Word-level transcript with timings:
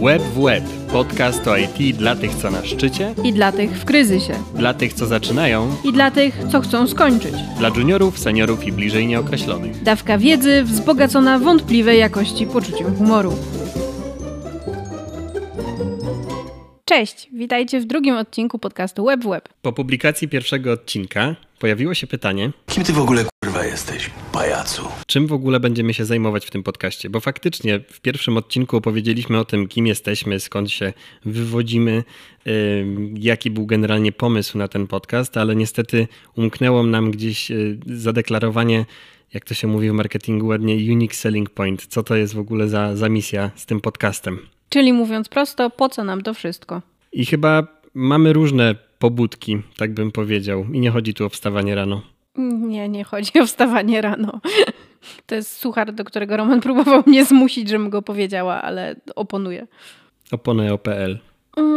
Web 0.00 0.22
w 0.22 0.42
Web. 0.44 0.64
Podcast 0.92 1.48
o 1.48 1.56
IT 1.56 1.96
dla 1.96 2.16
tych, 2.16 2.34
co 2.34 2.50
na 2.50 2.64
szczycie, 2.64 3.14
I 3.24 3.32
dla 3.32 3.52
tych 3.52 3.70
w 3.78 3.84
kryzysie. 3.84 4.34
dla 4.54 4.74
tych, 4.74 4.92
co 4.94 5.06
zaczynają, 5.06 5.68
I 5.84 5.92
dla 5.92 6.10
tych, 6.10 6.38
co 6.52 6.60
chcą 6.60 6.86
skończyć. 6.86 7.34
dla 7.58 7.68
juniorów, 7.68 8.18
seniorów 8.18 8.64
i 8.66 8.72
bliżej 8.72 9.06
nieokreślonych. 9.06 9.82
Dawka 9.82 10.18
wiedzy 10.18 10.62
wzbogacona 10.64 11.38
wątpliwej 11.38 11.98
jakości 11.98 12.46
poczuciem 12.46 12.96
humoru. 12.96 13.32
Cześć, 16.92 17.28
witajcie 17.32 17.80
w 17.80 17.84
drugim 17.84 18.16
odcinku 18.16 18.58
podcastu 18.58 19.04
Web 19.04 19.24
w 19.24 19.28
Web. 19.28 19.48
Po 19.62 19.72
publikacji 19.72 20.28
pierwszego 20.28 20.72
odcinka 20.72 21.36
pojawiło 21.58 21.94
się 21.94 22.06
pytanie, 22.06 22.50
Kim 22.66 22.84
ty 22.84 22.92
w 22.92 22.98
ogóle 22.98 23.24
kurwa 23.44 23.64
jesteś, 23.64 24.10
pajacu? 24.32 24.82
czym 25.06 25.26
w 25.26 25.32
ogóle 25.32 25.60
będziemy 25.60 25.94
się 25.94 26.04
zajmować 26.04 26.46
w 26.46 26.50
tym 26.50 26.62
podcaście. 26.62 27.10
Bo 27.10 27.20
faktycznie 27.20 27.80
w 27.80 28.00
pierwszym 28.00 28.36
odcinku 28.36 28.76
opowiedzieliśmy 28.76 29.38
o 29.38 29.44
tym, 29.44 29.68
kim 29.68 29.86
jesteśmy, 29.86 30.40
skąd 30.40 30.70
się 30.70 30.92
wywodzimy, 31.24 32.04
ym, 32.46 33.14
jaki 33.18 33.50
był 33.50 33.66
generalnie 33.66 34.12
pomysł 34.12 34.58
na 34.58 34.68
ten 34.68 34.86
podcast, 34.86 35.36
ale 35.36 35.56
niestety 35.56 36.08
umknęło 36.36 36.82
nam 36.82 37.10
gdzieś 37.10 37.50
y, 37.50 37.78
zadeklarowanie, 37.86 38.86
jak 39.34 39.44
to 39.44 39.54
się 39.54 39.66
mówi 39.66 39.90
w 39.90 39.92
marketingu 39.92 40.46
ładnie, 40.46 40.74
unique 40.74 41.14
selling 41.14 41.50
point. 41.50 41.86
Co 41.86 42.02
to 42.02 42.16
jest 42.16 42.34
w 42.34 42.38
ogóle 42.38 42.68
za, 42.68 42.96
za 42.96 43.08
misja 43.08 43.50
z 43.56 43.66
tym 43.66 43.80
podcastem? 43.80 44.38
Czyli 44.72 44.92
mówiąc 44.92 45.28
prosto, 45.28 45.70
po 45.70 45.88
co 45.88 46.04
nam 46.04 46.22
to 46.22 46.34
wszystko? 46.34 46.82
I 47.12 47.26
chyba 47.26 47.66
mamy 47.94 48.32
różne 48.32 48.74
pobudki, 48.98 49.62
tak 49.76 49.94
bym 49.94 50.12
powiedział. 50.12 50.64
I 50.72 50.80
nie 50.80 50.90
chodzi 50.90 51.14
tu 51.14 51.26
o 51.26 51.28
wstawanie 51.28 51.74
rano. 51.74 52.02
Nie, 52.36 52.88
nie 52.88 53.04
chodzi 53.04 53.40
o 53.40 53.46
wstawanie 53.46 54.00
rano. 54.00 54.40
To 55.26 55.34
jest 55.34 55.56
suchar, 55.56 55.92
do 55.92 56.04
którego 56.04 56.36
Roman 56.36 56.60
próbował 56.60 57.02
mnie 57.06 57.24
zmusić, 57.24 57.68
żebym 57.68 57.90
go 57.90 58.02
powiedziała, 58.02 58.62
ale 58.62 58.96
oponuję. 59.16 59.66
Opone.pl 60.30 61.18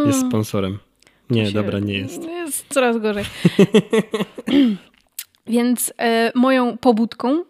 jest 0.06 0.28
sponsorem. 0.28 0.80
Nie, 1.30 1.52
dobra, 1.52 1.80
nie 1.80 1.94
jest. 1.94 2.24
Jest 2.46 2.66
coraz 2.70 2.98
gorzej. 2.98 3.24
Więc 5.48 5.94
e, 5.98 6.32
moją 6.36 6.78
pobudką, 6.78 7.44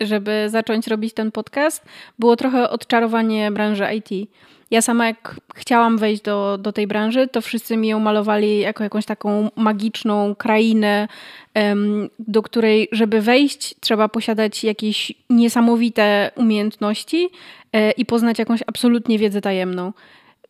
żeby 0.00 0.44
zacząć 0.48 0.86
robić 0.86 1.14
ten 1.14 1.32
podcast, 1.32 1.84
było 2.18 2.36
trochę 2.36 2.70
odczarowanie 2.70 3.50
branży 3.50 3.84
IT. 3.94 4.30
Ja 4.70 4.82
sama 4.82 5.06
jak 5.06 5.36
chciałam 5.54 5.98
wejść 5.98 6.22
do, 6.22 6.58
do 6.58 6.72
tej 6.72 6.86
branży, 6.86 7.28
to 7.28 7.40
wszyscy 7.40 7.76
mi 7.76 7.88
ją 7.88 8.00
malowali 8.00 8.60
jako 8.60 8.84
jakąś 8.84 9.06
taką 9.06 9.50
magiczną 9.56 10.34
krainę, 10.34 11.08
do 12.18 12.42
której, 12.42 12.88
żeby 12.92 13.20
wejść, 13.20 13.74
trzeba 13.80 14.08
posiadać 14.08 14.64
jakieś 14.64 15.12
niesamowite 15.30 16.30
umiejętności 16.36 17.28
e, 17.72 17.90
i 17.90 18.06
poznać 18.06 18.38
jakąś 18.38 18.60
absolutnie 18.66 19.18
wiedzę 19.18 19.40
tajemną. 19.40 19.92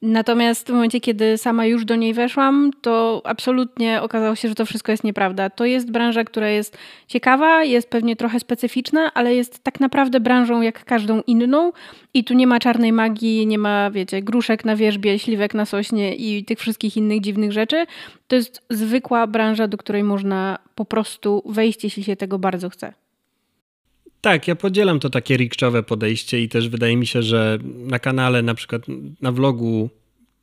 Natomiast 0.02 0.66
w 0.66 0.72
momencie, 0.72 1.00
kiedy 1.00 1.38
sama 1.38 1.66
już 1.66 1.84
do 1.84 1.96
niej 1.96 2.14
weszłam, 2.14 2.70
to 2.82 3.22
absolutnie 3.24 4.02
okazało 4.02 4.34
się, 4.34 4.48
że 4.48 4.54
to 4.54 4.66
wszystko 4.66 4.92
jest 4.92 5.04
nieprawda. 5.04 5.50
To 5.50 5.64
jest 5.64 5.90
branża, 5.90 6.24
która 6.24 6.48
jest 6.48 6.78
ciekawa, 7.06 7.64
jest 7.64 7.90
pewnie 7.90 8.16
trochę 8.16 8.40
specyficzna, 8.40 9.14
ale 9.14 9.34
jest 9.34 9.64
tak 9.64 9.80
naprawdę 9.80 10.20
branżą 10.20 10.60
jak 10.60 10.84
każdą 10.84 11.22
inną 11.26 11.72
i 12.14 12.24
tu 12.24 12.34
nie 12.34 12.46
ma 12.46 12.58
czarnej 12.58 12.92
magii, 12.92 13.46
nie 13.46 13.58
ma, 13.58 13.90
wiecie, 13.90 14.22
gruszek 14.22 14.64
na 14.64 14.76
wierzbie, 14.76 15.18
śliwek 15.18 15.54
na 15.54 15.64
sośnie 15.64 16.16
i 16.16 16.44
tych 16.44 16.58
wszystkich 16.58 16.96
innych 16.96 17.20
dziwnych 17.20 17.52
rzeczy. 17.52 17.86
To 18.28 18.36
jest 18.36 18.62
zwykła 18.70 19.26
branża, 19.26 19.68
do 19.68 19.76
której 19.76 20.04
można 20.04 20.58
po 20.74 20.84
prostu 20.84 21.42
wejść, 21.46 21.84
jeśli 21.84 22.04
się 22.04 22.16
tego 22.16 22.38
bardzo 22.38 22.70
chce. 22.70 22.92
Tak, 24.20 24.48
ja 24.48 24.56
podzielam 24.56 25.00
to 25.00 25.10
takie 25.10 25.36
rikczowe 25.36 25.82
podejście 25.82 26.42
i 26.42 26.48
też 26.48 26.68
wydaje 26.68 26.96
mi 26.96 27.06
się, 27.06 27.22
że 27.22 27.58
na 27.64 27.98
kanale, 27.98 28.42
na 28.42 28.54
przykład 28.54 28.82
na 29.20 29.32
vlogu, 29.32 29.90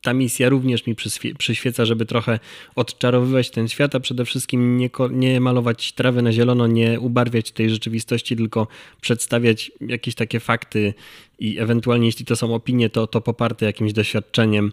ta 0.01 0.13
misja 0.13 0.49
również 0.49 0.85
mi 0.87 0.95
przyświeca, 1.37 1.85
żeby 1.85 2.05
trochę 2.05 2.39
odczarowywać 2.75 3.49
ten 3.49 3.67
świat, 3.67 3.95
a 3.95 3.99
przede 3.99 4.25
wszystkim 4.25 4.77
nie, 4.77 4.89
nie 5.09 5.39
malować 5.39 5.91
trawy 5.91 6.21
na 6.21 6.31
zielono, 6.31 6.67
nie 6.67 6.99
ubarwiać 6.99 7.51
tej 7.51 7.69
rzeczywistości, 7.69 8.35
tylko 8.35 8.67
przedstawiać 9.01 9.71
jakieś 9.81 10.15
takie 10.15 10.39
fakty 10.39 10.93
i 11.39 11.59
ewentualnie, 11.59 12.05
jeśli 12.05 12.25
to 12.25 12.35
są 12.35 12.55
opinie, 12.55 12.89
to, 12.89 13.07
to 13.07 13.21
poparte 13.21 13.65
jakimś 13.65 13.93
doświadczeniem. 13.93 14.71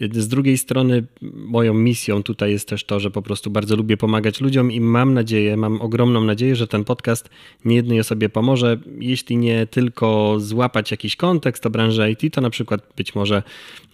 Z 0.00 0.28
drugiej 0.28 0.58
strony, 0.58 1.04
moją 1.34 1.74
misją 1.74 2.22
tutaj 2.22 2.50
jest 2.50 2.68
też 2.68 2.84
to, 2.84 3.00
że 3.00 3.10
po 3.10 3.22
prostu 3.22 3.50
bardzo 3.50 3.76
lubię 3.76 3.96
pomagać 3.96 4.40
ludziom 4.40 4.72
i 4.72 4.80
mam 4.80 5.14
nadzieję, 5.14 5.56
mam 5.56 5.80
ogromną 5.80 6.24
nadzieję, 6.24 6.56
że 6.56 6.66
ten 6.66 6.84
podcast 6.84 7.30
niejednej 7.64 8.00
osobie 8.00 8.28
pomoże. 8.28 8.78
Jeśli 8.98 9.36
nie 9.36 9.66
tylko 9.66 10.36
złapać 10.38 10.90
jakiś 10.90 11.16
kontekst 11.16 11.66
o 11.66 11.70
branży 11.70 12.10
IT, 12.10 12.34
to 12.34 12.40
na 12.40 12.50
przykład 12.50 12.80
być 12.96 13.14
może 13.14 13.42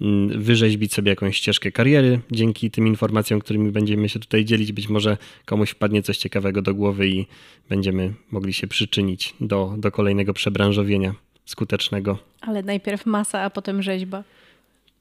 mm, 0.01 0.43
wyrzeźbić 0.43 0.95
sobie 0.95 1.11
jakąś 1.11 1.37
ścieżkę 1.37 1.73
kariery 1.73 2.21
dzięki 2.31 2.71
tym 2.71 2.87
informacjom, 2.87 3.41
którymi 3.41 3.71
będziemy 3.71 4.09
się 4.09 4.19
tutaj 4.19 4.45
dzielić. 4.45 4.73
Być 4.73 4.89
może 4.89 5.17
komuś 5.45 5.71
wpadnie 5.71 6.03
coś 6.03 6.19
ciekawego 6.19 6.63
do 6.63 6.75
głowy 6.75 7.09
i 7.09 7.27
będziemy 7.69 8.15
mogli 8.31 8.53
się 8.53 8.67
przyczynić 8.67 9.35
do, 9.41 9.75
do 9.79 9.91
kolejnego 9.91 10.35
przebranżowienia 10.35 11.15
skutecznego. 11.45 12.19
Ale 12.41 12.63
najpierw 12.63 13.07
masa, 13.07 13.41
a 13.41 13.51
potem 13.51 13.83
rzeźba. 13.83 14.25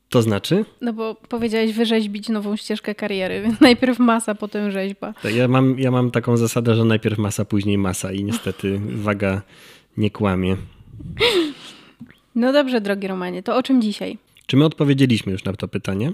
To 0.09 0.21
znaczy? 0.21 0.66
No 0.81 0.93
bo 0.93 1.16
powiedziałeś 1.16 1.73
wyrzeźbić 1.73 2.29
nową 2.29 2.55
ścieżkę 2.55 2.95
kariery, 2.95 3.41
więc 3.41 3.59
najpierw 3.61 3.99
masa, 3.99 4.35
potem 4.35 4.71
rzeźba. 4.71 5.13
To 5.21 5.29
Ja 5.29 5.47
mam, 5.47 5.79
ja 5.79 5.91
mam 5.91 6.11
taką 6.11 6.38
zasadę, 6.38 6.75
że 6.75 6.85
najpierw 6.85 7.17
masa, 7.17 7.45
później 7.45 7.77
masa 7.77 8.11
i 8.11 8.23
niestety 8.23 8.79
waga 8.85 9.41
nie 9.97 10.11
kłamie. 10.11 10.57
No 12.35 12.53
dobrze, 12.53 12.81
drogi 12.81 13.07
Romanie, 13.07 13.44
to 13.44 13.57
o 13.57 13.63
czym 13.63 13.81
dzisiaj? 13.81 14.17
Czy 14.45 14.57
my 14.57 14.65
odpowiedzieliśmy 14.65 15.31
już 15.31 15.44
na 15.44 15.53
to 15.53 15.67
pytanie? 15.67 16.11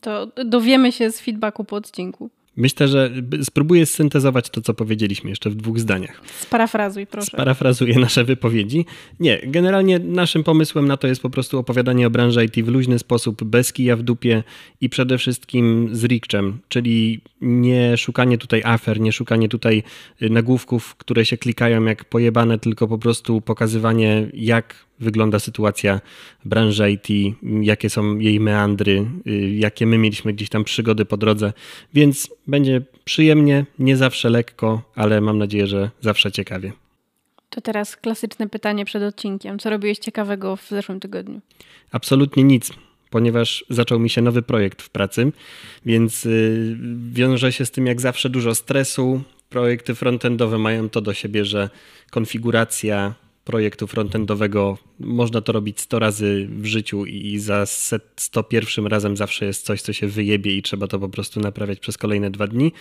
To 0.00 0.26
dowiemy 0.44 0.92
się 0.92 1.10
z 1.10 1.20
feedbacku 1.20 1.64
po 1.64 1.76
odcinku. 1.76 2.30
Myślę, 2.56 2.88
że 2.88 3.10
spróbuję 3.42 3.86
syntezować 3.86 4.50
to, 4.50 4.60
co 4.60 4.74
powiedzieliśmy 4.74 5.30
jeszcze 5.30 5.50
w 5.50 5.54
dwóch 5.54 5.80
zdaniach. 5.80 6.20
Sparafrazuj, 6.40 7.06
proszę. 7.06 7.26
Sparafrazuję 7.26 7.98
nasze 7.98 8.24
wypowiedzi. 8.24 8.84
Nie, 9.20 9.40
generalnie 9.46 9.98
naszym 9.98 10.44
pomysłem 10.44 10.88
na 10.88 10.96
to 10.96 11.06
jest 11.06 11.22
po 11.22 11.30
prostu 11.30 11.58
opowiadanie 11.58 12.06
o 12.06 12.10
branży 12.10 12.44
IT 12.44 12.64
w 12.64 12.68
luźny 12.68 12.98
sposób, 12.98 13.44
bez 13.44 13.72
kija 13.72 13.96
w 13.96 14.02
dupie 14.02 14.42
i 14.80 14.88
przede 14.88 15.18
wszystkim 15.18 15.88
z 15.92 16.04
rikczem, 16.04 16.58
czyli 16.68 17.20
nie 17.40 17.96
szukanie 17.96 18.38
tutaj 18.38 18.62
afer, 18.64 19.00
nie 19.00 19.12
szukanie 19.12 19.48
tutaj 19.48 19.82
nagłówków, 20.20 20.94
które 20.94 21.24
się 21.24 21.36
klikają 21.36 21.84
jak 21.84 22.04
pojebane, 22.04 22.58
tylko 22.58 22.88
po 22.88 22.98
prostu 22.98 23.40
pokazywanie, 23.40 24.26
jak 24.34 24.85
wygląda 25.00 25.38
sytuacja 25.38 26.00
branży 26.44 26.90
IT, 26.90 27.36
jakie 27.62 27.90
są 27.90 28.18
jej 28.18 28.40
meandry, 28.40 29.06
y, 29.26 29.50
jakie 29.50 29.86
my 29.86 29.98
mieliśmy 29.98 30.32
gdzieś 30.32 30.48
tam 30.48 30.64
przygody 30.64 31.04
po 31.04 31.16
drodze, 31.16 31.52
więc 31.94 32.30
będzie 32.46 32.82
przyjemnie, 33.04 33.66
nie 33.78 33.96
zawsze 33.96 34.30
lekko, 34.30 34.82
ale 34.94 35.20
mam 35.20 35.38
nadzieję, 35.38 35.66
że 35.66 35.90
zawsze 36.00 36.32
ciekawie. 36.32 36.72
To 37.50 37.60
teraz 37.60 37.96
klasyczne 37.96 38.48
pytanie 38.48 38.84
przed 38.84 39.02
odcinkiem. 39.02 39.58
Co 39.58 39.70
robiłeś 39.70 39.98
ciekawego 39.98 40.56
w 40.56 40.68
zeszłym 40.68 41.00
tygodniu? 41.00 41.40
Absolutnie 41.92 42.44
nic, 42.44 42.72
ponieważ 43.10 43.64
zaczął 43.70 43.98
mi 43.98 44.10
się 44.10 44.22
nowy 44.22 44.42
projekt 44.42 44.82
w 44.82 44.90
pracy, 44.90 45.32
więc 45.86 46.26
y, 46.26 46.76
wiąże 47.12 47.52
się 47.52 47.66
z 47.66 47.70
tym 47.70 47.86
jak 47.86 48.00
zawsze 48.00 48.30
dużo 48.30 48.54
stresu. 48.54 49.22
Projekty 49.48 49.94
frontendowe 49.94 50.58
mają 50.58 50.88
to 50.88 51.00
do 51.00 51.14
siebie, 51.14 51.44
że 51.44 51.70
konfiguracja 52.10 53.14
projektu 53.46 53.86
frontendowego 53.86 54.78
można 55.00 55.40
to 55.40 55.52
robić 55.52 55.80
100 55.80 55.98
razy 55.98 56.48
w 56.50 56.66
życiu 56.66 57.06
i 57.06 57.38
za 57.38 57.66
set 57.66 58.02
101 58.16 58.86
razem 58.86 59.16
zawsze 59.16 59.46
jest 59.46 59.64
coś, 59.64 59.82
co 59.82 59.92
się 59.92 60.06
wyjebie 60.06 60.56
i 60.56 60.62
trzeba 60.62 60.86
to 60.86 60.98
po 60.98 61.08
prostu 61.08 61.40
naprawiać 61.40 61.80
przez 61.80 61.98
kolejne 61.98 62.30
dwa 62.30 62.46
dni. 62.46 62.72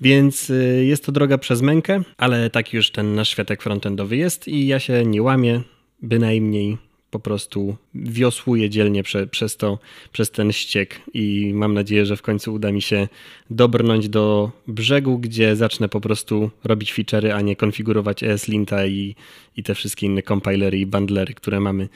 Więc 0.00 0.50
y, 0.50 0.84
jest 0.86 1.06
to 1.06 1.12
droga 1.12 1.38
przez 1.38 1.62
mękę, 1.62 2.02
ale 2.16 2.50
tak 2.50 2.72
już 2.72 2.90
ten 2.90 3.14
nasz 3.14 3.28
światek 3.28 3.62
frontendowy 3.62 4.16
jest 4.16 4.48
i 4.48 4.66
ja 4.66 4.78
się 4.78 5.04
nie 5.04 5.22
łamię, 5.22 5.62
bynajmniej 6.02 6.85
po 7.16 7.20
prostu 7.20 7.76
wiosłuję 7.94 8.70
dzielnie 8.70 9.02
prze, 9.02 9.26
przez, 9.26 9.56
to, 9.56 9.78
przez 10.12 10.30
ten 10.30 10.52
ściek 10.52 11.00
i 11.14 11.52
mam 11.54 11.74
nadzieję, 11.74 12.06
że 12.06 12.16
w 12.16 12.22
końcu 12.22 12.54
uda 12.54 12.72
mi 12.72 12.82
się 12.82 13.08
dobrnąć 13.50 14.08
do 14.08 14.50
brzegu, 14.68 15.18
gdzie 15.18 15.56
zacznę 15.56 15.88
po 15.88 16.00
prostu 16.00 16.50
robić 16.64 16.94
feature'y, 16.94 17.30
a 17.30 17.40
nie 17.40 17.56
konfigurować 17.56 18.22
ESLinta 18.22 18.86
i, 18.86 19.14
i 19.56 19.62
te 19.62 19.74
wszystkie 19.74 20.06
inne 20.06 20.22
compilery 20.22 20.78
i 20.78 20.86
bundlery, 20.86 21.34
które 21.34 21.60
mamy. 21.60 21.88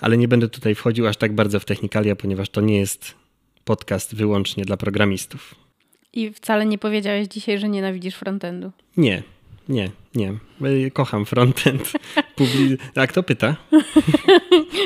Ale 0.00 0.16
nie 0.16 0.28
będę 0.28 0.48
tutaj 0.48 0.74
wchodził 0.74 1.06
aż 1.06 1.16
tak 1.16 1.34
bardzo 1.34 1.60
w 1.60 1.64
technikalia, 1.64 2.16
ponieważ 2.16 2.48
to 2.48 2.60
nie 2.60 2.78
jest 2.78 3.14
podcast 3.64 4.14
wyłącznie 4.14 4.64
dla 4.64 4.76
programistów. 4.76 5.54
I 6.12 6.30
wcale 6.30 6.66
nie 6.66 6.78
powiedziałeś 6.78 7.28
dzisiaj, 7.28 7.58
że 7.58 7.68
nienawidzisz 7.68 8.14
frontendu. 8.14 8.72
Nie, 8.96 9.22
nie, 9.68 9.90
nie. 10.14 10.32
Y, 10.86 10.90
Kocham 10.90 11.26
frontend. 11.26 11.92
Publi- 12.38 12.76
a 12.94 13.06
kto 13.06 13.22
pyta? 13.22 13.56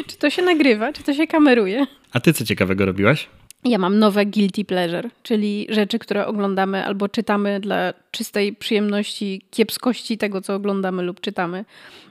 Czy 0.07 0.17
to 0.17 0.31
się 0.31 0.43
nagrywa, 0.43 0.93
czy 0.93 1.03
to 1.03 1.15
się 1.15 1.27
kameruje? 1.27 1.87
A 2.13 2.21
ty 2.21 2.33
co 2.33 2.45
ciekawego 2.45 2.87
robiłaś? 2.87 3.29
Ja 3.65 3.79
mam 3.79 3.99
nowe 3.99 4.27
guilty 4.27 4.65
pleasure, 4.65 5.11
czyli 5.23 5.67
rzeczy, 5.71 5.99
które 5.99 6.27
oglądamy 6.27 6.85
albo 6.85 7.09
czytamy 7.09 7.61
dla 7.61 7.95
czystej 8.11 8.53
przyjemności, 8.53 9.43
kiepskości 9.51 10.19
tego, 10.19 10.41
co 10.41 10.55
oglądamy 10.55 11.03
lub 11.03 11.21
czytamy. 11.21 11.65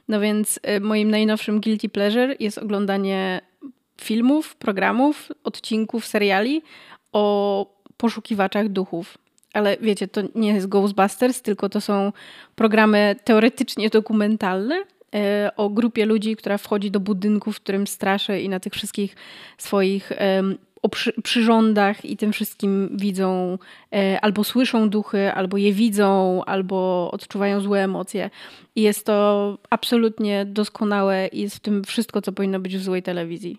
No 0.08 0.20
więc 0.20 0.60
y, 0.78 0.80
moim 0.80 1.12
najnowszym 1.12 1.62
guilty 1.62 1.90
pleasure 1.90 2.36
jest 2.40 2.58
oglądanie 2.58 3.42
filmów, 4.02 4.56
programów, 4.56 5.30
odcinków, 5.44 6.06
seriali 6.06 6.62
o 7.14 7.78
poszukiwaczach 7.98 8.70
duchów. 8.70 9.18
Ale 9.54 9.78
wiecie, 9.82 10.08
to 10.08 10.22
nie 10.36 10.54
jest 10.54 10.68
Ghostbusters, 10.68 11.42
tylko 11.42 11.70
to 11.70 11.82
są 11.82 12.12
programy 12.56 13.16
teoretycznie 13.24 13.90
dokumentalne 13.90 14.84
e, 15.16 15.52
o 15.58 15.70
grupie 15.70 16.06
ludzi, 16.06 16.36
która 16.36 16.58
wchodzi 16.58 16.92
do 16.92 17.00
budynku, 17.00 17.52
w 17.52 17.60
którym 17.60 17.88
straszy 17.88 18.40
i 18.40 18.50
na 18.50 18.60
tych 18.60 18.74
wszystkich 18.74 19.16
swoich 19.58 20.12
przyrządach 21.24 22.06
i 22.06 22.18
tym 22.18 22.34
wszystkim 22.34 22.90
widzą 22.98 23.58
e, 23.94 24.22
albo 24.22 24.44
słyszą 24.44 24.90
duchy, 24.90 25.34
albo 25.34 25.58
je 25.58 25.74
widzą, 25.74 26.42
albo 26.46 27.10
odczuwają 27.12 27.62
złe 27.62 27.84
emocje. 27.84 28.30
I 28.76 28.82
jest 28.82 29.06
to 29.06 29.58
absolutnie 29.70 30.46
doskonałe 30.46 31.28
i 31.28 31.42
jest 31.42 31.56
w 31.56 31.60
tym 31.60 31.84
wszystko, 31.84 32.22
co 32.22 32.32
powinno 32.32 32.60
być 32.60 32.78
w 32.78 32.84
złej 32.84 33.04
telewizji. 33.04 33.58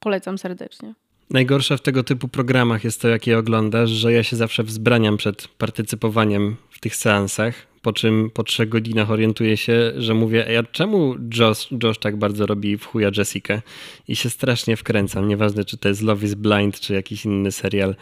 Polecam 0.00 0.38
serdecznie. 0.38 0.94
Najgorsze 1.30 1.76
w 1.76 1.80
tego 1.80 2.02
typu 2.02 2.28
programach 2.28 2.84
jest 2.84 3.00
to, 3.00 3.08
jak 3.08 3.26
je 3.26 3.38
oglądasz, 3.38 3.90
że 3.90 4.12
ja 4.12 4.22
się 4.22 4.36
zawsze 4.36 4.62
wzbraniam 4.62 5.16
przed 5.16 5.48
partycypowaniem 5.48 6.56
w 6.70 6.80
tych 6.80 6.96
seansach, 6.96 7.66
po 7.82 7.92
czym 7.92 8.30
po 8.34 8.42
trzech 8.42 8.68
godzinach 8.68 9.10
orientuję 9.10 9.56
się, 9.56 9.92
że 9.96 10.14
mówię, 10.14 10.46
ja 10.50 10.62
czemu 10.62 11.14
Josh, 11.38 11.68
Josh 11.82 11.98
tak 11.98 12.16
bardzo 12.16 12.46
robi 12.46 12.76
w 12.76 12.86
chuja 12.86 13.10
Jessica? 13.16 13.62
I 14.08 14.16
się 14.16 14.30
strasznie 14.30 14.76
wkręcam, 14.76 15.28
nieważne 15.28 15.64
czy 15.64 15.78
to 15.78 15.88
jest 15.88 16.02
Love 16.02 16.26
is 16.26 16.34
Blind, 16.34 16.80
czy 16.80 16.94
jakiś 16.94 17.24
inny 17.24 17.52
serial. 17.52 17.94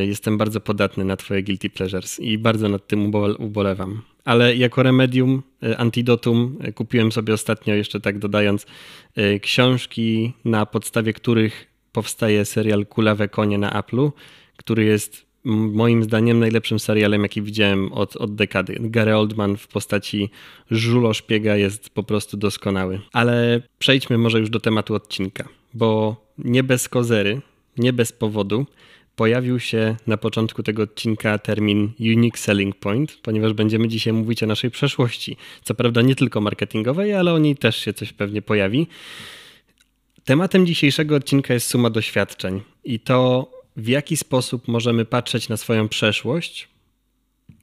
Y, 0.00 0.06
jestem 0.06 0.38
bardzo 0.38 0.60
podatny 0.60 1.04
na 1.04 1.16
twoje 1.16 1.42
guilty 1.42 1.70
pleasures 1.70 2.20
i 2.20 2.38
bardzo 2.38 2.68
nad 2.68 2.86
tym 2.86 3.12
ubolewam. 3.38 4.02
Ale 4.24 4.56
jako 4.56 4.82
remedium, 4.82 5.42
y, 5.64 5.78
antidotum 5.78 6.58
y, 6.68 6.72
kupiłem 6.72 7.12
sobie 7.12 7.34
ostatnio, 7.34 7.74
jeszcze 7.74 8.00
tak 8.00 8.18
dodając, 8.18 8.66
książki, 9.40 10.32
na 10.44 10.66
podstawie 10.66 11.12
których 11.12 11.69
powstaje 11.92 12.44
serial 12.44 12.86
Kulawe 12.86 13.28
Konie 13.28 13.58
na 13.58 13.70
Apple'u, 13.82 14.10
który 14.56 14.84
jest 14.84 15.30
moim 15.44 16.02
zdaniem 16.02 16.38
najlepszym 16.38 16.78
serialem, 16.78 17.22
jaki 17.22 17.42
widziałem 17.42 17.92
od, 17.92 18.16
od 18.16 18.34
dekady. 18.34 18.76
Gary 18.80 19.16
Oldman 19.16 19.56
w 19.56 19.68
postaci 19.68 20.30
żulo 20.70 21.14
szpiega 21.14 21.56
jest 21.56 21.90
po 21.90 22.02
prostu 22.02 22.36
doskonały. 22.36 23.00
Ale 23.12 23.62
przejdźmy 23.78 24.18
może 24.18 24.38
już 24.38 24.50
do 24.50 24.60
tematu 24.60 24.94
odcinka, 24.94 25.48
bo 25.74 26.16
nie 26.38 26.62
bez 26.62 26.88
kozery, 26.88 27.40
nie 27.78 27.92
bez 27.92 28.12
powodu 28.12 28.66
pojawił 29.16 29.60
się 29.60 29.96
na 30.06 30.16
początku 30.16 30.62
tego 30.62 30.82
odcinka 30.82 31.38
termin 31.38 31.92
Unique 32.00 32.38
Selling 32.38 32.76
Point, 32.76 33.18
ponieważ 33.22 33.52
będziemy 33.52 33.88
dzisiaj 33.88 34.12
mówić 34.12 34.42
o 34.42 34.46
naszej 34.46 34.70
przeszłości. 34.70 35.36
Co 35.64 35.74
prawda 35.74 36.02
nie 36.02 36.14
tylko 36.14 36.40
marketingowej, 36.40 37.14
ale 37.14 37.32
o 37.32 37.38
niej 37.38 37.56
też 37.56 37.76
się 37.76 37.92
coś 37.92 38.12
pewnie 38.12 38.42
pojawi. 38.42 38.86
Tematem 40.30 40.66
dzisiejszego 40.66 41.16
odcinka 41.16 41.54
jest 41.54 41.66
suma 41.66 41.90
doświadczeń 41.90 42.60
i 42.84 43.00
to 43.00 43.50
w 43.76 43.88
jaki 43.88 44.16
sposób 44.16 44.68
możemy 44.68 45.04
patrzeć 45.04 45.48
na 45.48 45.56
swoją 45.56 45.88
przeszłość, 45.88 46.68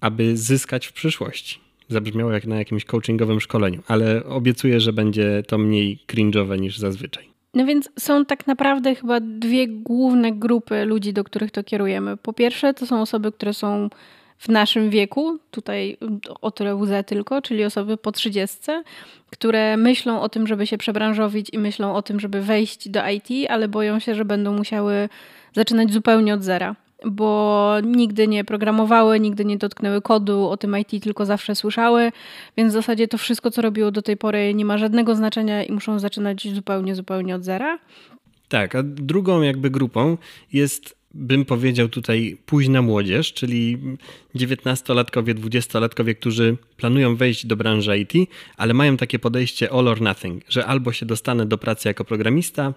aby 0.02 0.38
zyskać 0.38 0.88
w 0.88 0.94
przyszłości. 0.94 1.60
Zabrzmiało 1.90 2.32
jak 2.32 2.46
na 2.46 2.56
jakimś 2.56 2.86
coachingowym 2.86 3.40
szkoleniu, 3.40 3.84
ale 3.88 4.24
obiecuję, 4.24 4.80
że 4.80 4.94
będzie 4.94 5.44
to 5.48 5.58
mniej 5.58 6.00
cringe'owe 6.08 6.60
niż 6.60 6.78
zazwyczaj. 6.78 7.30
No 7.54 7.66
więc 7.66 7.90
są 8.00 8.26
tak 8.26 8.48
naprawdę 8.48 8.96
chyba 8.96 9.20
dwie 9.20 9.68
główne 9.68 10.32
grupy 10.32 10.86
ludzi, 10.86 11.14
do 11.14 11.24
których 11.24 11.52
to 11.52 11.64
kierujemy. 11.64 12.18
Po 12.18 12.34
pierwsze, 12.34 12.74
to 12.74 12.86
są 12.86 13.02
osoby, 13.02 13.32
które 13.32 13.54
są 13.54 13.90
w 14.38 14.50
naszym 14.50 14.90
wieku, 14.90 15.40
tutaj 15.52 15.98
o 16.42 16.52
tyle 16.52 16.76
łzę 16.76 17.04
tylko, 17.04 17.42
czyli 17.42 17.66
osoby 17.66 17.98
po 17.98 18.12
trzydziestce, 18.12 18.84
które 19.30 19.78
myślą 19.78 20.22
o 20.22 20.30
tym, 20.30 20.48
żeby 20.48 20.68
się 20.68 20.78
przebranżowić 20.78 21.50
i 21.54 21.60
myślą 21.60 21.96
o 21.96 22.02
tym, 22.02 22.20
żeby 22.20 22.42
wejść 22.42 22.90
do 22.90 23.10
IT, 23.10 23.50
ale 23.50 23.68
boją 23.68 24.00
się, 24.00 24.16
że 24.16 24.26
będą 24.26 24.54
musiały 24.54 25.10
zaczynać 25.56 25.94
zupełnie 25.94 26.34
od 26.34 26.44
zera, 26.44 26.76
bo 27.06 27.74
nigdy 27.84 28.28
nie 28.28 28.44
programowały, 28.44 29.20
nigdy 29.20 29.46
nie 29.46 29.58
dotknęły 29.58 30.02
kodu, 30.02 30.50
o 30.50 30.58
tym 30.58 30.78
IT 30.78 31.04
tylko 31.04 31.26
zawsze 31.26 31.56
słyszały, 31.56 32.12
więc 32.58 32.72
w 32.72 32.74
zasadzie 32.74 33.08
to 33.08 33.18
wszystko, 33.18 33.52
co 33.52 33.62
robiło 33.62 33.92
do 33.92 34.02
tej 34.02 34.18
pory, 34.18 34.54
nie 34.54 34.66
ma 34.66 34.78
żadnego 34.78 35.16
znaczenia 35.16 35.64
i 35.64 35.72
muszą 35.72 36.00
zaczynać 36.00 36.48
zupełnie, 36.56 36.96
zupełnie 36.96 37.36
od 37.36 37.44
zera. 37.44 37.80
Tak, 38.50 38.76
a 38.76 38.84
drugą 38.84 39.42
jakby 39.42 39.70
grupą 39.70 40.18
jest 40.54 40.97
bym 41.18 41.46
powiedział 41.46 41.90
tutaj 41.90 42.38
późna 42.46 42.82
młodzież, 42.82 43.34
czyli 43.34 43.78
19-latkowie, 44.36 45.34
20-latkowie, 45.34 46.16
którzy 46.16 46.58
planują 46.78 47.16
wejść 47.16 47.46
do 47.46 47.56
branży 47.56 47.98
IT, 48.00 48.30
ale 48.58 48.74
mają 48.74 48.98
takie 48.98 49.20
podejście 49.20 49.72
all 49.72 49.88
or 49.88 50.02
nothing, 50.02 50.44
że 50.50 50.66
albo 50.66 50.92
się 50.92 51.06
dostanę 51.06 51.46
do 51.46 51.58
pracy 51.58 51.88
jako 51.88 52.06
programista, 52.06 52.74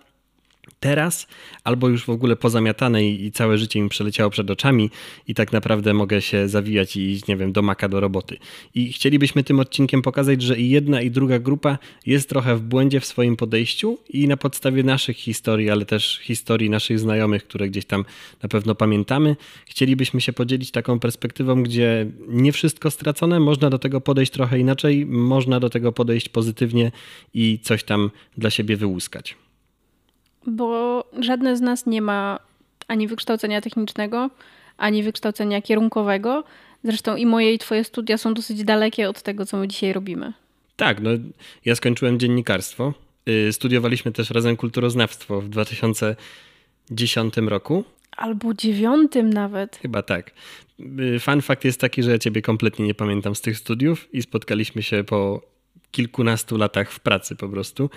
teraz, 0.81 1.27
albo 1.65 1.89
już 1.89 2.05
w 2.05 2.11
ogóle 2.11 2.37
pozamiatane 2.37 3.05
i, 3.05 3.33
całe 3.33 3.59
życie 3.59 3.83
mi 3.83 3.89
przeleciało 3.89 4.31
przed 4.31 4.51
oczami 4.51 4.91
i 5.29 5.35
tak 5.35 5.53
naprawdę 5.53 5.95
mogę 5.95 6.23
się 6.23 6.49
zawijać 6.49 6.97
i 6.97 7.11
iść, 7.11 7.27
nie 7.27 7.37
wiem, 7.37 7.53
do 7.53 7.63
maka, 7.63 7.89
do 7.89 8.01
roboty. 8.01 8.37
I 8.75 8.93
chcielibyśmy 8.93 9.45
tym 9.45 9.61
odcinkiem 9.61 10.03
pokazać, 10.03 10.43
że 10.43 10.59
i 10.59 10.71
jedna 10.71 11.03
i 11.03 11.11
druga 11.11 11.39
grupa 11.39 11.79
jest 12.07 12.29
trochę 12.29 12.57
w 12.57 12.61
błędzie 12.61 13.01
w 13.01 13.07
swoim 13.07 13.37
podejściu 13.37 13.99
i 14.09 14.29
na 14.29 14.37
podstawie 14.37 14.83
naszych 14.83 15.17
historii, 15.17 15.71
ale 15.71 15.85
też 15.85 16.19
historii 16.23 16.71
naszych 16.71 16.99
znajomych, 16.99 17.45
które 17.45 17.69
gdzieś 17.69 17.85
tam 17.85 18.05
na 18.43 18.49
pewno 18.49 18.75
pamiętamy, 18.75 19.37
chcielibyśmy 19.67 20.21
się 20.21 20.33
podzielić 20.33 20.71
taką 20.71 21.01
perspektywą, 21.01 21.63
gdzie 21.63 22.07
nie 22.29 22.53
wszystko 22.53 22.91
stracone, 22.91 23.41
można 23.41 23.71
do 23.71 23.79
tego 23.79 24.01
podejść 24.01 24.33
trochę 24.33 24.59
inaczej, 24.59 25.07
można 25.07 25.61
do 25.61 25.71
tego 25.71 25.93
podejść 25.93 26.29
pozytywnie 26.29 26.93
i 27.35 27.59
coś 27.63 27.85
tam 27.85 28.11
dla 28.39 28.51
siebie 28.51 28.77
wyłuskać 28.77 29.37
bo 30.47 31.05
żadne 31.21 31.57
z 31.57 31.61
nas 31.61 31.87
nie 31.87 32.03
ma 32.03 32.39
ani 32.89 33.09
wykształcenia 33.09 33.61
technicznego, 33.61 34.31
ani 34.77 35.03
wykształcenia 35.03 35.63
kierunkowego. 35.63 36.45
Zresztą 36.85 37.17
i 37.17 37.27
moje 37.27 37.55
i 37.55 37.59
twoje 37.59 37.85
studia 37.85 38.19
są 38.19 38.35
dosyć 38.35 38.65
dalekie 38.65 39.09
od 39.09 39.23
tego, 39.23 39.47
co 39.47 39.57
my 39.57 39.69
dzisiaj 39.69 39.93
robimy. 39.93 40.33
Tak, 40.77 41.01
no 41.01 41.11
ja 41.65 41.75
skończyłem 41.75 42.19
dziennikarstwo. 42.19 42.95
Y, 43.29 43.53
studiowaliśmy 43.53 44.13
też 44.13 44.31
razem 44.31 44.57
kulturoznawstwo 44.57 45.41
w 45.41 45.49
2010 45.49 47.37
roku. 47.37 47.85
Albo 48.17 48.55
dziewiątym 48.55 49.33
nawet. 49.33 49.77
Chyba 49.77 50.03
tak. 50.03 50.31
Y, 50.81 51.19
fun 51.21 51.43
fact 51.43 51.65
jest 51.65 51.81
taki, 51.81 52.03
że 52.03 52.11
ja 52.11 52.19
ciebie 52.19 52.43
kompletnie 52.43 52.87
nie 52.87 52.95
pamiętam 52.95 53.35
z 53.35 53.41
tych 53.41 53.59
studiów 53.59 54.15
i 54.15 54.23
spotkaliśmy 54.23 54.83
się 54.83 55.05
po 55.05 55.43
kilkunastu 55.91 56.57
latach 56.57 56.93
w 56.93 57.01
pracy 57.01 57.37
po 57.37 57.49
prostu. 57.49 57.91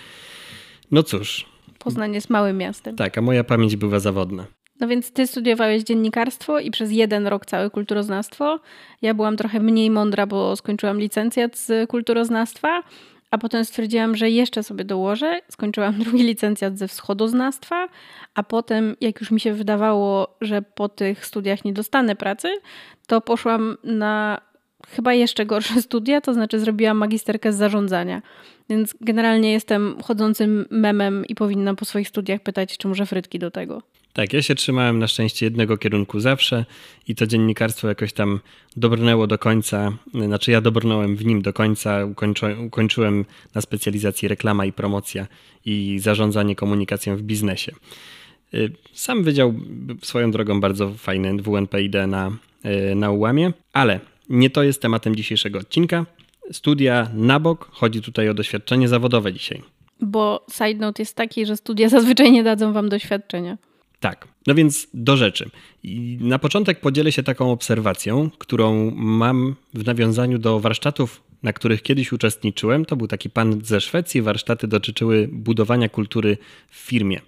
No 0.92 1.04
cóż, 1.04 1.46
Poznań 1.84 2.14
jest 2.14 2.30
małym 2.30 2.58
miastem. 2.58 2.96
Tak, 2.96 3.18
a 3.18 3.22
moja 3.22 3.44
pamięć 3.44 3.76
była 3.76 4.00
zawodna. 4.00 4.46
No 4.80 4.88
więc 4.88 5.12
ty 5.12 5.28
studiowałeś 5.28 5.84
dziennikarstwo 5.84 6.60
i 6.60 6.72
przez 6.72 6.92
jeden 6.92 7.28
rok 7.28 7.46
całe 7.46 7.70
kulturoznawstwo. 7.70 8.60
Ja 9.02 9.14
byłam 9.14 9.38
trochę 9.38 9.60
mniej 9.60 9.90
mądra, 9.90 10.28
bo 10.28 10.56
skończyłam 10.56 11.00
licencjat 11.00 11.58
z 11.58 11.90
kulturoznawstwa, 11.90 12.84
a 13.32 13.38
potem 13.38 13.66
stwierdziłam, 13.66 14.16
że 14.16 14.30
jeszcze 14.30 14.64
sobie 14.64 14.86
dołożę. 14.86 15.42
Skończyłam 15.50 16.00
drugi 16.04 16.24
licencjat 16.24 16.78
ze 16.78 16.88
wschodoznawstwa, 16.88 17.88
a 18.36 18.44
potem, 18.44 18.96
jak 19.02 19.20
już 19.20 19.32
mi 19.32 19.40
się 19.40 19.54
wydawało, 19.54 20.36
że 20.42 20.62
po 20.62 20.90
tych 20.90 21.26
studiach 21.26 21.66
nie 21.66 21.74
dostanę 21.74 22.16
pracy, 22.16 22.48
to 23.08 23.22
poszłam 23.22 23.78
na 23.84 24.42
chyba 24.88 25.14
jeszcze 25.14 25.46
gorsze 25.46 25.82
studia, 25.88 26.22
to 26.22 26.34
znaczy 26.34 26.60
zrobiłam 26.60 26.98
magisterkę 26.98 27.54
z 27.54 27.56
zarządzania. 27.56 28.22
Więc 28.70 28.96
generalnie 29.02 29.52
jestem 29.52 29.96
chodzącym 30.04 30.66
memem 30.70 31.26
i 31.26 31.36
powinnam 31.36 31.76
po 31.76 31.86
swoich 31.86 32.08
studiach 32.08 32.42
pytać, 32.42 32.78
czy 32.78 32.88
może 32.88 33.06
frytki 33.06 33.40
do 33.40 33.52
tego. 33.52 33.82
Tak, 34.14 34.34
ja 34.34 34.42
się 34.42 34.56
trzymałem 34.56 35.00
na 35.00 35.08
szczęście 35.08 35.46
jednego 35.46 35.78
kierunku 35.78 36.20
zawsze 36.20 36.66
i 37.08 37.16
to 37.16 37.28
dziennikarstwo 37.28 37.88
jakoś 37.88 38.14
tam 38.14 38.40
dobrnęło 38.78 39.28
do 39.28 39.38
końca. 39.38 39.98
Znaczy 40.26 40.52
ja 40.52 40.62
dobrnąłem 40.62 41.16
w 41.16 41.26
nim 41.26 41.42
do 41.42 41.54
końca, 41.54 42.06
ukończyłem, 42.06 42.66
ukończyłem 42.66 43.26
na 43.56 43.62
specjalizacji 43.62 44.28
reklama 44.28 44.66
i 44.66 44.74
promocja 44.74 45.28
i 45.66 46.00
zarządzanie 46.00 46.56
komunikacją 46.56 47.18
w 47.18 47.22
biznesie. 47.22 47.72
Y, 48.54 48.72
sam 48.94 49.24
wydział 49.24 49.54
swoją 50.02 50.32
drogą 50.32 50.62
bardzo 50.62 50.94
fajny 50.94 51.38
WNPID 51.42 51.94
na, 52.08 52.32
y, 52.92 52.96
na 52.96 53.12
ułamie, 53.12 53.54
ale 53.74 54.00
nie 54.30 54.50
to 54.50 54.64
jest 54.64 54.82
tematem 54.82 55.16
dzisiejszego 55.16 55.60
odcinka 55.60 56.06
studia 56.52 57.10
na 57.14 57.40
bok. 57.40 57.70
Chodzi 57.72 58.02
tutaj 58.02 58.30
o 58.30 58.34
doświadczenie 58.34 58.88
zawodowe 58.88 59.34
dzisiaj. 59.34 59.62
Bo 60.02 60.46
side 60.52 60.80
note 60.80 61.02
jest 61.02 61.16
taki, 61.16 61.46
że 61.46 61.58
studia 61.58 61.90
zazwyczaj 61.90 62.32
nie 62.32 62.44
dadzą 62.44 62.74
wam 62.74 62.90
doświadczenia. 62.90 63.58
Tak. 64.00 64.28
No 64.48 64.56
więc 64.56 64.88
do 64.94 65.18
rzeczy. 65.18 65.50
I 65.84 66.18
na 66.22 66.40
początek 66.40 66.80
podzielę 66.80 67.12
się 67.12 67.24
taką 67.24 67.52
obserwacją, 67.52 68.30
którą 68.38 68.92
mam 68.96 69.56
w 69.74 69.86
nawiązaniu 69.86 70.38
do 70.38 70.60
warsztatów, 70.60 71.22
na 71.44 71.54
których 71.54 71.82
kiedyś 71.82 72.12
uczestniczyłem. 72.12 72.86
To 72.86 72.96
był 72.96 73.08
taki 73.08 73.30
pan 73.30 73.62
ze 73.64 73.82
Szwecji. 73.82 74.22
Warsztaty 74.22 74.68
dotyczyły 74.68 75.30
budowania 75.32 75.90
kultury 75.90 76.38
w 76.70 76.76
firmie. 76.76 77.22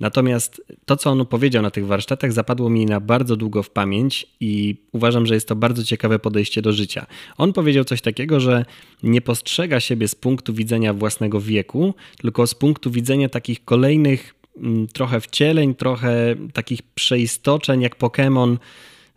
Natomiast 0.00 0.62
to, 0.84 0.96
co 0.96 1.10
on 1.10 1.26
powiedział 1.26 1.62
na 1.62 1.70
tych 1.70 1.86
warsztatach, 1.86 2.32
zapadło 2.32 2.70
mi 2.70 2.86
na 2.86 3.00
bardzo 3.00 3.36
długo 3.36 3.62
w 3.62 3.70
pamięć 3.70 4.26
i 4.40 4.76
uważam, 4.92 5.26
że 5.26 5.34
jest 5.34 5.48
to 5.48 5.56
bardzo 5.56 5.84
ciekawe 5.84 6.18
podejście 6.18 6.62
do 6.62 6.72
życia. 6.72 7.06
On 7.38 7.52
powiedział 7.52 7.84
coś 7.84 8.00
takiego, 8.00 8.40
że 8.40 8.64
nie 9.02 9.20
postrzega 9.20 9.80
siebie 9.80 10.08
z 10.08 10.14
punktu 10.14 10.54
widzenia 10.54 10.94
własnego 10.94 11.40
wieku, 11.40 11.94
tylko 12.18 12.46
z 12.46 12.54
punktu 12.54 12.90
widzenia 12.90 13.28
takich 13.28 13.64
kolejnych 13.64 14.34
mm, 14.56 14.86
trochę 14.86 15.20
wcieleń, 15.20 15.74
trochę 15.74 16.34
takich 16.52 16.82
przeistoczeń 16.82 17.80
jak 17.82 17.98
Pokémon 17.98 18.56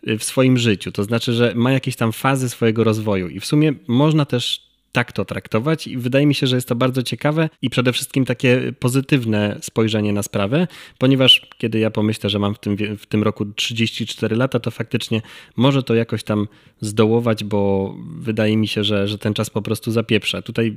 y, 0.07 0.17
w 0.17 0.23
swoim 0.23 0.57
życiu. 0.57 0.91
To 0.91 1.03
znaczy, 1.03 1.33
że 1.33 1.53
ma 1.55 1.71
jakieś 1.71 1.95
tam 1.95 2.11
fazy 2.11 2.49
swojego 2.49 2.83
rozwoju 2.83 3.27
i 3.27 3.39
w 3.39 3.45
sumie 3.45 3.73
można 3.87 4.25
też 4.25 4.68
tak 4.91 5.11
to 5.11 5.25
traktować 5.25 5.87
i 5.87 5.97
wydaje 5.97 6.25
mi 6.25 6.35
się, 6.35 6.47
że 6.47 6.55
jest 6.55 6.67
to 6.67 6.75
bardzo 6.75 7.03
ciekawe 7.03 7.49
i 7.61 7.69
przede 7.69 7.93
wszystkim 7.93 8.25
takie 8.25 8.73
pozytywne 8.79 9.57
spojrzenie 9.61 10.13
na 10.13 10.23
sprawę, 10.23 10.67
ponieważ 10.97 11.47
kiedy 11.57 11.79
ja 11.79 11.91
pomyślę, 11.91 12.29
że 12.29 12.39
mam 12.39 12.55
w 12.55 12.59
tym, 12.59 12.77
w 12.97 13.05
tym 13.05 13.23
roku 13.23 13.45
34 13.45 14.35
lata, 14.35 14.59
to 14.59 14.71
faktycznie 14.71 15.21
może 15.55 15.83
to 15.83 15.95
jakoś 15.95 16.23
tam 16.23 16.47
zdołować, 16.81 17.43
bo 17.43 17.95
wydaje 18.19 18.57
mi 18.57 18.67
się, 18.67 18.83
że, 18.83 19.07
że 19.07 19.17
ten 19.17 19.33
czas 19.33 19.49
po 19.49 19.61
prostu 19.61 19.91
zapieprza. 19.91 20.41
Tutaj 20.41 20.75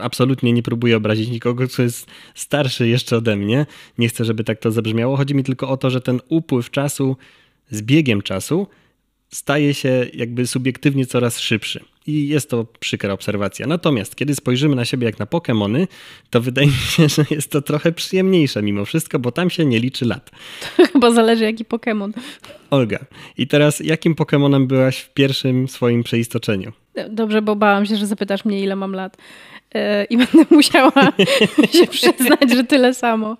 absolutnie 0.00 0.52
nie 0.52 0.62
próbuję 0.62 0.96
obrazić 0.96 1.28
nikogo, 1.28 1.68
kto 1.68 1.82
jest 1.82 2.06
starszy 2.34 2.88
jeszcze 2.88 3.16
ode 3.16 3.36
mnie. 3.36 3.66
Nie 3.98 4.08
chcę, 4.08 4.24
żeby 4.24 4.44
tak 4.44 4.58
to 4.58 4.70
zabrzmiało. 4.70 5.16
Chodzi 5.16 5.34
mi 5.34 5.44
tylko 5.44 5.68
o 5.68 5.76
to, 5.76 5.90
że 5.90 6.00
ten 6.00 6.20
upływ 6.28 6.70
czasu 6.70 7.16
z 7.70 7.82
biegiem 7.82 8.22
czasu 8.22 8.66
staje 9.30 9.74
się 9.74 10.06
jakby 10.14 10.46
subiektywnie 10.46 11.06
coraz 11.06 11.38
szybszy. 11.38 11.84
I 12.06 12.28
jest 12.28 12.50
to 12.50 12.66
przykra 12.80 13.12
obserwacja. 13.12 13.66
Natomiast 13.66 14.16
kiedy 14.16 14.34
spojrzymy 14.34 14.76
na 14.76 14.84
siebie 14.84 15.06
jak 15.06 15.18
na 15.18 15.26
Pokémony, 15.26 15.86
to 16.30 16.40
wydaje 16.40 16.66
mi 16.66 16.72
się, 16.72 17.08
że 17.08 17.24
jest 17.30 17.50
to 17.50 17.62
trochę 17.62 17.92
przyjemniejsze 17.92 18.62
mimo 18.62 18.84
wszystko, 18.84 19.18
bo 19.18 19.32
tam 19.32 19.50
się 19.50 19.64
nie 19.64 19.80
liczy 19.80 20.04
lat. 20.04 20.30
To 20.76 20.86
chyba 20.92 21.10
zależy 21.10 21.44
jaki 21.44 21.64
Pokémon. 21.64 22.12
Olga, 22.70 22.98
i 23.38 23.46
teraz 23.46 23.80
jakim 23.80 24.14
Pokémonem 24.14 24.66
byłaś 24.66 24.98
w 24.98 25.14
pierwszym 25.14 25.68
swoim 25.68 26.02
przeistoczeniu? 26.02 26.72
Dobrze, 27.10 27.42
bo 27.42 27.56
bałam 27.56 27.86
się, 27.86 27.96
że 27.96 28.06
zapytasz 28.06 28.44
mnie 28.44 28.60
ile 28.60 28.76
mam 28.76 28.92
lat. 28.92 29.16
I 30.10 30.16
będę 30.26 30.44
musiała 30.50 30.92
się 31.72 31.86
przyznać, 31.86 32.50
że 32.54 32.64
tyle 32.64 32.94
samo. 32.94 33.36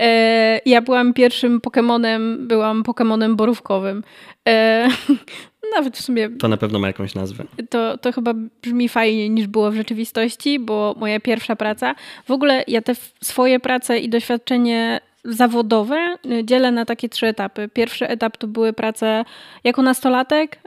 E, 0.00 0.60
ja 0.66 0.82
byłam 0.82 1.14
pierwszym 1.14 1.60
Pokémonem, 1.60 2.36
byłam 2.38 2.82
Pokémonem 2.82 3.34
borówkowym. 3.34 4.02
E, 4.48 4.88
nawet 5.76 5.96
w 5.96 6.02
sumie. 6.02 6.30
To 6.30 6.48
na 6.48 6.56
pewno 6.56 6.78
ma 6.78 6.86
jakąś 6.86 7.14
nazwę. 7.14 7.44
To, 7.70 7.98
to 7.98 8.12
chyba 8.12 8.34
brzmi 8.62 8.88
fajniej 8.88 9.30
niż 9.30 9.46
było 9.46 9.70
w 9.70 9.76
rzeczywistości, 9.76 10.58
bo 10.58 10.94
moja 10.98 11.20
pierwsza 11.20 11.56
praca. 11.56 11.94
W 12.26 12.30
ogóle 12.30 12.64
ja 12.68 12.82
te 12.82 12.94
swoje 13.22 13.60
prace 13.60 13.98
i 13.98 14.08
doświadczenie 14.08 15.00
zawodowe 15.26 16.16
dzielę 16.44 16.72
na 16.72 16.84
takie 16.84 17.08
trzy 17.08 17.26
etapy. 17.26 17.68
Pierwszy 17.68 18.08
etap 18.08 18.36
to 18.36 18.46
były 18.46 18.72
prace 18.72 19.24
jako 19.64 19.82
nastolatek, 19.82 20.58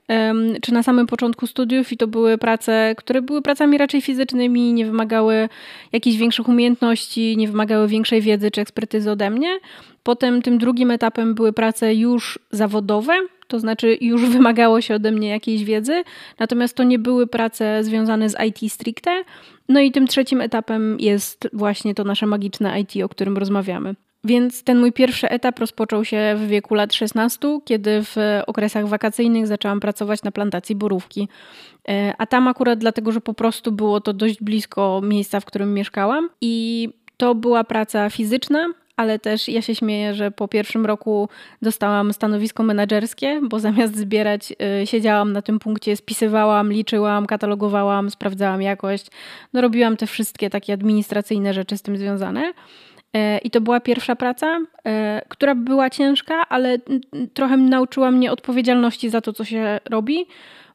czy 0.61 0.73
na 0.73 0.83
samym 0.83 1.07
początku 1.07 1.47
studiów, 1.47 1.91
i 1.91 1.97
to 1.97 2.07
były 2.07 2.37
prace, 2.37 2.93
które 2.97 3.21
były 3.21 3.41
pracami 3.41 3.77
raczej 3.77 4.01
fizycznymi, 4.01 4.73
nie 4.73 4.85
wymagały 4.85 5.49
jakichś 5.91 6.17
większych 6.17 6.47
umiejętności, 6.47 7.37
nie 7.37 7.47
wymagały 7.47 7.87
większej 7.87 8.21
wiedzy 8.21 8.51
czy 8.51 8.61
ekspertyzy 8.61 9.11
ode 9.11 9.29
mnie. 9.29 9.59
Potem 10.03 10.41
tym 10.41 10.57
drugim 10.57 10.91
etapem 10.91 11.35
były 11.35 11.53
prace 11.53 11.95
już 11.95 12.39
zawodowe, 12.51 13.13
to 13.47 13.59
znaczy 13.59 13.97
już 14.01 14.25
wymagało 14.35 14.81
się 14.81 14.95
ode 14.95 15.11
mnie 15.11 15.29
jakiejś 15.29 15.63
wiedzy, 15.63 16.03
natomiast 16.39 16.75
to 16.75 16.83
nie 16.83 16.99
były 16.99 17.27
prace 17.27 17.83
związane 17.83 18.29
z 18.29 18.35
IT 18.47 18.71
stricte. 18.71 19.23
No 19.69 19.79
i 19.79 19.91
tym 19.91 20.07
trzecim 20.07 20.41
etapem 20.41 20.97
jest 20.99 21.49
właśnie 21.53 21.95
to 21.95 22.03
nasze 22.03 22.25
magiczne 22.25 22.79
IT, 22.79 23.03
o 23.03 23.09
którym 23.09 23.37
rozmawiamy. 23.37 23.95
Więc 24.23 24.63
ten 24.63 24.79
mój 24.79 24.91
pierwszy 24.91 25.29
etap 25.29 25.59
rozpoczął 25.59 26.05
się 26.05 26.35
w 26.37 26.47
wieku 26.47 26.75
lat 26.75 26.93
16, 26.93 27.59
kiedy 27.65 28.03
w 28.03 28.15
okresach 28.47 28.87
wakacyjnych 28.87 29.47
zaczęłam 29.47 29.79
pracować 29.79 30.23
na 30.23 30.31
plantacji 30.31 30.75
borówki. 30.75 31.27
E, 31.89 32.13
a 32.17 32.25
tam 32.25 32.47
akurat 32.47 32.79
dlatego, 32.79 33.11
że 33.11 33.21
po 33.21 33.33
prostu 33.33 33.71
było 33.71 34.01
to 34.01 34.13
dość 34.13 34.43
blisko 34.43 35.01
miejsca, 35.03 35.39
w 35.39 35.45
którym 35.45 35.73
mieszkałam 35.73 36.29
i 36.41 36.89
to 37.17 37.35
była 37.35 37.63
praca 37.63 38.09
fizyczna, 38.09 38.65
ale 38.99 39.19
też 39.19 39.47
ja 39.47 39.61
się 39.61 39.75
śmieję, 39.75 40.13
że 40.13 40.31
po 40.31 40.47
pierwszym 40.47 40.85
roku 40.85 41.29
dostałam 41.61 42.13
stanowisko 42.13 42.63
menedżerskie, 42.63 43.41
bo 43.43 43.59
zamiast 43.59 43.97
zbierać, 43.97 44.53
y, 44.83 44.87
siedziałam 44.87 45.33
na 45.33 45.41
tym 45.41 45.59
punkcie, 45.59 45.95
spisywałam, 45.95 46.71
liczyłam, 46.71 47.25
katalogowałam, 47.25 48.09
sprawdzałam 48.09 48.61
jakość. 48.61 49.07
No, 49.53 49.61
robiłam 49.61 49.97
te 49.97 50.07
wszystkie 50.07 50.49
takie 50.49 50.73
administracyjne 50.73 51.53
rzeczy 51.53 51.77
z 51.77 51.81
tym 51.81 51.97
związane. 51.97 52.53
E, 53.13 53.37
I 53.37 53.49
to 53.49 53.61
była 53.61 53.79
pierwsza 53.79 54.15
praca, 54.15 54.59
e, 54.85 55.21
która 55.29 55.55
była 55.55 55.89
ciężka, 55.89 56.49
ale 56.49 56.77
trochę 57.33 57.57
nauczyła 57.57 58.11
mnie 58.11 58.31
odpowiedzialności 58.31 59.09
za 59.09 59.21
to, 59.21 59.33
co 59.33 59.45
się 59.45 59.79
robi 59.89 60.25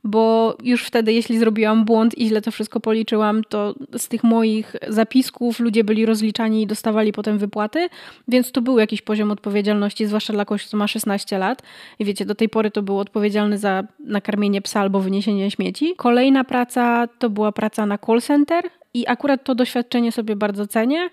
bo 0.04 0.56
już 0.62 0.84
wtedy, 0.84 1.12
jeśli 1.12 1.38
zrobiłam 1.38 1.84
błąd 1.84 2.18
i 2.18 2.28
źle 2.28 2.42
to 2.42 2.50
wszystko 2.50 2.80
policzyłam, 2.80 3.42
to 3.48 3.74
z 3.98 4.08
tych 4.08 4.24
moich 4.24 4.76
zapisków 4.88 5.60
ludzie 5.60 5.84
byli 5.84 6.06
rozliczani 6.06 6.62
i 6.62 6.66
dostawali 6.66 7.12
potem 7.12 7.38
wypłaty, 7.38 7.88
więc 8.28 8.52
to 8.52 8.62
był 8.62 8.78
jakiś 8.78 9.02
poziom 9.02 9.30
odpowiedzialności, 9.30 10.06
zwłaszcza 10.06 10.32
dla 10.32 10.44
kogoś, 10.44 10.66
kto 10.66 10.76
ma 10.76 10.88
16 10.88 11.38
lat. 11.38 11.62
I 11.98 12.04
wiecie, 12.04 12.24
do 12.24 12.34
tej 12.34 12.48
pory 12.48 12.70
to 12.70 12.82
był 12.82 12.98
odpowiedzialny 12.98 13.58
za 13.58 13.84
nakarmienie 14.00 14.62
psa 14.62 14.80
albo 14.80 15.00
wyniesienie 15.00 15.50
śmieci. 15.50 15.94
Kolejna 15.96 16.44
praca 16.44 17.08
to 17.18 17.30
była 17.30 17.52
praca 17.52 17.86
na 17.86 17.98
call 17.98 18.20
center 18.20 18.64
i 18.94 19.04
akurat 19.08 19.44
to 19.44 19.54
doświadczenie 19.54 20.12
sobie 20.12 20.36
bardzo 20.36 20.66
cenię, 20.66 21.10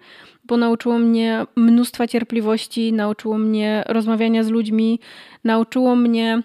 nauczyło 0.57 0.99
mnie 0.99 1.45
mnóstwa 1.55 2.07
cierpliwości, 2.07 2.93
nauczyło 2.93 3.37
mnie 3.37 3.83
rozmawiania 3.87 4.43
z 4.43 4.49
ludźmi, 4.49 4.99
nauczyło 5.43 5.95
mnie 5.95 6.41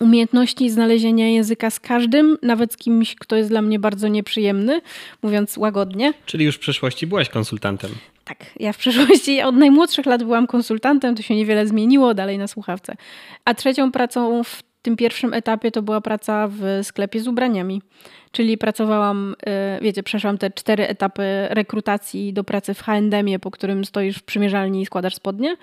umiejętności 0.00 0.70
znalezienia 0.70 1.28
języka 1.28 1.70
z 1.70 1.80
każdym, 1.80 2.38
nawet 2.42 2.72
z 2.72 2.76
kimś, 2.76 3.14
kto 3.14 3.36
jest 3.36 3.48
dla 3.48 3.62
mnie 3.62 3.78
bardzo 3.78 4.08
nieprzyjemny, 4.08 4.80
mówiąc 5.22 5.56
łagodnie. 5.56 6.12
Czyli 6.26 6.44
już 6.44 6.56
w 6.56 6.58
przeszłości 6.58 7.06
byłaś 7.06 7.28
konsultantem. 7.28 7.90
Tak, 8.24 8.38
ja 8.60 8.72
w 8.72 8.76
przeszłości 8.76 9.42
od 9.42 9.56
najmłodszych 9.56 10.06
lat 10.06 10.22
byłam 10.22 10.46
konsultantem, 10.46 11.14
to 11.14 11.22
się 11.22 11.36
niewiele 11.36 11.66
zmieniło, 11.66 12.14
dalej 12.14 12.38
na 12.38 12.46
słuchawce. 12.46 12.96
A 13.44 13.54
trzecią 13.54 13.92
pracą 13.92 14.44
w 14.44 14.62
tym 14.84 14.96
pierwszym 14.96 15.34
etapie 15.34 15.70
to 15.70 15.82
była 15.82 16.00
praca 16.00 16.48
w 16.48 16.80
sklepie 16.82 17.20
z 17.20 17.28
ubraniami. 17.28 17.82
Czyli 18.32 18.58
pracowałam, 18.58 19.36
y, 19.78 19.82
wiecie, 19.82 20.02
przeszłam 20.02 20.38
te 20.38 20.50
cztery 20.50 20.88
etapy 20.88 21.22
rekrutacji 21.50 22.32
do 22.32 22.44
pracy 22.44 22.74
w 22.74 22.82
H&M, 22.82 23.40
po 23.40 23.50
którym 23.50 23.84
stoisz 23.84 24.18
w 24.18 24.22
przymierzalni 24.22 24.82
i 24.82 24.86
składasz 24.86 25.14
spodnie 25.14 25.56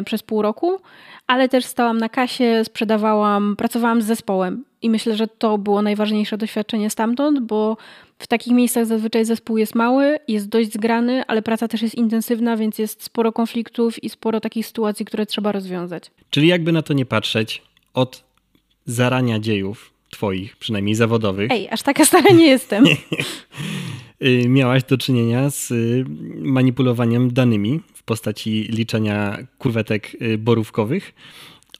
y, 0.00 0.04
przez 0.04 0.22
pół 0.22 0.42
roku 0.42 0.80
ale 1.26 1.48
też 1.48 1.64
stałam 1.64 1.98
na 1.98 2.08
kasie, 2.08 2.64
sprzedawałam, 2.64 3.56
pracowałam 3.56 4.02
z 4.02 4.04
zespołem. 4.04 4.64
I 4.82 4.90
myślę, 4.90 5.16
że 5.16 5.26
to 5.26 5.58
było 5.58 5.82
najważniejsze 5.82 6.38
doświadczenie 6.38 6.90
stamtąd, 6.90 7.40
bo 7.40 7.76
w 8.18 8.26
takich 8.26 8.52
miejscach 8.52 8.86
zazwyczaj 8.86 9.24
zespół 9.24 9.56
jest 9.56 9.74
mały, 9.74 10.18
jest 10.28 10.48
dość 10.48 10.72
zgrany, 10.72 11.22
ale 11.26 11.42
praca 11.42 11.68
też 11.68 11.82
jest 11.82 11.94
intensywna, 11.94 12.56
więc 12.56 12.78
jest 12.78 13.02
sporo 13.02 13.32
konfliktów 13.32 14.04
i 14.04 14.08
sporo 14.08 14.40
takich 14.40 14.66
sytuacji, 14.66 15.06
które 15.06 15.26
trzeba 15.26 15.52
rozwiązać. 15.52 16.10
Czyli 16.30 16.48
jakby 16.48 16.72
na 16.72 16.82
to 16.82 16.92
nie 16.92 17.06
patrzeć, 17.06 17.62
od 17.94 18.24
zarania 18.86 19.38
dziejów 19.38 19.92
twoich, 20.10 20.56
przynajmniej 20.56 20.94
zawodowych. 20.94 21.50
Ej, 21.50 21.68
aż 21.70 21.82
taka 21.82 22.04
stara 22.04 22.30
nie 22.30 22.46
jestem. 22.46 22.84
Y, 24.24 24.48
miałaś 24.48 24.84
do 24.84 24.98
czynienia 24.98 25.50
z 25.50 25.70
y, 25.70 26.04
manipulowaniem 26.36 27.32
danymi 27.32 27.80
w 27.94 28.02
postaci 28.02 28.62
liczenia 28.70 29.38
kurwetek 29.58 30.16
y, 30.22 30.38
borówkowych 30.38 31.14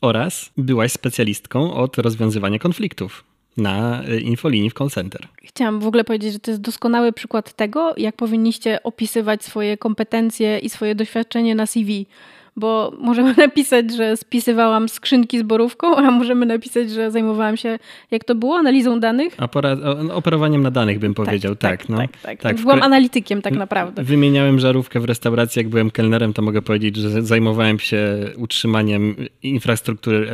oraz 0.01 0.51
byłaś 0.57 0.93
specjalistką 0.93 1.75
od 1.75 1.99
rozwiązywania 1.99 2.59
konfliktów 2.59 3.25
na 3.57 4.03
infolinii 4.23 4.71
w 4.71 4.75
call 4.75 4.91
center. 4.91 5.29
Chciałam 5.45 5.81
w 5.81 5.87
ogóle 5.87 6.05
powiedzieć, 6.05 6.33
że 6.33 6.39
to 6.39 6.51
jest 6.51 6.61
doskonały 6.61 7.13
przykład 7.13 7.53
tego, 7.53 7.95
jak 7.97 8.17
powinniście 8.17 8.83
opisywać 8.83 9.45
swoje 9.45 9.77
kompetencje 9.77 10.59
i 10.59 10.71
swoje 10.71 10.95
doświadczenie 10.95 11.55
na 11.55 11.67
CV 11.67 12.07
bo 12.57 12.93
możemy 12.99 13.35
napisać, 13.47 13.93
że 13.95 14.17
spisywałam 14.17 14.89
skrzynki 14.89 15.39
z 15.39 15.43
borówką, 15.43 15.97
a 15.97 16.11
możemy 16.11 16.47
napisać, 16.47 16.91
że 16.91 17.11
zajmowałam 17.11 17.57
się, 17.57 17.79
jak 18.11 18.25
to 18.25 18.35
było, 18.35 18.57
analizą 18.57 19.01
danych. 19.01 19.35
A 19.39 19.49
pora, 19.49 19.77
operowaniem 20.13 20.63
na 20.63 20.71
danych 20.71 20.99
bym 20.99 21.15
tak, 21.15 21.27
powiedział, 21.27 21.57
tak. 21.57 21.81
Tak, 21.81 21.89
no. 21.89 21.97
tak, 21.97 22.17
tak. 22.23 22.41
tak. 22.41 22.57
Byłam 22.57 22.83
analitykiem 22.83 23.43
tak 23.43 23.55
naprawdę. 23.55 24.05
Wymieniałem 24.05 24.61
żarówkę 24.61 25.01
w 25.01 25.05
restauracji, 25.05 25.61
jak 25.61 25.69
byłem 25.69 25.91
kelnerem, 25.91 26.33
to 26.33 26.43
mogę 26.43 26.63
powiedzieć, 26.63 26.97
że 26.97 27.23
zajmowałem 27.23 27.79
się 27.79 28.07
utrzymaniem 28.37 29.17
infrastruktury 29.43 30.31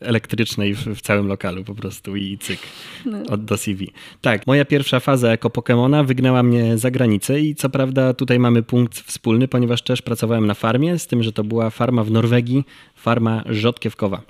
elektrycznej 0.00 0.74
w, 0.74 0.86
w 0.86 1.00
całym 1.00 1.28
lokalu 1.28 1.64
po 1.64 1.74
prostu 1.74 2.16
i 2.16 2.38
cyk, 2.38 2.58
no. 3.06 3.18
od 3.28 3.44
do 3.44 3.56
CV. 3.56 3.92
Tak, 4.20 4.46
moja 4.46 4.64
pierwsza 4.64 5.00
faza 5.00 5.30
jako 5.30 5.50
Pokemona 5.50 6.04
wygnała 6.04 6.42
mnie 6.42 6.78
za 6.78 6.90
granicę 6.90 7.40
i 7.40 7.54
co 7.54 7.70
prawda 7.70 8.14
tutaj 8.14 8.38
mamy 8.38 8.62
punkt 8.62 8.98
wspólny, 8.98 9.48
ponieważ 9.48 9.82
też 9.82 10.02
pracowałem 10.02 10.46
na 10.46 10.54
farmie, 10.54 10.98
z 10.98 11.06
tym, 11.06 11.22
że 11.22 11.32
to 11.32 11.44
była 11.46 11.70
farma 11.70 12.04
w 12.04 12.10
Norwegii, 12.10 12.64
farma 12.94 13.42
rzodkiewkowa. 13.46 14.22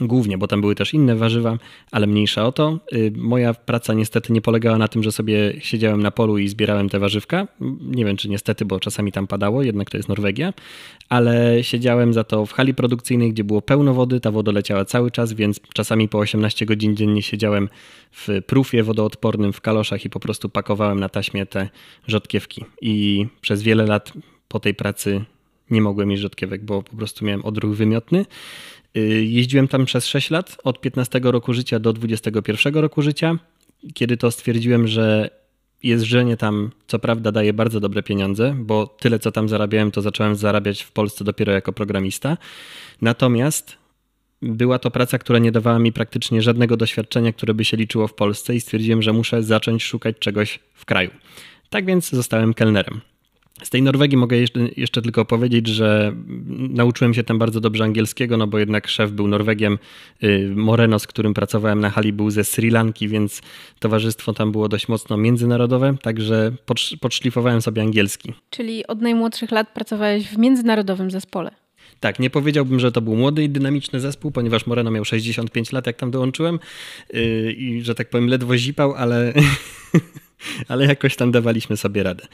Głównie, 0.00 0.38
bo 0.38 0.46
tam 0.46 0.60
były 0.60 0.74
też 0.74 0.94
inne 0.94 1.16
warzywa, 1.16 1.58
ale 1.90 2.06
mniejsza 2.06 2.46
o 2.46 2.52
to. 2.52 2.78
Y, 2.92 3.12
moja 3.16 3.54
praca 3.54 3.94
niestety 3.94 4.32
nie 4.32 4.40
polegała 4.40 4.78
na 4.78 4.88
tym, 4.88 5.02
że 5.02 5.12
sobie 5.12 5.52
siedziałem 5.58 6.02
na 6.02 6.10
polu 6.10 6.38
i 6.38 6.48
zbierałem 6.48 6.88
te 6.88 6.98
warzywka. 6.98 7.48
Nie 7.80 8.04
wiem, 8.04 8.16
czy 8.16 8.28
niestety, 8.28 8.64
bo 8.64 8.80
czasami 8.80 9.12
tam 9.12 9.26
padało, 9.26 9.62
jednak 9.62 9.90
to 9.90 9.96
jest 9.96 10.08
Norwegia, 10.08 10.52
ale 11.08 11.64
siedziałem 11.64 12.14
za 12.14 12.24
to 12.24 12.46
w 12.46 12.52
hali 12.52 12.74
produkcyjnej, 12.74 13.32
gdzie 13.32 13.44
było 13.44 13.62
pełno 13.62 13.94
wody, 13.94 14.20
ta 14.20 14.30
woda 14.30 14.52
leciała 14.52 14.84
cały 14.84 15.10
czas, 15.10 15.32
więc 15.32 15.60
czasami 15.74 16.08
po 16.08 16.18
18 16.18 16.66
godzin 16.66 16.96
dziennie 16.96 17.22
siedziałem 17.22 17.68
w 18.12 18.28
prufie 18.46 18.82
wodoodpornym, 18.82 19.52
w 19.52 19.60
kaloszach 19.60 20.04
i 20.04 20.10
po 20.10 20.20
prostu 20.20 20.48
pakowałem 20.48 21.00
na 21.00 21.08
taśmie 21.08 21.46
te 21.46 21.68
rzodkiewki. 22.06 22.64
I 22.80 23.26
przez 23.40 23.62
wiele 23.62 23.86
lat 23.86 24.12
po 24.48 24.60
tej 24.60 24.74
pracy 24.74 25.24
nie 25.70 25.80
mogłem 25.80 26.08
mieć 26.08 26.20
rzodkiewek, 26.20 26.64
bo 26.64 26.82
po 26.82 26.96
prostu 26.96 27.24
miałem 27.24 27.44
odruch 27.44 27.76
wymiotny. 27.76 28.26
Y, 28.96 29.24
jeździłem 29.24 29.68
tam 29.68 29.84
przez 29.84 30.06
6 30.06 30.30
lat, 30.30 30.56
od 30.64 30.80
15 30.80 31.20
roku 31.22 31.54
życia 31.54 31.78
do 31.78 31.92
21 31.92 32.74
roku 32.74 33.02
życia, 33.02 33.38
kiedy 33.94 34.16
to 34.16 34.30
stwierdziłem, 34.30 34.88
że 34.88 35.30
jeżdżenie 35.82 36.36
tam 36.36 36.70
co 36.86 36.98
prawda 36.98 37.32
daje 37.32 37.52
bardzo 37.52 37.80
dobre 37.80 38.02
pieniądze, 38.02 38.56
bo 38.58 38.86
tyle 38.86 39.18
co 39.18 39.32
tam 39.32 39.48
zarabiałem, 39.48 39.90
to 39.90 40.02
zacząłem 40.02 40.36
zarabiać 40.36 40.82
w 40.82 40.92
Polsce 40.92 41.24
dopiero 41.24 41.52
jako 41.52 41.72
programista. 41.72 42.36
Natomiast 43.02 43.76
była 44.42 44.78
to 44.78 44.90
praca, 44.90 45.18
która 45.18 45.38
nie 45.38 45.52
dawała 45.52 45.78
mi 45.78 45.92
praktycznie 45.92 46.42
żadnego 46.42 46.76
doświadczenia, 46.76 47.32
które 47.32 47.54
by 47.54 47.64
się 47.64 47.76
liczyło 47.76 48.08
w 48.08 48.14
Polsce 48.14 48.54
i 48.54 48.60
stwierdziłem, 48.60 49.02
że 49.02 49.12
muszę 49.12 49.42
zacząć 49.42 49.84
szukać 49.84 50.18
czegoś 50.18 50.60
w 50.74 50.84
kraju. 50.84 51.10
Tak 51.70 51.86
więc 51.86 52.10
zostałem 52.10 52.54
kelnerem. 52.54 53.00
Z 53.62 53.70
tej 53.70 53.82
Norwegii 53.82 54.18
mogę 54.18 54.36
jeszcze, 54.36 54.60
jeszcze, 54.76 55.02
tylko 55.02 55.24
powiedzieć, 55.24 55.66
że 55.66 56.12
nauczyłem 56.68 57.14
się 57.14 57.24
tam 57.24 57.38
bardzo 57.38 57.60
dobrze 57.60 57.84
angielskiego, 57.84 58.36
no 58.36 58.46
bo 58.46 58.58
jednak 58.58 58.88
szef 58.88 59.12
był 59.12 59.28
Norwegiem. 59.28 59.78
Y, 60.22 60.52
Moreno, 60.56 60.98
z 60.98 61.06
którym 61.06 61.34
pracowałem 61.34 61.80
na 61.80 61.90
hali, 61.90 62.12
był 62.12 62.30
ze 62.30 62.44
Sri 62.44 62.70
Lanki, 62.70 63.08
więc 63.08 63.42
towarzystwo 63.78 64.32
tam 64.32 64.52
było 64.52 64.68
dość 64.68 64.88
mocno 64.88 65.16
międzynarodowe, 65.16 65.96
także 66.02 66.52
podszlifowałem 67.00 67.62
sobie 67.62 67.82
angielski. 67.82 68.32
Czyli 68.50 68.86
od 68.86 69.00
najmłodszych 69.00 69.50
lat 69.50 69.68
pracowałeś 69.74 70.28
w 70.28 70.38
międzynarodowym 70.38 71.10
zespole. 71.10 71.50
Tak, 72.00 72.18
nie 72.18 72.30
powiedziałbym, 72.30 72.80
że 72.80 72.92
to 72.92 73.00
był 73.00 73.16
młody 73.16 73.44
i 73.44 73.48
dynamiczny 73.48 74.00
zespół, 74.00 74.30
ponieważ 74.30 74.66
Moreno 74.66 74.90
miał 74.90 75.04
65 75.04 75.72
lat, 75.72 75.86
jak 75.86 75.96
tam 75.96 76.10
dołączyłem 76.10 76.58
y, 77.14 77.52
i, 77.58 77.82
że 77.82 77.94
tak 77.94 78.10
powiem, 78.10 78.28
ledwo 78.28 78.58
zipał, 78.58 78.94
ale, 78.94 79.32
ale 80.68 80.86
jakoś 80.86 81.16
tam 81.16 81.32
dawaliśmy 81.32 81.76
sobie 81.76 82.02
radę. 82.02 82.26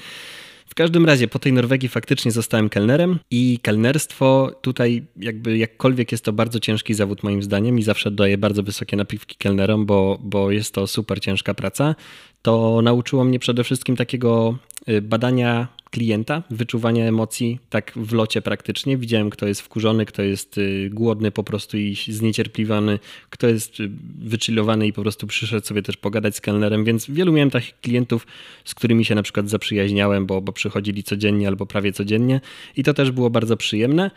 W 0.71 0.75
każdym 0.75 1.07
razie 1.07 1.29
po 1.29 1.39
tej 1.39 1.53
Norwegii 1.53 1.89
faktycznie 1.89 2.31
zostałem 2.31 2.69
kelnerem 2.69 3.19
i 3.31 3.59
kelnerstwo 3.63 4.53
tutaj 4.63 5.07
jakby 5.17 5.59
jakkolwiek 5.59 6.13
jest 6.13 6.25
to 6.25 6.33
bardzo 6.33 6.61
ciężki 6.61 6.95
zawód 6.95 7.23
moim 7.23 7.43
zdaniem 7.43 7.79
i 7.79 7.83
zawsze 7.83 8.11
daję 8.11 8.39
bardzo 8.39 8.63
wysokie 8.63 8.97
napiwki 8.97 9.37
kelnerom, 9.37 9.87
bo, 9.87 10.19
bo 10.23 10.51
jest 10.51 10.75
to 10.75 10.87
super 10.87 11.21
ciężka 11.21 11.55
praca, 11.55 11.95
to 12.43 12.83
nauczyło 12.83 13.25
mnie 13.25 13.39
przede 13.39 13.65
wszystkim 13.65 13.97
takiego 13.97 14.59
y, 14.89 15.03
badania 15.03 15.69
klienta, 15.91 16.43
wyczuwania 16.51 17.05
emocji 17.05 17.59
tak 17.71 17.93
w 17.97 18.13
locie 18.13 18.43
praktycznie. 18.43 18.97
Widziałem, 18.97 19.31
kto 19.31 19.47
jest 19.47 19.61
wkurzony, 19.61 20.07
kto 20.07 20.23
jest 20.23 20.59
y, 20.59 20.91
głodny 20.93 21.31
po 21.31 21.45
prostu 21.45 21.79
i 21.79 21.97
zniecierpliwiony, 22.09 22.99
kto 23.31 23.47
jest 23.47 23.81
y, 23.81 23.91
wychillowany 24.19 24.87
i 24.87 24.93
po 24.93 25.03
prostu 25.03 25.27
przyszedł 25.27 25.67
sobie 25.67 25.83
też 25.83 25.97
pogadać 25.97 26.37
z 26.37 26.41
kelnerem, 26.41 26.85
więc 26.85 27.11
wielu 27.11 27.33
miałem 27.33 27.51
takich 27.51 27.81
klientów, 27.81 28.27
z 28.65 28.75
którymi 28.75 29.05
się 29.05 29.15
na 29.15 29.23
przykład 29.23 29.49
zaprzyjaźniałem, 29.49 30.27
bo, 30.27 30.41
bo 30.41 30.53
przychodzili 30.53 31.03
codziennie 31.03 31.49
albo 31.49 31.67
prawie 31.67 31.93
codziennie 31.93 32.41
i 32.77 32.83
to 32.83 32.95
też 32.95 33.11
było 33.11 33.31
bardzo 33.31 33.57
przyjemne. 33.57 34.11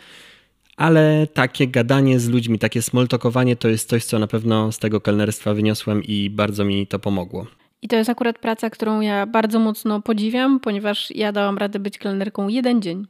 Ale 0.77 1.27
takie 1.34 1.68
gadanie 1.68 2.20
z 2.20 2.30
ludźmi, 2.30 2.60
takie 2.60 2.82
smoltokowanie 2.82 3.56
to 3.56 3.68
jest 3.68 3.89
coś, 3.89 4.06
co 4.06 4.20
na 4.20 4.27
pewno 4.27 4.72
z 4.72 4.80
tego 4.80 5.01
kelnerstwa 5.01 5.53
wyniosłem 5.53 6.03
i 6.03 6.30
bardzo 6.30 6.65
mi 6.65 6.88
to 6.88 7.00
pomogło. 7.00 7.48
I 7.83 7.87
to 7.87 7.95
jest 7.95 8.09
akurat 8.09 8.39
praca, 8.39 8.69
którą 8.69 9.01
ja 9.01 9.25
bardzo 9.25 9.59
mocno 9.59 10.01
podziwiam, 10.01 10.59
ponieważ 10.59 11.11
ja 11.11 11.31
dałam 11.31 11.57
radę 11.57 11.79
być 11.79 11.97
kelnerką 11.97 12.47
jeden 12.47 12.81
dzień. 12.81 13.07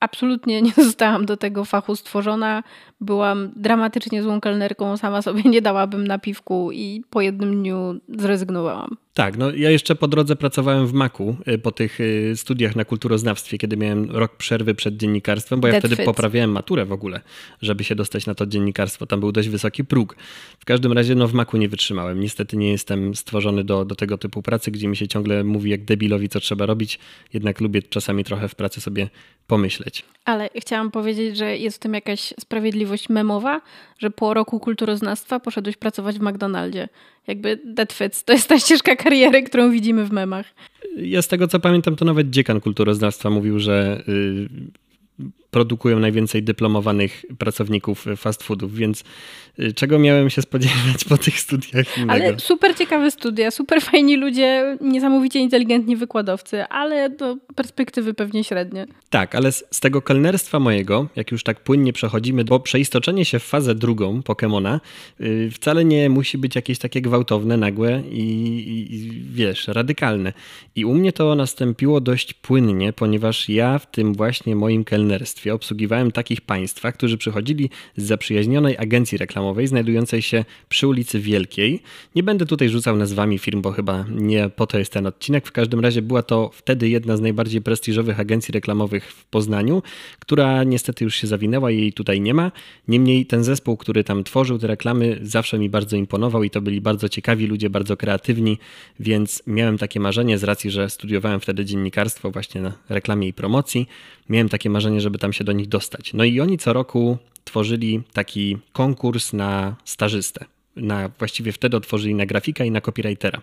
Absolutnie 0.00 0.62
nie 0.62 0.72
zostałam 0.84 1.26
do 1.26 1.36
tego 1.36 1.64
fachu 1.64 1.96
stworzona. 1.96 2.62
Byłam 3.00 3.52
dramatycznie 3.56 4.22
złą 4.22 4.40
kelnerką, 4.40 4.96
sama 4.96 5.22
sobie 5.22 5.42
nie 5.42 5.62
dałabym 5.62 6.06
napiwku 6.06 6.72
i 6.72 7.04
po 7.10 7.20
jednym 7.20 7.56
dniu 7.56 8.00
zrezygnowałam. 8.08 8.96
Tak, 9.16 9.36
no 9.36 9.50
ja 9.50 9.70
jeszcze 9.70 9.94
po 9.94 10.08
drodze 10.08 10.36
pracowałem 10.36 10.86
w 10.86 10.92
Maku 10.92 11.36
y, 11.48 11.58
po 11.58 11.72
tych 11.72 12.00
y, 12.00 12.32
studiach 12.36 12.76
na 12.76 12.84
kulturoznawstwie, 12.84 13.58
kiedy 13.58 13.76
miałem 13.76 14.10
rok 14.10 14.36
przerwy 14.36 14.74
przed 14.74 14.96
dziennikarstwem, 14.96 15.60
bo 15.60 15.68
ja 15.68 15.78
wtedy 15.78 15.96
poprawiałem 15.96 16.50
maturę 16.50 16.84
w 16.84 16.92
ogóle, 16.92 17.20
żeby 17.62 17.84
się 17.84 17.94
dostać 17.94 18.26
na 18.26 18.34
to 18.34 18.46
dziennikarstwo. 18.46 19.06
Tam 19.06 19.20
był 19.20 19.32
dość 19.32 19.48
wysoki 19.48 19.84
próg. 19.84 20.16
W 20.58 20.64
każdym 20.64 20.92
razie 20.92 21.14
no 21.14 21.28
w 21.28 21.32
Maku 21.32 21.56
nie 21.56 21.68
wytrzymałem. 21.68 22.20
Niestety 22.20 22.56
nie 22.56 22.70
jestem 22.70 23.14
stworzony 23.14 23.64
do, 23.64 23.84
do 23.84 23.94
tego 23.94 24.18
typu 24.18 24.42
pracy, 24.42 24.70
gdzie 24.70 24.88
mi 24.88 24.96
się 24.96 25.08
ciągle 25.08 25.44
mówi 25.44 25.70
jak 25.70 25.84
debilowi, 25.84 26.28
co 26.28 26.40
trzeba 26.40 26.66
robić. 26.66 26.98
Jednak 27.32 27.60
lubię 27.60 27.82
czasami 27.82 28.24
trochę 28.24 28.48
w 28.48 28.54
pracy 28.54 28.80
sobie 28.80 29.08
pomyśleć. 29.46 30.04
Ale 30.24 30.50
chciałam 30.56 30.90
powiedzieć, 30.90 31.36
że 31.36 31.56
jest 31.56 31.76
w 31.76 31.80
tym 31.80 31.94
jakaś 31.94 32.34
sprawiedliwość 32.40 33.08
memowa, 33.08 33.60
że 33.98 34.10
po 34.10 34.34
roku 34.34 34.60
kulturoznawstwa 34.60 35.40
poszedłeś 35.40 35.76
pracować 35.76 36.18
w 36.18 36.22
McDonaldzie. 36.22 36.88
Jakby 37.26 37.56
that 37.76 37.92
fits. 37.92 38.24
To 38.24 38.32
jest 38.32 38.48
ta 38.48 38.58
ścieżka 38.58 38.96
kariery, 38.96 39.42
którą 39.42 39.70
widzimy 39.70 40.04
w 40.04 40.12
memach. 40.12 40.54
Ja 40.96 41.22
z 41.22 41.28
tego 41.28 41.48
co 41.48 41.60
pamiętam, 41.60 41.96
to 41.96 42.04
nawet 42.04 42.30
dziekan 42.30 42.60
kulturoznawstwa 42.60 43.30
mówił, 43.30 43.58
że 43.58 44.02
y, 44.08 44.48
produkują 45.56 45.98
najwięcej 45.98 46.42
dyplomowanych 46.42 47.24
pracowników 47.38 48.06
fast 48.16 48.42
foodów, 48.42 48.74
więc 48.74 49.04
y, 49.58 49.72
czego 49.72 49.98
miałem 49.98 50.30
się 50.30 50.42
spodziewać 50.42 51.04
po 51.08 51.18
tych 51.18 51.40
studiach 51.40 51.98
innego? 51.98 52.12
Ale 52.12 52.38
super 52.38 52.76
ciekawe 52.76 53.10
studia, 53.10 53.50
super 53.50 53.82
fajni 53.82 54.16
ludzie, 54.16 54.76
niesamowicie 54.80 55.38
inteligentni 55.38 55.96
wykładowcy, 55.96 56.64
ale 56.64 57.10
do 57.10 57.36
perspektywy 57.54 58.14
pewnie 58.14 58.44
średnie. 58.44 58.86
Tak, 59.10 59.34
ale 59.34 59.52
z, 59.52 59.64
z 59.70 59.80
tego 59.80 60.02
kelnerstwa 60.02 60.60
mojego, 60.60 61.06
jak 61.16 61.32
już 61.32 61.42
tak 61.42 61.60
płynnie 61.60 61.92
przechodzimy, 61.92 62.44
bo 62.44 62.60
przeistoczenie 62.60 63.24
się 63.24 63.38
w 63.38 63.44
fazę 63.44 63.74
drugą 63.74 64.22
Pokemona 64.22 64.80
yy, 65.20 65.50
wcale 65.50 65.84
nie 65.84 66.10
musi 66.10 66.38
być 66.38 66.56
jakieś 66.56 66.78
takie 66.78 67.00
gwałtowne, 67.00 67.56
nagłe 67.56 68.02
i, 68.10 68.20
i, 68.20 68.94
i 68.94 69.22
wiesz, 69.32 69.68
radykalne. 69.68 70.32
I 70.74 70.84
u 70.84 70.94
mnie 70.94 71.12
to 71.12 71.34
nastąpiło 71.34 72.00
dość 72.00 72.34
płynnie, 72.34 72.92
ponieważ 72.92 73.48
ja 73.48 73.78
w 73.78 73.90
tym 73.90 74.14
właśnie 74.14 74.56
moim 74.56 74.84
kelnerstwie 74.84 75.45
obsługiwałem 75.54 76.12
takich 76.12 76.40
państwa, 76.40 76.92
którzy 76.92 77.18
przychodzili 77.18 77.70
z 77.96 78.04
zaprzyjaźnionej 78.04 78.78
agencji 78.78 79.18
reklamowej 79.18 79.66
znajdującej 79.66 80.22
się 80.22 80.44
przy 80.68 80.88
ulicy 80.88 81.20
Wielkiej. 81.20 81.82
Nie 82.14 82.22
będę 82.22 82.46
tutaj 82.46 82.68
rzucał 82.68 82.96
nazwami 82.96 83.38
firm, 83.38 83.62
bo 83.62 83.72
chyba 83.72 84.04
nie 84.10 84.48
po 84.48 84.66
to 84.66 84.78
jest 84.78 84.92
ten 84.92 85.06
odcinek. 85.06 85.46
W 85.46 85.52
każdym 85.52 85.80
razie 85.80 86.02
była 86.02 86.22
to 86.22 86.50
wtedy 86.52 86.88
jedna 86.88 87.16
z 87.16 87.20
najbardziej 87.20 87.62
prestiżowych 87.62 88.20
agencji 88.20 88.52
reklamowych 88.52 89.12
w 89.12 89.24
Poznaniu, 89.24 89.82
która 90.18 90.64
niestety 90.64 91.04
już 91.04 91.14
się 91.14 91.26
zawinęła 91.26 91.70
i 91.70 91.78
jej 91.78 91.92
tutaj 91.92 92.20
nie 92.20 92.34
ma. 92.34 92.52
Niemniej 92.88 93.26
ten 93.26 93.44
zespół, 93.44 93.76
który 93.76 94.04
tam 94.04 94.24
tworzył 94.24 94.58
te 94.58 94.66
reklamy, 94.66 95.18
zawsze 95.22 95.58
mi 95.58 95.70
bardzo 95.70 95.96
imponował 95.96 96.42
i 96.42 96.50
to 96.50 96.60
byli 96.60 96.80
bardzo 96.80 97.08
ciekawi 97.08 97.46
ludzie, 97.46 97.70
bardzo 97.70 97.96
kreatywni, 97.96 98.58
więc 99.00 99.42
miałem 99.46 99.78
takie 99.78 100.00
marzenie 100.00 100.38
z 100.38 100.44
racji, 100.44 100.70
że 100.70 100.90
studiowałem 100.90 101.40
wtedy 101.40 101.64
dziennikarstwo 101.64 102.30
właśnie 102.30 102.60
na 102.60 102.72
reklamie 102.88 103.28
i 103.28 103.32
promocji. 103.32 103.88
Miałem 104.28 104.48
takie 104.48 104.70
marzenie, 104.70 105.00
żeby 105.00 105.18
tam 105.18 105.32
się 105.32 105.44
do 105.44 105.52
nich 105.52 105.68
dostać. 105.68 106.12
No 106.14 106.24
i 106.24 106.40
oni 106.40 106.58
co 106.58 106.72
roku 106.72 107.18
tworzyli 107.44 108.02
taki 108.12 108.58
konkurs 108.72 109.32
na 109.32 109.76
stażystę. 109.84 110.44
Na, 110.76 111.08
właściwie 111.18 111.52
wtedy 111.52 111.76
otworzyli 111.76 112.14
na 112.14 112.26
grafika 112.26 112.64
i 112.64 112.70
na 112.70 112.80
copywritera. 112.80 113.42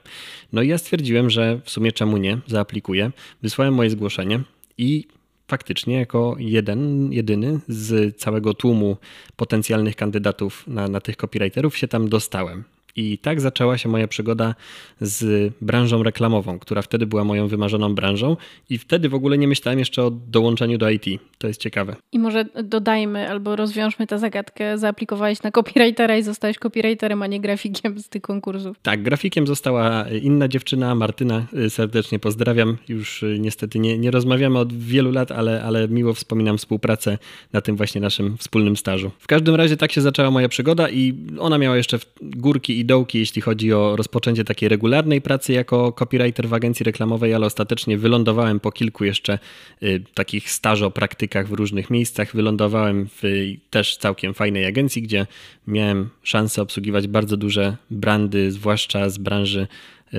No 0.53 0.61
i 0.61 0.67
ja 0.67 0.77
stwierdziłem, 0.77 1.29
że 1.29 1.59
w 1.63 1.69
sumie 1.69 1.91
czemu 1.91 2.17
nie, 2.17 2.37
zaaplikuję. 2.47 3.11
Wysłałem 3.41 3.73
moje 3.73 3.89
zgłoszenie 3.89 4.39
i 4.77 5.07
faktycznie 5.47 5.95
jako 5.95 6.35
jeden, 6.39 7.11
jedyny 7.13 7.59
z 7.67 8.17
całego 8.17 8.53
tłumu 8.53 8.97
potencjalnych 9.35 9.95
kandydatów 9.95 10.63
na, 10.67 10.87
na 10.87 11.01
tych 11.01 11.17
copywriterów 11.17 11.77
się 11.77 11.87
tam 11.87 12.09
dostałem. 12.09 12.63
I 12.95 13.17
tak 13.17 13.41
zaczęła 13.41 13.77
się 13.77 13.89
moja 13.89 14.07
przygoda 14.07 14.55
z 15.01 15.53
branżą 15.61 16.03
reklamową, 16.03 16.59
która 16.59 16.81
wtedy 16.81 17.05
była 17.05 17.23
moją 17.23 17.47
wymarzoną 17.47 17.95
branżą 17.95 18.37
i 18.69 18.77
wtedy 18.77 19.09
w 19.09 19.13
ogóle 19.13 19.37
nie 19.37 19.47
myślałem 19.47 19.79
jeszcze 19.79 20.03
o 20.03 20.11
dołączeniu 20.11 20.77
do 20.77 20.89
IT. 20.89 21.05
To 21.37 21.47
jest 21.47 21.61
ciekawe. 21.61 21.95
I 22.11 22.19
może 22.19 22.45
dodajmy 22.63 23.29
albo 23.29 23.55
rozwiążmy 23.55 24.07
tę 24.07 24.19
zagadkę. 24.19 24.77
Zaaplikowałeś 24.77 25.43
na 25.43 25.51
copywritera 25.51 26.17
i 26.17 26.23
zostałeś 26.23 26.59
copywriterem, 26.59 27.21
a 27.21 27.27
nie 27.27 27.39
grafikiem 27.39 27.99
z 27.99 28.09
tych 28.09 28.21
konkursów. 28.21 28.77
Tak, 28.81 29.03
grafikiem 29.03 29.47
została 29.47 30.05
inna 30.21 30.47
dziewczyna, 30.47 30.95
Martyna. 30.95 31.45
Serdecznie 31.69 32.19
pozdrawiam. 32.19 32.77
Już 32.87 33.25
niestety 33.39 33.79
nie, 33.79 33.97
nie 33.97 34.11
rozmawiamy 34.11 34.59
od 34.59 34.73
wielu 34.73 35.11
lat, 35.11 35.31
ale, 35.31 35.63
ale 35.63 35.87
miło 35.87 36.13
wspominam 36.13 36.57
współpracę 36.57 37.17
na 37.53 37.61
tym 37.61 37.75
właśnie 37.75 38.01
naszym 38.01 38.37
wspólnym 38.37 38.77
stażu. 38.77 39.11
W 39.19 39.27
każdym 39.27 39.55
razie 39.55 39.77
tak 39.77 39.91
się 39.91 40.01
zaczęła 40.01 40.31
moja 40.31 40.49
przygoda 40.49 40.89
i 40.89 41.13
ona 41.39 41.57
miała 41.57 41.77
jeszcze 41.77 41.99
górki 42.21 42.79
i 42.79 42.82
dołki, 42.85 43.19
jeśli 43.19 43.41
chodzi 43.41 43.73
o 43.73 43.95
rozpoczęcie 43.95 44.43
takiej 44.43 44.69
regularnej 44.69 45.21
pracy 45.21 45.53
jako 45.53 45.91
copywriter 45.91 46.47
w 46.47 46.53
agencji 46.53 46.83
reklamowej, 46.83 47.33
ale 47.33 47.45
ostatecznie 47.45 47.97
wylądowałem 47.97 48.59
po 48.59 48.71
kilku 48.71 49.03
jeszcze 49.03 49.39
y, 49.83 50.03
takich 50.13 50.49
stażo 50.49 50.91
praktykach 50.91 51.47
w 51.47 51.53
różnych 51.53 51.89
miejscach. 51.89 52.35
Wylądowałem 52.35 53.07
w 53.07 53.21
też 53.69 53.97
całkiem 53.97 54.33
fajnej 54.33 54.65
agencji, 54.65 55.01
gdzie 55.01 55.27
miałem 55.67 56.09
szansę 56.23 56.61
obsługiwać 56.61 57.07
bardzo 57.07 57.37
duże 57.37 57.77
brandy, 57.89 58.51
zwłaszcza 58.51 59.09
z 59.09 59.17
branży 59.17 59.67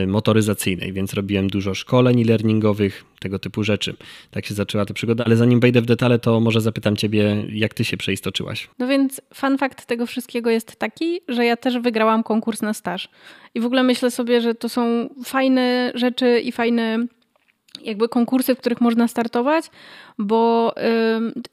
motoryzacyjnej, 0.06 0.92
więc 0.92 1.14
robiłem 1.14 1.48
dużo 1.48 1.74
szkoleń 1.74 2.20
e-learningowych, 2.20 3.04
tego 3.20 3.38
typu 3.38 3.64
rzeczy. 3.64 3.96
Tak 4.30 4.46
się 4.46 4.54
zaczęła 4.54 4.84
ta 4.84 4.94
przygoda, 4.94 5.24
ale 5.24 5.36
zanim 5.36 5.60
wejdę 5.60 5.80
w 5.80 5.86
detale, 5.86 6.18
to 6.18 6.40
może 6.40 6.60
zapytam 6.60 6.96
ciebie, 6.96 7.44
jak 7.48 7.74
ty 7.74 7.84
się 7.84 7.96
przeistoczyłaś? 7.96 8.68
No 8.78 8.88
więc 8.88 9.20
fun 9.34 9.58
fact 9.58 9.86
tego 9.86 10.06
wszystkiego 10.06 10.50
jest 10.50 10.76
taki, 10.76 11.20
że 11.28 11.44
ja 11.44 11.56
też 11.56 11.78
wygrałam 11.78 12.22
konkurs 12.22 12.62
na 12.62 12.74
staż. 12.74 13.08
I 13.54 13.60
w 13.60 13.66
ogóle 13.66 13.82
myślę 13.82 14.10
sobie, 14.10 14.40
że 14.40 14.54
to 14.54 14.68
są 14.68 15.08
fajne 15.24 15.92
rzeczy 15.94 16.40
i 16.40 16.52
fajne 16.52 17.06
jakby 17.82 18.08
konkursy, 18.08 18.54
w 18.54 18.58
których 18.58 18.80
można 18.80 19.08
startować, 19.08 19.64
bo 20.18 20.74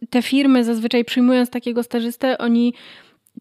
te 0.09 0.21
firmy 0.21 0.63
zazwyczaj 0.63 1.05
przyjmując 1.05 1.49
takiego 1.49 1.83
stażystę, 1.83 2.37
oni 2.37 2.73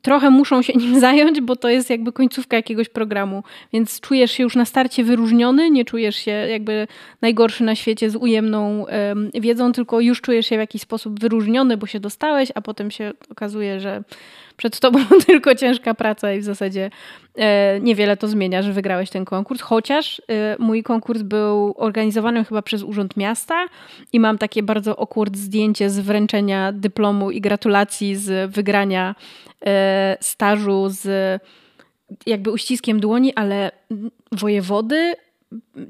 trochę 0.03 0.31
muszą 0.31 0.63
się 0.63 0.73
nim 0.73 1.01
zająć, 1.07 1.41
bo 1.41 1.57
to 1.57 1.69
jest 1.69 1.91
jakby 1.91 2.13
końcówka 2.13 2.57
jakiegoś 2.57 2.89
programu. 2.89 3.43
Więc 3.73 4.01
czujesz 4.01 4.31
się 4.31 4.43
już 4.43 4.57
na 4.57 4.65
starcie 4.65 5.05
wyróżniony, 5.05 5.71
nie 5.71 5.85
czujesz 5.85 6.17
się 6.17 6.31
jakby 6.31 6.87
najgorszy 7.23 7.65
na 7.65 7.75
świecie 7.75 8.11
z 8.11 8.17
ujemną 8.17 8.87
um, 9.09 9.31
wiedzą, 9.35 9.73
tylko 9.73 10.01
już 10.01 10.21
czujesz 10.21 10.47
się 10.47 10.57
w 10.57 10.59
jakiś 10.59 10.83
sposób 10.83 11.21
wyróżniony, 11.21 11.77
bo 11.77 11.87
się 11.87 12.01
dostałeś, 12.01 12.49
a 12.55 12.61
potem 12.61 12.91
się 12.91 13.13
okazuje, 13.31 13.81
że 13.81 14.03
przed 14.61 14.81
tobą 14.81 14.99
tylko 15.27 15.55
ciężka 15.55 15.95
praca 15.95 16.33
i 16.33 16.41
w 16.41 16.45
zasadzie 16.45 16.91
e, 17.35 17.81
niewiele 17.81 18.17
to 18.17 18.29
zmienia, 18.29 18.63
że 18.63 18.73
wygrałeś 18.73 19.11
ten 19.11 19.25
konkurs. 19.25 19.61
Chociaż 19.61 20.23
e, 20.29 20.57
mój 20.59 20.83
konkurs 20.83 21.23
był 21.23 21.75
organizowany 21.77 22.45
chyba 22.45 22.63
przez 22.63 22.83
Urząd 22.83 23.17
Miasta 23.17 23.67
i 24.13 24.21
mam 24.21 24.39
takie 24.39 24.63
bardzo 24.63 25.01
awkward 25.01 25.37
zdjęcie 25.37 25.91
z 25.91 26.01
wręczenia 26.01 26.73
dyplomu 26.73 27.31
i 27.31 27.41
gratulacji 27.41 28.17
z 28.17 28.51
wygrania 28.51 29.15
e, 29.67 30.17
stażu 30.21 30.89
z 30.89 31.41
jakby 32.27 32.51
uściskiem 32.51 33.01
dłoni, 33.01 33.35
ale 33.35 33.71
wojewody 34.33 35.15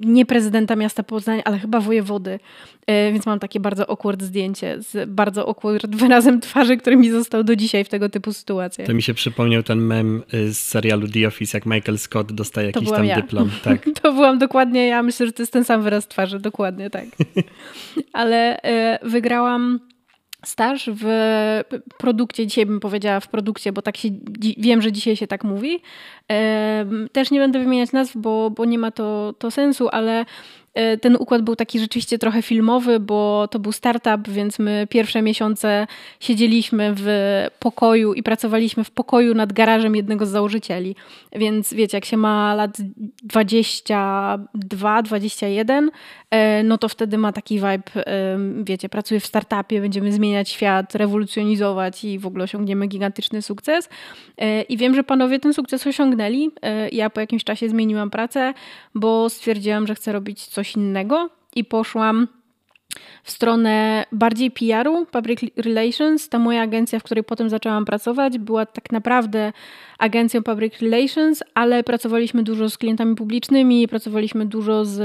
nie 0.01 0.27
prezydenta 0.27 0.77
miasta 0.77 1.03
Poznań, 1.03 1.42
ale 1.44 1.59
chyba 1.59 1.81
wojewody. 1.81 2.38
E, 2.87 3.12
więc 3.12 3.27
mam 3.27 3.38
takie 3.38 3.61
bardzo 3.61 3.90
awkward 3.90 4.23
zdjęcie 4.23 4.77
z 4.83 5.11
bardzo 5.11 5.49
awkward 5.49 5.96
wyrazem 5.96 6.40
twarzy, 6.40 6.77
który 6.77 6.96
mi 6.96 7.11
został 7.11 7.44
do 7.44 7.57
dzisiaj 7.57 7.85
w 7.85 7.88
tego 7.88 8.09
typu 8.09 8.33
sytuacjach. 8.33 8.87
To 8.87 8.94
mi 8.94 9.03
się 9.03 9.14
przypomniał 9.14 9.62
ten 9.62 9.79
mem 9.79 10.23
y, 10.35 10.55
z 10.55 10.59
serialu 10.59 11.09
The 11.09 11.27
Office, 11.27 11.59
jak 11.59 11.66
Michael 11.66 11.99
Scott 11.99 12.33
dostaje 12.33 12.66
jakiś 12.66 12.90
tam 12.90 13.05
ja. 13.05 13.16
dyplom. 13.16 13.51
Tak. 13.64 13.87
to 14.03 14.12
byłam 14.12 14.38
dokładnie 14.38 14.87
ja. 14.87 15.03
Myślę, 15.03 15.27
że 15.27 15.33
to 15.33 15.42
jest 15.42 15.53
ten 15.53 15.64
sam 15.64 15.83
wyraz 15.83 16.09
twarzy. 16.09 16.38
Dokładnie 16.38 16.90
tak. 16.90 17.05
ale 18.12 18.62
e, 18.62 18.99
wygrałam 19.03 19.81
staż 20.44 20.90
w 20.94 21.05
produkcie, 21.98 22.46
dzisiaj 22.46 22.66
bym 22.66 22.81
powiedziała 22.81 23.20
w 23.20 23.29
produkcie, 23.29 23.72
bo 23.72 23.83
tak 23.83 23.96
się, 23.96 24.09
wiem, 24.59 24.83
że 24.83 24.92
dzisiaj 24.92 25.16
się 25.16 25.26
tak 25.26 25.44
mówi. 25.44 25.81
Też 27.12 27.31
nie 27.31 27.40
będę 27.40 27.59
wymieniać 27.59 27.92
nazw, 27.92 28.16
bo, 28.16 28.50
bo 28.50 28.64
nie 28.64 28.79
ma 28.79 28.90
to, 28.90 29.35
to 29.38 29.50
sensu, 29.50 29.88
ale 29.92 30.24
ten 31.00 31.16
układ 31.16 31.42
był 31.42 31.56
taki 31.56 31.80
rzeczywiście 31.80 32.18
trochę 32.18 32.42
filmowy, 32.42 33.00
bo 33.00 33.48
to 33.50 33.59
był 33.59 33.72
startup, 33.72 34.28
więc 34.28 34.59
my 34.59 34.87
pierwsze 34.90 35.22
miesiące 35.22 35.87
siedzieliśmy 36.20 36.94
w 36.96 37.06
pokoju 37.59 38.14
i 38.14 38.22
pracowaliśmy 38.22 38.85
w 38.85 38.90
pokoju 38.90 39.35
nad 39.35 39.52
garażem 39.52 39.96
jednego 39.96 40.26
z 40.26 40.28
założycieli. 40.28 40.96
Więc 41.33 41.74
wiecie, 41.74 41.96
jak 41.96 42.04
się 42.04 42.16
ma 42.16 42.54
lat 42.54 42.76
22, 43.22 45.02
21, 45.02 45.90
e, 46.30 46.62
no 46.62 46.78
to 46.78 46.88
wtedy 46.88 47.18
ma 47.18 47.33
taki 47.33 47.54
vibe, 47.54 48.06
e, 48.06 48.38
wiecie, 48.64 48.88
pracuję 48.88 49.20
w 49.20 49.26
startupie, 49.26 49.80
będziemy 49.80 50.12
zmieniać 50.12 50.48
świat, 50.48 50.94
rewolucjonizować 50.94 52.04
i 52.04 52.18
w 52.18 52.26
ogóle 52.26 52.44
osiągniemy 52.44 52.87
gigantyczny 52.87 53.42
sukces. 53.42 53.88
I 54.68 54.76
wiem, 54.76 54.94
że 54.94 55.04
panowie 55.04 55.38
ten 55.38 55.54
sukces 55.54 55.87
osiągnęli. 55.87 56.50
Ja 56.92 57.11
po 57.11 57.20
jakimś 57.20 57.44
czasie 57.44 57.68
zmieniłam 57.68 58.11
pracę, 58.11 58.54
bo 58.94 59.28
stwierdziłam, 59.28 59.87
że 59.87 59.94
chcę 59.94 60.12
robić 60.12 60.46
coś 60.46 60.60
coś 60.61 60.77
innego 60.77 61.31
i 61.57 61.64
poszłam 61.64 62.29
w 63.25 63.31
stronę 63.31 64.05
bardziej 64.12 64.51
PR-u, 64.51 65.07
Public 65.07 65.40
Relations. 65.57 66.29
Ta 66.29 66.38
moja 66.38 66.62
agencja, 66.62 66.99
w 66.99 67.03
której 67.03 67.25
potem 67.25 67.51
zaczęłam 67.51 67.85
pracować, 67.85 68.38
była 68.38 68.66
tak 68.66 68.92
naprawdę 68.92 69.53
agencją 69.99 70.42
Public 70.42 70.79
Relations, 70.81 71.42
ale 71.55 71.85
pracowaliśmy 71.85 72.42
dużo 72.42 72.70
z 72.70 72.79
klientami 72.79 73.16
publicznymi, 73.16 73.88
pracowaliśmy 73.88 74.46
dużo 74.46 74.85
z 74.85 75.01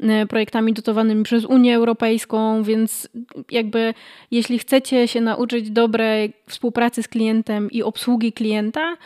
e, 0.00 0.26
projektami 0.26 0.72
dotowanymi 0.72 1.24
przez 1.24 1.44
Unię 1.44 1.76
Europejską, 1.76 2.62
więc 2.62 3.08
jakby 3.50 3.94
jeśli 4.30 4.58
chcecie 4.58 5.08
się 5.08 5.20
nauczyć 5.20 5.70
dobrej 5.70 6.32
współpracy 6.46 7.02
z 7.02 7.08
klientem 7.08 7.70
i 7.70 7.82
obsługi 7.82 8.32
klienta, 8.32 8.96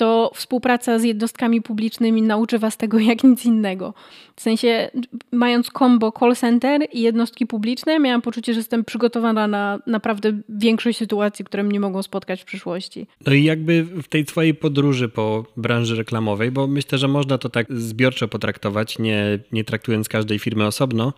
to 0.00 0.30
współpraca 0.34 0.98
z 0.98 1.04
jednostkami 1.04 1.62
publicznymi 1.62 2.22
nauczy 2.22 2.58
was 2.58 2.76
tego 2.76 2.98
jak 3.10 3.24
nic 3.24 3.44
innego. 3.44 3.94
W 4.36 4.40
sensie, 4.40 4.90
mając 5.32 5.70
combo 5.78 6.12
call 6.20 6.36
center 6.36 6.80
i 6.92 7.00
jednostki 7.00 7.46
publiczne, 7.46 7.98
miałam 7.98 8.22
poczucie, 8.22 8.54
że 8.54 8.60
jestem 8.60 8.84
przygotowana 8.84 9.46
na 9.46 9.78
naprawdę 9.86 10.40
większość 10.48 10.98
sytuacji, 10.98 11.44
które 11.44 11.62
mnie 11.62 11.80
mogą 11.80 12.02
spotkać 12.02 12.42
w 12.42 12.44
przyszłości. 12.44 13.06
No 13.26 13.32
i 13.32 13.44
jakby 13.44 13.84
w 13.84 14.08
tej 14.08 14.24
twojej 14.24 14.54
podróży 14.54 15.08
po 15.08 15.44
branży 15.56 15.96
reklamowej, 15.96 16.50
bo 16.50 16.66
myślę, 16.66 16.98
że 16.98 17.08
można 17.08 17.38
to 17.38 17.48
tak 17.48 17.66
zbiorczo 17.70 18.28
potraktować, 18.28 18.98
nie, 18.98 19.38
nie 19.52 19.64
traktując 19.64 20.08
każdej 20.08 20.38
firmy 20.38 20.66
osobno. 20.66 21.12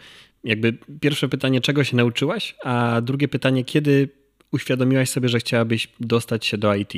Jakby 0.44 0.78
pierwsze 1.00 1.28
pytanie, 1.28 1.60
czego 1.60 1.84
się 1.84 1.96
nauczyłaś, 1.96 2.54
a 2.64 3.00
drugie 3.00 3.28
pytanie, 3.28 3.64
kiedy 3.64 4.08
uświadomiłaś 4.52 5.10
sobie, 5.10 5.28
że 5.28 5.38
chciałabyś 5.38 5.88
dostać 6.00 6.46
się 6.46 6.58
do 6.58 6.74
IT? 6.74 6.92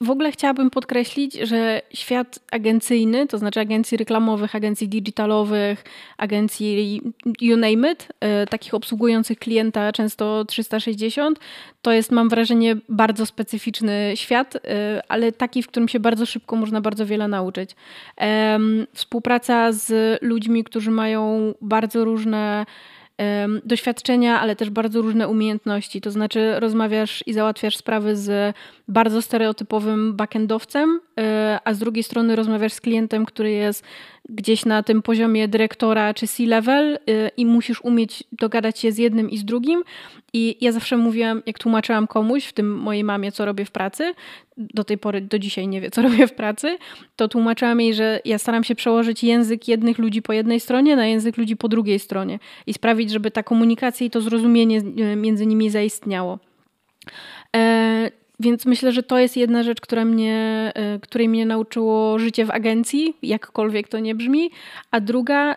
W 0.00 0.10
ogóle 0.10 0.32
chciałabym 0.32 0.70
podkreślić, 0.70 1.34
że 1.34 1.82
świat 1.94 2.38
agencyjny, 2.50 3.26
to 3.26 3.38
znaczy 3.38 3.60
agencji 3.60 3.96
reklamowych, 3.96 4.54
agencji 4.54 4.88
digitalowych, 4.88 5.84
agencji 6.18 7.00
you 7.40 7.56
name 7.56 7.92
it, 7.92 8.08
e, 8.20 8.46
takich 8.46 8.74
obsługujących 8.74 9.38
klienta 9.38 9.92
często 9.92 10.44
360, 10.44 11.38
to 11.82 11.92
jest 11.92 12.12
mam 12.12 12.28
wrażenie 12.28 12.76
bardzo 12.88 13.26
specyficzny 13.26 14.12
świat, 14.14 14.56
e, 14.56 15.02
ale 15.08 15.32
taki, 15.32 15.62
w 15.62 15.68
którym 15.68 15.88
się 15.88 16.00
bardzo 16.00 16.26
szybko 16.26 16.56
można 16.56 16.80
bardzo 16.80 17.06
wiele 17.06 17.28
nauczyć. 17.28 17.70
Współpraca 18.92 19.72
z 19.72 20.18
ludźmi, 20.22 20.64
którzy 20.64 20.90
mają 20.90 21.54
bardzo 21.60 22.04
różne 22.04 22.66
doświadczenia, 23.64 24.40
ale 24.40 24.56
też 24.56 24.70
bardzo 24.70 25.02
różne 25.02 25.28
umiejętności. 25.28 26.00
To 26.00 26.10
znaczy, 26.10 26.60
rozmawiasz 26.60 27.24
i 27.26 27.32
załatwiasz 27.32 27.76
sprawy 27.76 28.16
z 28.16 28.56
bardzo 28.88 29.22
stereotypowym 29.22 30.16
backendowcem, 30.16 31.00
e, 31.20 31.58
a 31.64 31.74
z 31.74 31.78
drugiej 31.78 32.04
strony 32.04 32.36
rozmawiasz 32.36 32.72
z 32.72 32.80
klientem, 32.80 33.26
który 33.26 33.50
jest 33.50 33.84
gdzieś 34.28 34.64
na 34.64 34.82
tym 34.82 35.02
poziomie 35.02 35.48
dyrektora 35.48 36.14
czy 36.14 36.26
C-level 36.26 36.94
y, 36.94 37.30
i 37.36 37.46
musisz 37.46 37.84
umieć 37.84 38.24
dogadać 38.32 38.78
się 38.78 38.92
z 38.92 38.98
jednym 38.98 39.30
i 39.30 39.38
z 39.38 39.44
drugim. 39.44 39.82
I 40.32 40.56
ja 40.60 40.72
zawsze 40.72 40.96
mówiłam, 40.96 41.42
jak 41.46 41.58
tłumaczyłam 41.58 42.06
komuś, 42.06 42.44
w 42.44 42.52
tym 42.52 42.74
mojej 42.74 43.04
mamie, 43.04 43.32
co 43.32 43.44
robię 43.44 43.64
w 43.64 43.70
pracy, 43.70 44.14
do 44.58 44.84
tej 44.84 44.98
pory, 44.98 45.20
do 45.20 45.38
dzisiaj 45.38 45.68
nie 45.68 45.80
wie, 45.80 45.90
co 45.90 46.02
robię 46.08 46.26
w 46.26 46.32
pracy, 46.32 46.78
to 47.16 47.28
tłumaczyłam 47.28 47.80
jej, 47.80 47.94
że 47.94 48.20
ja 48.24 48.38
staram 48.38 48.64
się 48.64 48.74
przełożyć 48.74 49.24
język 49.24 49.68
jednych 49.68 49.98
ludzi 49.98 50.22
po 50.22 50.32
jednej 50.32 50.60
stronie 50.60 50.96
na 50.96 51.06
język 51.06 51.36
ludzi 51.36 51.56
po 51.56 51.68
drugiej 51.68 51.98
stronie 51.98 52.38
i 52.66 52.74
sprawić, 52.74 53.10
żeby 53.10 53.30
ta 53.30 53.42
komunikacja 53.42 54.06
i 54.06 54.10
to 54.10 54.20
zrozumienie 54.20 54.78
y, 55.12 55.16
między 55.16 55.46
nimi 55.46 55.70
zaistniało. 55.70 56.38
E, 57.56 58.10
więc 58.40 58.66
myślę, 58.66 58.92
że 58.92 59.02
to 59.02 59.18
jest 59.18 59.36
jedna 59.36 59.62
rzecz, 59.62 59.80
która 59.80 60.04
mnie, 60.04 60.72
y, 60.96 61.00
której 61.00 61.28
mnie 61.28 61.46
nauczyło 61.46 62.18
życie 62.18 62.44
w 62.44 62.50
agencji, 62.50 63.16
jakkolwiek 63.22 63.88
to 63.88 63.98
nie 63.98 64.14
brzmi. 64.14 64.50
A 64.90 65.00
druga 65.00 65.54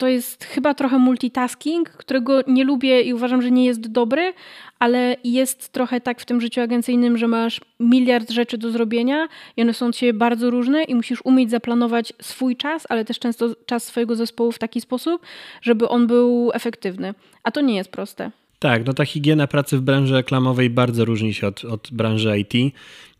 to 0.00 0.08
jest 0.08 0.44
chyba 0.44 0.74
trochę 0.74 0.98
multitasking, 0.98 1.90
którego 1.90 2.40
nie 2.46 2.64
lubię 2.64 3.02
i 3.02 3.14
uważam, 3.14 3.42
że 3.42 3.50
nie 3.50 3.64
jest 3.64 3.88
dobry, 3.88 4.32
ale 4.80 5.16
jest 5.24 5.72
trochę 5.72 6.00
tak 6.00 6.20
w 6.20 6.24
tym 6.24 6.40
życiu 6.40 6.60
agencyjnym, 6.60 7.18
że 7.18 7.28
masz 7.28 7.60
miliard 7.80 8.30
rzeczy 8.30 8.58
do 8.58 8.70
zrobienia 8.70 9.28
i 9.56 9.62
one 9.62 9.74
są 9.74 9.92
siebie 9.92 10.12
bardzo 10.12 10.50
różne 10.50 10.84
i 10.84 10.94
musisz 10.94 11.20
umieć 11.24 11.50
zaplanować 11.50 12.12
swój 12.22 12.56
czas, 12.56 12.86
ale 12.88 13.04
też 13.04 13.18
często 13.18 13.54
czas 13.66 13.84
swojego 13.84 14.16
zespołu 14.16 14.52
w 14.52 14.58
taki 14.58 14.80
sposób, 14.80 15.22
żeby 15.62 15.88
on 15.88 16.06
był 16.06 16.50
efektywny. 16.54 17.14
A 17.42 17.50
to 17.50 17.60
nie 17.60 17.76
jest 17.76 17.90
proste. 17.90 18.30
Tak, 18.58 18.86
no 18.86 18.92
ta 18.92 19.04
higiena 19.04 19.46
pracy 19.46 19.76
w 19.78 19.80
branży 19.80 20.14
reklamowej 20.14 20.70
bardzo 20.70 21.04
różni 21.04 21.34
się 21.34 21.46
od, 21.46 21.64
od 21.64 21.88
branży 21.92 22.38
IT. 22.38 22.74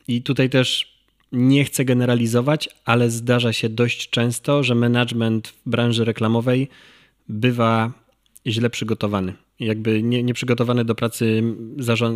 I 0.08 0.22
tutaj 0.22 0.50
też 0.50 1.00
nie 1.32 1.64
chcę 1.64 1.84
generalizować, 1.84 2.68
ale 2.84 3.10
zdarza 3.10 3.52
się 3.52 3.68
dość 3.68 4.10
często, 4.10 4.62
że 4.62 4.74
management 4.74 5.48
w 5.48 5.70
branży 5.70 6.04
reklamowej 6.04 6.68
bywa 7.28 7.92
źle 8.46 8.70
przygotowany 8.70 9.34
jakby 9.60 10.02
nie, 10.02 10.22
nieprzygotowany 10.22 10.84
do 10.84 10.94
pracy 10.94 11.42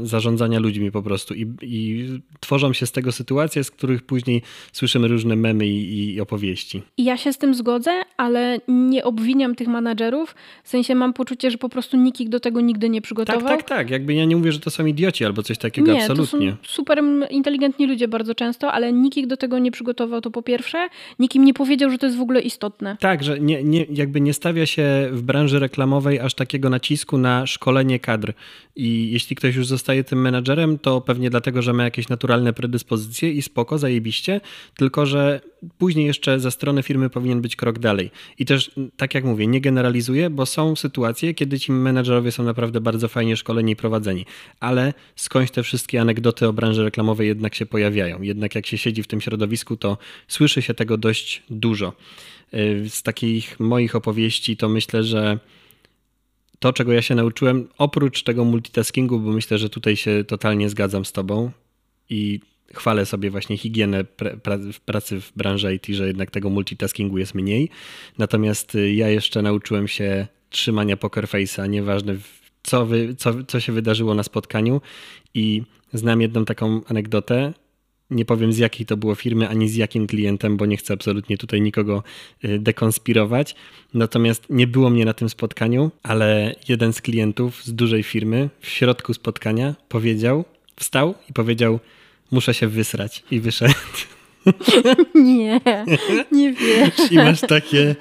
zarządzania 0.03 0.59
ludźmi 0.59 0.91
po 0.91 1.03
prostu 1.03 1.35
I, 1.35 1.47
i 1.63 2.09
tworzą 2.41 2.73
się 2.73 2.87
z 2.87 2.93
tego 2.93 3.13
sytuacje, 3.13 3.65
z 3.65 3.71
których 3.71 4.03
później 4.03 4.43
słyszymy 4.73 5.09
różne 5.09 5.37
memy 5.37 5.67
i, 5.67 6.15
i 6.15 6.21
opowieści. 6.21 6.83
I 6.97 7.05
ja 7.05 7.17
się 7.17 7.33
z 7.33 7.39
tym 7.39 7.55
zgodzę, 7.55 7.91
ale 8.17 8.61
nie 8.69 9.05
obwiniam 9.05 9.55
tych 9.55 9.69
menadżerów, 9.69 10.35
w 10.65 10.69
sensie 10.69 10.95
mam 10.95 11.13
poczucie, 11.13 11.51
że 11.51 11.59
po 11.59 11.69
prostu 11.69 11.97
nikt 11.97 12.21
ich 12.21 12.29
do 12.29 12.41
tego 12.41 12.61
nigdy 12.61 12.89
nie 12.89 13.03
przygotował. 13.03 13.43
Tak, 13.43 13.59
tak, 13.59 13.69
tak, 13.69 13.91
jakby 13.91 14.15
ja 14.15 14.25
nie 14.25 14.37
mówię, 14.37 14.53
że 14.53 14.61
to 14.61 14.71
są 14.71 14.87
idioci 14.87 15.25
albo 15.25 15.43
coś 15.43 15.59
takiego, 15.59 15.93
nie, 15.93 16.03
absolutnie. 16.03 16.51
to 16.51 16.57
są 16.57 16.75
super 16.75 17.03
inteligentni 17.31 17.87
ludzie 17.87 18.09
bardzo 18.09 18.35
często, 18.35 18.73
ale 18.73 18.93
nikt 18.93 19.17
ich 19.17 19.27
do 19.27 19.37
tego 19.37 19.59
nie 19.59 19.71
przygotował, 19.71 20.21
to 20.21 20.31
po 20.31 20.43
pierwsze, 20.43 20.89
nikt 21.19 21.35
im 21.35 21.45
nie 21.45 21.55
powiedział, 21.55 21.91
że 21.91 21.99
to 21.99 22.07
jest 22.07 22.19
w 22.19 22.23
ogóle 22.23 22.41
istotne. 22.41 22.97
Tak, 23.01 23.25
że 23.25 23.41
nie, 23.41 23.65
nie, 23.65 23.87
jakby 23.91 24.21
nie 24.21 24.35
stawia 24.35 24.67
się 24.67 25.09
w 25.13 25.23
branży 25.23 25.59
reklamowej 25.59 26.21
aż 26.21 26.35
takiego 26.35 26.71
nacisku 26.71 27.19
na 27.19 27.34
szkolenie 27.47 28.01
kadr. 28.01 28.33
I 28.77 29.11
jeśli 29.13 29.37
ktoś 29.37 29.55
już 29.55 29.67
zostaje 29.67 30.05
tym 30.05 30.21
menadżerem, 30.21 30.79
to 30.79 31.01
pewnie 31.01 31.31
dlatego, 31.31 31.63
że 31.63 31.73
ma 31.73 31.85
jakieś 31.85 32.09
naturalne 32.09 32.53
predyspozycje 32.53 33.33
i 33.33 33.43
spoko, 33.43 33.79
zajebiście, 33.79 34.41
tylko 34.77 35.07
że 35.07 35.41
później 35.79 36.07
jeszcze 36.07 36.41
ze 36.41 36.51
strony 36.51 36.83
firmy 36.83 37.11
powinien 37.11 37.41
być 37.41 37.57
krok 37.57 37.79
dalej. 37.79 38.11
I 38.39 38.45
też, 38.45 38.71
tak 38.97 39.15
jak 39.15 39.25
mówię, 39.25 39.47
nie 39.47 39.61
generalizuję, 39.61 40.31
bo 40.31 40.47
są 40.47 40.77
sytuacje, 40.77 41.35
kiedy 41.35 41.61
ci 41.61 41.73
menadżerowie 41.73 42.33
są 42.33 42.45
naprawdę 42.45 42.81
bardzo 42.81 43.09
fajnie 43.09 43.37
szkoleni 43.37 43.73
i 43.73 43.77
prowadzeni, 43.77 44.27
ale 44.61 44.95
skądś 45.17 45.51
te 45.51 45.63
wszystkie 45.63 46.01
anegdoty 46.01 46.49
o 46.49 46.53
branży 46.53 46.85
reklamowej 46.85 47.29
jednak 47.29 47.55
się 47.55 47.67
pojawiają. 47.67 48.23
Jednak 48.23 48.55
jak 48.55 48.67
się 48.67 48.79
siedzi 48.79 49.03
w 49.03 49.07
tym 49.07 49.21
środowisku, 49.21 49.77
to 49.77 49.99
słyszy 50.29 50.63
się 50.63 50.75
tego 50.75 50.99
dość 50.99 51.43
dużo. 51.51 51.93
Y, 52.55 52.91
z 52.91 53.03
takich 53.03 53.61
moich 53.61 53.97
opowieści 53.97 54.57
to 54.57 54.69
myślę, 54.69 55.05
że 55.05 55.39
to, 56.65 56.73
czego 56.73 56.93
ja 56.93 57.03
się 57.03 57.15
nauczyłem, 57.15 57.69
oprócz 57.79 58.23
tego 58.23 58.45
multitaskingu, 58.45 59.21
bo 59.21 59.31
myślę, 59.31 59.59
że 59.59 59.69
tutaj 59.69 59.97
się 59.97 60.25
totalnie 60.25 60.69
zgadzam 60.69 61.05
z 61.05 61.13
Tobą 61.13 61.51
i 62.11 62.41
chwalę 62.75 63.07
sobie 63.07 63.31
właśnie 63.31 63.57
higienę 63.57 64.05
pracy 64.85 65.21
w 65.21 65.33
branży 65.37 65.75
IT, 65.75 65.87
że 65.87 66.07
jednak 66.07 66.31
tego 66.31 66.51
multitaskingu 66.51 67.19
jest 67.19 67.35
mniej. 67.35 67.71
Natomiast 68.19 68.75
y, 68.75 68.95
ja 68.95 69.09
jeszcze 69.09 69.43
nauczyłem 69.43 69.89
się 69.89 70.27
trzymania 70.51 70.97
poker 70.97 71.25
face'a, 71.25 71.69
nieważne 71.69 72.17
co, 72.63 72.87
wy, 72.87 73.15
co, 73.15 73.45
co 73.45 73.61
się 73.61 73.73
wydarzyło 73.73 74.15
na 74.15 74.23
spotkaniu 74.23 74.81
i 75.35 75.63
znam 75.93 76.21
jedną 76.21 76.45
taką 76.45 76.81
anegdotę, 76.87 77.53
nie 78.11 78.25
powiem 78.25 78.53
z 78.53 78.59
jakiej 78.59 78.87
to 78.87 78.97
było 78.97 79.15
firmy, 79.15 79.49
ani 79.49 79.69
z 79.69 79.77
jakim 79.77 80.07
klientem, 80.07 80.57
bo 80.57 80.67
nie 80.67 80.77
chcę 80.77 80.95
absolutnie 80.95 81.39
tutaj 81.39 81.61
nikogo 81.61 82.03
y, 82.45 82.59
dekonspirować. 82.59 83.55
Natomiast 83.95 84.47
nie 84.51 84.67
było 84.67 84.91
mnie 84.91 85.05
na 85.05 85.15
tym 85.15 85.29
spotkaniu, 85.29 85.91
ale 86.03 86.55
jeden 86.69 86.93
z 86.93 87.03
klientów 87.03 87.65
z 87.65 87.75
dużej 87.75 88.03
firmy 88.03 88.51
w 88.61 88.69
środku 88.69 89.15
spotkania 89.15 89.75
powiedział, 89.89 90.45
wstał 90.77 91.15
i 91.31 91.33
powiedział: 91.33 91.81
Muszę 92.31 92.55
się 92.55 92.69
wysrać. 92.69 93.25
I 93.31 93.41
wyszedł. 93.41 93.75
Nie, 95.15 95.61
nie 96.33 96.53
wiesz. 96.53 97.13
I 97.13 97.17
masz 97.17 97.41
takie. 97.41 97.97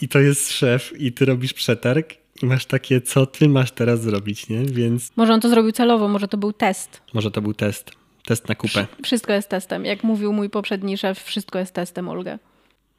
I 0.00 0.08
to 0.08 0.20
jest 0.20 0.52
szef, 0.52 0.92
i 1.00 1.12
ty 1.12 1.24
robisz 1.24 1.52
przetarg. 1.52 2.14
I 2.42 2.46
masz 2.46 2.66
takie, 2.66 3.00
co 3.00 3.26
ty 3.26 3.48
masz 3.48 3.70
teraz 3.70 4.02
zrobić, 4.02 4.48
nie? 4.48 4.64
Więc. 4.64 5.12
Może 5.16 5.32
on 5.32 5.40
to 5.40 5.48
zrobił 5.48 5.72
celowo, 5.72 6.08
może 6.08 6.28
to 6.28 6.36
był 6.36 6.52
test. 6.52 7.02
Może 7.14 7.30
to 7.30 7.42
był 7.42 7.54
test. 7.54 8.03
Test 8.24 8.48
na 8.48 8.54
kupę. 8.54 8.86
Wszystko 9.02 9.32
jest 9.32 9.48
testem. 9.48 9.84
Jak 9.84 10.04
mówił 10.04 10.32
mój 10.32 10.50
poprzedni 10.50 10.98
szef, 10.98 11.22
wszystko 11.24 11.58
jest 11.58 11.74
testem, 11.74 12.08
Olga. 12.08 12.38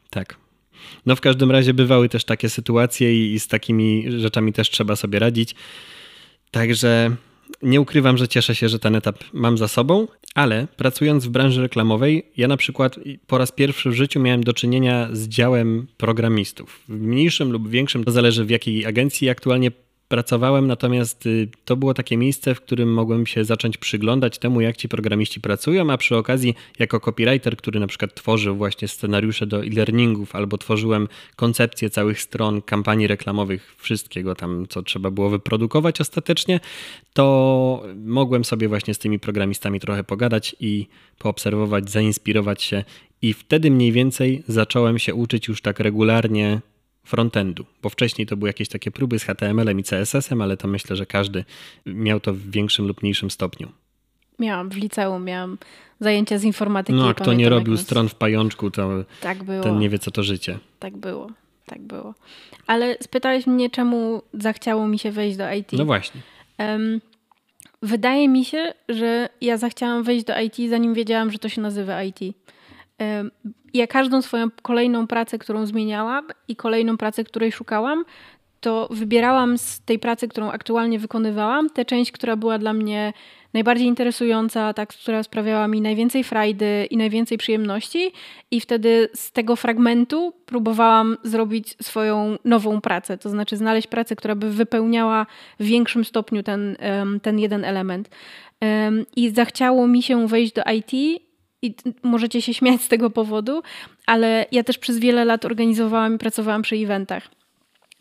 Tak. 0.10 0.36
No 1.06 1.16
w 1.16 1.22
każdym 1.22 1.52
razie 1.52 1.74
bywały 1.74 2.10
też 2.10 2.26
takie 2.26 2.50
sytuacje 2.50 3.16
i, 3.16 3.34
i 3.34 3.40
z 3.40 3.48
takimi 3.48 4.06
rzeczami 4.20 4.54
też 4.54 4.70
trzeba 4.70 4.96
sobie 4.96 5.20
radzić. 5.20 5.56
Także 6.52 7.16
nie 7.62 7.82
ukrywam, 7.82 8.18
że 8.18 8.28
cieszę 8.28 8.56
się, 8.56 8.70
że 8.70 8.80
ten 8.80 8.96
etap 8.96 9.24
mam 9.34 9.58
za 9.58 9.68
sobą, 9.68 10.08
ale 10.36 10.68
pracując 10.78 11.26
w 11.26 11.30
branży 11.30 11.62
reklamowej, 11.62 12.32
ja 12.38 12.48
na 12.48 12.58
przykład 12.58 12.96
po 13.28 13.38
raz 13.38 13.52
pierwszy 13.52 13.90
w 13.90 13.94
życiu 13.94 14.20
miałem 14.20 14.44
do 14.44 14.54
czynienia 14.54 15.10
z 15.12 15.28
działem 15.28 15.88
programistów. 15.98 16.80
W 16.90 17.02
mniejszym 17.02 17.52
lub 17.52 17.70
większym, 17.70 18.04
to 18.04 18.12
zależy 18.12 18.46
w 18.46 18.50
jakiej 18.50 18.86
agencji 18.86 19.30
aktualnie 19.30 19.72
pracowałem, 20.08 20.68
natomiast 20.68 21.26
y, 21.26 21.48
to 21.66 21.76
było 21.76 21.94
takie 21.94 22.18
miejsce, 22.18 22.56
w 22.56 22.62
którym 22.62 22.94
mogłem 22.94 23.26
się 23.26 23.46
zacząć 23.46 23.78
przyglądać 23.78 24.38
temu, 24.38 24.62
jak 24.62 24.78
ci 24.78 24.90
programiści 24.90 25.42
pracują, 25.42 25.92
a 25.92 25.98
przy 25.98 26.16
okazji, 26.16 26.56
jako 26.80 27.00
copywriter, 27.00 27.58
który 27.58 27.80
na 27.80 27.88
przykład 27.88 28.14
tworzył 28.14 28.56
właśnie 28.56 28.88
scenariusze 28.88 29.46
do 29.46 29.64
e-learningów, 29.64 30.36
albo 30.36 30.58
tworzyłem 30.58 31.08
koncepcję 31.36 31.90
całych 31.90 32.22
stron, 32.22 32.62
kampanii 32.62 33.08
reklamowych, 33.08 33.76
wszystkiego 33.78 34.36
tam, 34.36 34.66
co 34.70 34.84
trzeba 34.84 35.12
było 35.12 35.30
wyprodukować 35.30 36.02
ostatecznie, 36.02 36.60
to 37.14 37.84
mogłem 38.06 38.46
sobie 38.46 38.68
właśnie 38.68 38.94
z 38.94 39.00
tymi 39.00 39.20
programistami 39.20 39.80
trochę 39.80 40.04
pogadać 40.04 40.56
i 40.60 40.88
poobserwować, 41.18 41.92
zainspirować 41.92 42.64
się. 42.64 42.84
I 43.22 43.34
wtedy 43.34 43.72
mniej 43.72 43.92
więcej 43.92 44.44
zacząłem 44.48 45.00
się 45.00 45.16
uczyć 45.16 45.48
już 45.48 45.62
tak 45.62 45.80
regularnie 45.80 46.62
frontendu, 47.06 47.66
bo 47.82 47.90
wcześniej 47.90 48.28
to 48.28 48.38
były 48.38 48.50
jakieś 48.50 48.70
takie 48.70 48.92
próby 48.92 49.20
z 49.20 49.24
HTML-em 49.24 49.80
i 49.80 49.84
CSS-em, 49.84 50.42
ale 50.42 50.58
to 50.58 50.68
myślę, 50.68 50.96
że 50.96 51.06
każdy 51.06 51.46
miał 51.86 52.20
to 52.20 52.34
w 52.34 52.40
większym 52.40 52.88
lub 52.88 53.02
mniejszym 53.02 53.32
stopniu. 53.32 53.72
Miałam 54.40 54.70
w 54.70 54.76
liceum, 54.76 55.26
miałam 55.26 55.58
zajęcia 56.00 56.38
z 56.38 56.44
informatyki. 56.44 57.00
No, 57.00 57.10
a 57.10 57.14
kto 57.14 57.34
nie 57.34 57.50
robił 57.50 57.78
stron 57.78 58.10
w 58.10 58.16
pajączku, 58.16 58.72
to 58.72 58.90
tak 59.22 59.38
ten 59.64 59.80
nie 59.80 59.90
wie, 59.90 60.00
co 60.00 60.12
to 60.12 60.24
życie. 60.24 60.60
Tak 60.80 60.98
było, 60.98 61.30
tak 61.66 61.82
było. 61.82 62.14
Ale 62.68 62.98
spytałeś 63.02 63.48
mnie, 63.48 63.70
czemu 63.70 64.22
zachciało 64.34 64.88
mi 64.88 65.00
się 65.00 65.12
wejść 65.12 65.38
do 65.38 65.52
IT. 65.52 65.72
No 65.72 65.86
właśnie. 65.86 66.22
Um, 66.60 67.02
wydaje 67.82 68.30
mi 68.30 68.46
się, 68.46 68.74
że 68.90 69.30
ja 69.42 69.58
zachciałam 69.58 70.04
wejść 70.04 70.26
do 70.26 70.40
IT, 70.40 70.56
zanim 70.70 70.94
wiedziałam, 70.94 71.32
że 71.32 71.40
to 71.40 71.50
się 71.50 71.62
nazywa 71.62 72.04
IT 72.04 72.20
ja 73.74 73.88
każdą 73.88 74.22
swoją 74.22 74.48
kolejną 74.62 75.08
pracę, 75.08 75.40
którą 75.40 75.66
zmieniałam 75.66 76.28
i 76.48 76.56
kolejną 76.56 76.98
pracę, 76.98 77.24
której 77.24 77.52
szukałam, 77.52 78.06
to 78.60 78.88
wybierałam 78.92 79.58
z 79.58 79.82
tej 79.82 80.00
pracy, 80.00 80.28
którą 80.28 80.52
aktualnie 80.52 81.00
wykonywałam, 81.00 81.70
tę 81.70 81.86
część, 81.86 82.12
która 82.12 82.36
była 82.36 82.58
dla 82.58 82.74
mnie 82.74 83.14
najbardziej 83.54 83.88
interesująca, 83.88 84.74
tak, 84.74 84.90
która 84.90 85.24
sprawiała 85.24 85.68
mi 85.68 85.82
najwięcej 85.82 86.24
frajdy 86.24 86.88
i 86.90 86.98
najwięcej 86.98 87.38
przyjemności, 87.38 88.12
i 88.52 88.62
wtedy 88.62 89.10
z 89.14 89.32
tego 89.32 89.56
fragmentu 89.56 90.34
próbowałam 90.46 91.18
zrobić 91.24 91.76
swoją 91.82 92.38
nową 92.46 92.82
pracę, 92.82 93.18
to 93.18 93.30
znaczy 93.30 93.58
znaleźć 93.58 93.88
pracę, 93.88 94.16
która 94.16 94.36
by 94.36 94.50
wypełniała 94.50 95.26
w 95.60 95.66
większym 95.66 96.06
stopniu 96.06 96.44
ten, 96.44 96.78
ten 97.22 97.40
jeden 97.40 97.66
element. 97.66 98.10
I 99.16 99.30
zachciało 99.30 99.88
mi 99.88 100.04
się 100.04 100.28
wejść 100.28 100.54
do 100.54 100.62
IT 100.74 101.22
i 101.66 101.76
możecie 102.04 102.42
się 102.42 102.54
śmiać 102.54 102.82
z 102.82 102.88
tego 102.88 103.10
powodu, 103.10 103.62
ale 104.06 104.46
ja 104.52 104.64
też 104.64 104.78
przez 104.78 105.00
wiele 105.00 105.26
lat 105.26 105.46
organizowałam 105.46 106.16
i 106.16 106.18
pracowałam 106.18 106.62
przy 106.62 106.76
eventach. 106.76 107.28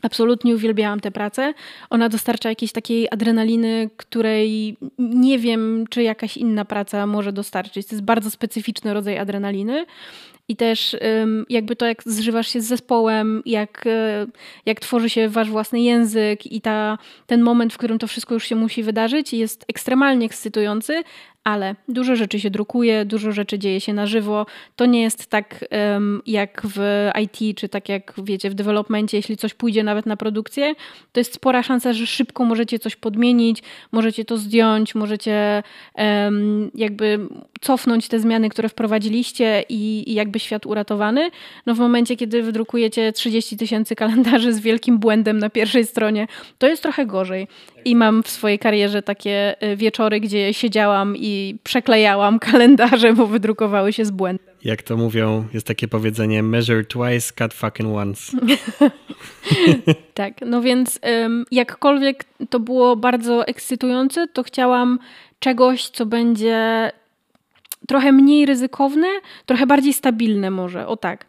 Absolutnie 0.02 0.54
uwielbiałam 0.54 1.00
tę 1.00 1.10
pracę. 1.10 1.54
Ona 1.90 2.08
dostarcza 2.08 2.48
jakiejś 2.48 2.72
takiej 2.72 3.08
adrenaliny, 3.10 3.90
której 3.96 4.76
nie 4.98 5.38
wiem, 5.38 5.84
czy 5.90 6.02
jakaś 6.02 6.36
inna 6.36 6.64
praca 6.64 7.06
może 7.06 7.32
dostarczyć. 7.32 7.86
To 7.86 7.94
jest 7.94 8.04
bardzo 8.04 8.30
specyficzny 8.30 8.94
rodzaj 8.94 9.18
adrenaliny. 9.18 9.86
I 10.48 10.56
też 10.56 10.96
jakby 11.48 11.76
to, 11.76 11.86
jak 11.86 12.02
zżywasz 12.06 12.48
się 12.48 12.60
z 12.60 12.66
zespołem, 12.66 13.42
jak, 13.46 13.86
e, 13.86 14.26
jak 14.66 14.80
tworzy 14.80 15.10
się 15.10 15.28
wasz 15.28 15.50
własny 15.50 15.80
język 15.80 16.52
i 16.52 16.60
ta, 16.60 16.98
ten 17.26 17.42
moment, 17.42 17.74
w 17.74 17.78
którym 17.78 17.98
to 17.98 18.06
wszystko 18.06 18.34
już 18.34 18.44
się 18.44 18.56
musi 18.56 18.82
wydarzyć, 18.82 19.32
jest 19.32 19.64
ekstremalnie 19.68 20.26
ekscytujący, 20.26 21.02
ale 21.44 21.74
dużo 21.88 22.16
rzeczy 22.16 22.40
się 22.40 22.50
drukuje, 22.50 23.04
dużo 23.04 23.32
rzeczy 23.32 23.58
dzieje 23.58 23.80
się 23.80 23.92
na 23.92 24.06
żywo. 24.06 24.46
To 24.76 24.86
nie 24.86 25.02
jest 25.02 25.26
tak 25.26 25.64
um, 25.70 26.22
jak 26.26 26.62
w 26.64 27.08
IT, 27.22 27.58
czy 27.58 27.68
tak 27.68 27.88
jak 27.88 28.12
wiecie, 28.24 28.50
w 28.50 28.54
developmencie, 28.54 29.16
jeśli 29.16 29.36
coś 29.36 29.54
pójdzie 29.54 29.82
nawet 29.82 30.06
na 30.06 30.16
produkcję, 30.16 30.74
to 31.12 31.20
jest 31.20 31.34
spora 31.34 31.62
szansa, 31.62 31.92
że 31.92 32.06
szybko 32.06 32.44
możecie 32.44 32.78
coś 32.78 32.96
podmienić, 32.96 33.62
możecie 33.92 34.24
to 34.24 34.36
zdjąć, 34.36 34.94
możecie 34.94 35.62
um, 35.94 36.70
jakby 36.74 37.18
cofnąć 37.60 38.08
te 38.08 38.20
zmiany, 38.20 38.48
które 38.48 38.68
wprowadziliście 38.68 39.64
i, 39.68 40.10
i 40.10 40.14
jakby 40.14 40.38
świat 40.38 40.66
uratowany. 40.66 41.30
No 41.66 41.74
w 41.74 41.78
momencie, 41.78 42.16
kiedy 42.16 42.42
wydrukujecie 42.42 43.12
30 43.12 43.56
tysięcy 43.56 43.96
kalendarzy 43.96 44.52
z 44.52 44.60
wielkim 44.60 44.98
błędem 44.98 45.38
na 45.38 45.50
pierwszej 45.50 45.86
stronie, 45.86 46.26
to 46.58 46.66
jest 46.66 46.82
trochę 46.82 47.06
gorzej. 47.06 47.48
I 47.84 47.96
mam 47.96 48.22
w 48.22 48.28
swojej 48.28 48.58
karierze 48.58 49.02
takie 49.02 49.56
y, 49.72 49.76
wieczory, 49.76 50.20
gdzie 50.20 50.54
siedziałam 50.54 51.16
i 51.16 51.33
przeklejałam 51.64 52.38
kalendarze, 52.50 53.12
bo 53.12 53.26
wydrukowały 53.26 53.92
się 53.92 54.04
z 54.04 54.10
błędem. 54.10 54.54
Jak 54.64 54.82
to 54.82 54.96
mówią, 54.96 55.46
jest 55.52 55.66
takie 55.66 55.88
powiedzenie 55.88 56.42
measure 56.42 56.84
twice, 56.84 57.32
cut 57.38 57.54
fucking 57.54 57.96
once. 57.96 58.36
tak, 60.14 60.34
no 60.46 60.62
więc 60.62 61.00
jakkolwiek 61.50 62.24
to 62.50 62.60
było 62.60 62.96
bardzo 62.96 63.46
ekscytujące, 63.46 64.28
to 64.28 64.42
chciałam 64.42 64.98
czegoś, 65.38 65.88
co 65.88 66.06
będzie 66.06 66.90
trochę 67.88 68.12
mniej 68.12 68.46
ryzykowne, 68.46 69.06
trochę 69.46 69.66
bardziej 69.66 69.92
stabilne 69.92 70.50
może, 70.50 70.86
o 70.86 70.96
tak. 70.96 71.26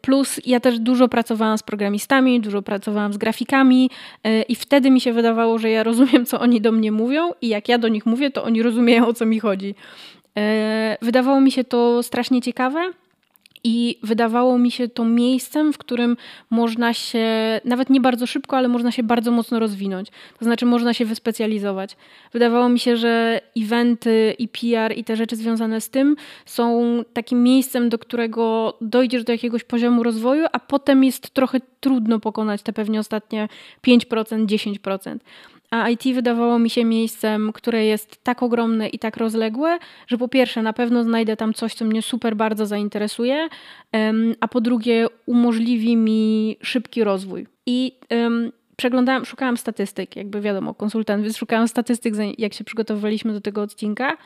Plus 0.00 0.40
ja 0.46 0.60
też 0.60 0.78
dużo 0.78 1.08
pracowałam 1.08 1.58
z 1.58 1.62
programistami, 1.62 2.40
dużo 2.40 2.62
pracowałam 2.62 3.12
z 3.12 3.16
grafikami 3.16 3.90
e, 4.24 4.42
i 4.42 4.54
wtedy 4.54 4.90
mi 4.90 5.00
się 5.00 5.12
wydawało, 5.12 5.58
że 5.58 5.70
ja 5.70 5.82
rozumiem, 5.82 6.26
co 6.26 6.40
oni 6.40 6.60
do 6.60 6.72
mnie 6.72 6.92
mówią 6.92 7.30
i 7.42 7.48
jak 7.48 7.68
ja 7.68 7.78
do 7.78 7.88
nich 7.88 8.06
mówię, 8.06 8.30
to 8.30 8.44
oni 8.44 8.62
rozumieją, 8.62 9.06
o 9.06 9.14
co 9.14 9.26
mi 9.26 9.40
chodzi. 9.40 9.74
E, 10.38 10.96
wydawało 11.02 11.40
mi 11.40 11.52
się 11.52 11.64
to 11.64 12.02
strasznie 12.02 12.42
ciekawe 12.42 12.92
I 13.68 13.98
wydawało 14.02 14.58
mi 14.58 14.70
się 14.70 14.88
to 14.88 15.04
miejscem, 15.04 15.72
w 15.72 15.78
którym 15.78 16.16
można 16.50 16.94
się, 16.94 17.26
nawet 17.64 17.90
nie 17.90 18.00
bardzo 18.00 18.26
szybko, 18.26 18.56
ale 18.56 18.68
można 18.68 18.92
się 18.92 19.02
bardzo 19.02 19.30
mocno 19.30 19.58
rozwinąć. 19.58 20.08
To 20.38 20.44
znaczy, 20.44 20.66
można 20.66 20.94
się 20.94 21.04
wyspecjalizować. 21.04 21.96
Wydawało 22.32 22.68
mi 22.68 22.78
się, 22.78 22.96
że 22.96 23.40
eventy 23.56 24.34
i 24.38 24.48
PR 24.48 24.98
i 24.98 25.04
te 25.04 25.16
rzeczy 25.16 25.36
związane 25.36 25.80
z 25.80 25.90
tym 25.90 26.16
są 26.44 27.02
takim 27.12 27.42
miejscem, 27.42 27.88
do 27.88 27.98
którego 27.98 28.76
dojdziesz 28.80 29.24
do 29.24 29.32
jakiegoś 29.32 29.64
poziomu 29.64 30.02
rozwoju, 30.02 30.46
a 30.52 30.60
potem 30.60 31.04
jest 31.04 31.30
trochę 31.30 31.60
trudno 31.80 32.20
pokonać 32.20 32.62
te 32.62 32.72
pewnie 32.72 33.00
ostatnie 33.00 33.48
5%, 33.86 34.46
10%. 34.46 35.18
A 35.70 35.90
IT 35.90 36.02
wydawało 36.14 36.58
mi 36.58 36.70
się 36.70 36.84
miejscem, 36.84 37.52
które 37.52 37.84
jest 37.84 38.24
tak 38.24 38.42
ogromne 38.42 38.88
i 38.88 38.98
tak 38.98 39.16
rozległe, 39.16 39.78
że 40.06 40.18
po 40.18 40.28
pierwsze 40.28 40.62
na 40.62 40.72
pewno 40.72 41.04
znajdę 41.04 41.36
tam 41.36 41.54
coś, 41.54 41.74
co 41.74 41.84
mnie 41.84 42.02
super 42.02 42.36
bardzo 42.36 42.66
zainteresuje, 42.66 43.48
a 44.40 44.48
po 44.48 44.60
drugie 44.60 45.06
umożliwi 45.26 45.96
mi 45.96 46.56
szybki 46.62 47.04
rozwój. 47.04 47.46
I 47.66 47.98
um, 48.10 48.52
przeglądałam, 48.76 49.24
szukałam 49.24 49.56
statystyk, 49.56 50.16
jakby 50.16 50.40
wiadomo, 50.40 50.74
konsultant, 50.74 51.22
więc 51.22 51.36
szukałam 51.36 51.68
statystyk, 51.68 52.14
jak 52.38 52.54
się 52.54 52.64
przygotowywaliśmy 52.64 53.32
do 53.32 53.40
tego 53.40 53.62
odcinka. 53.62 54.16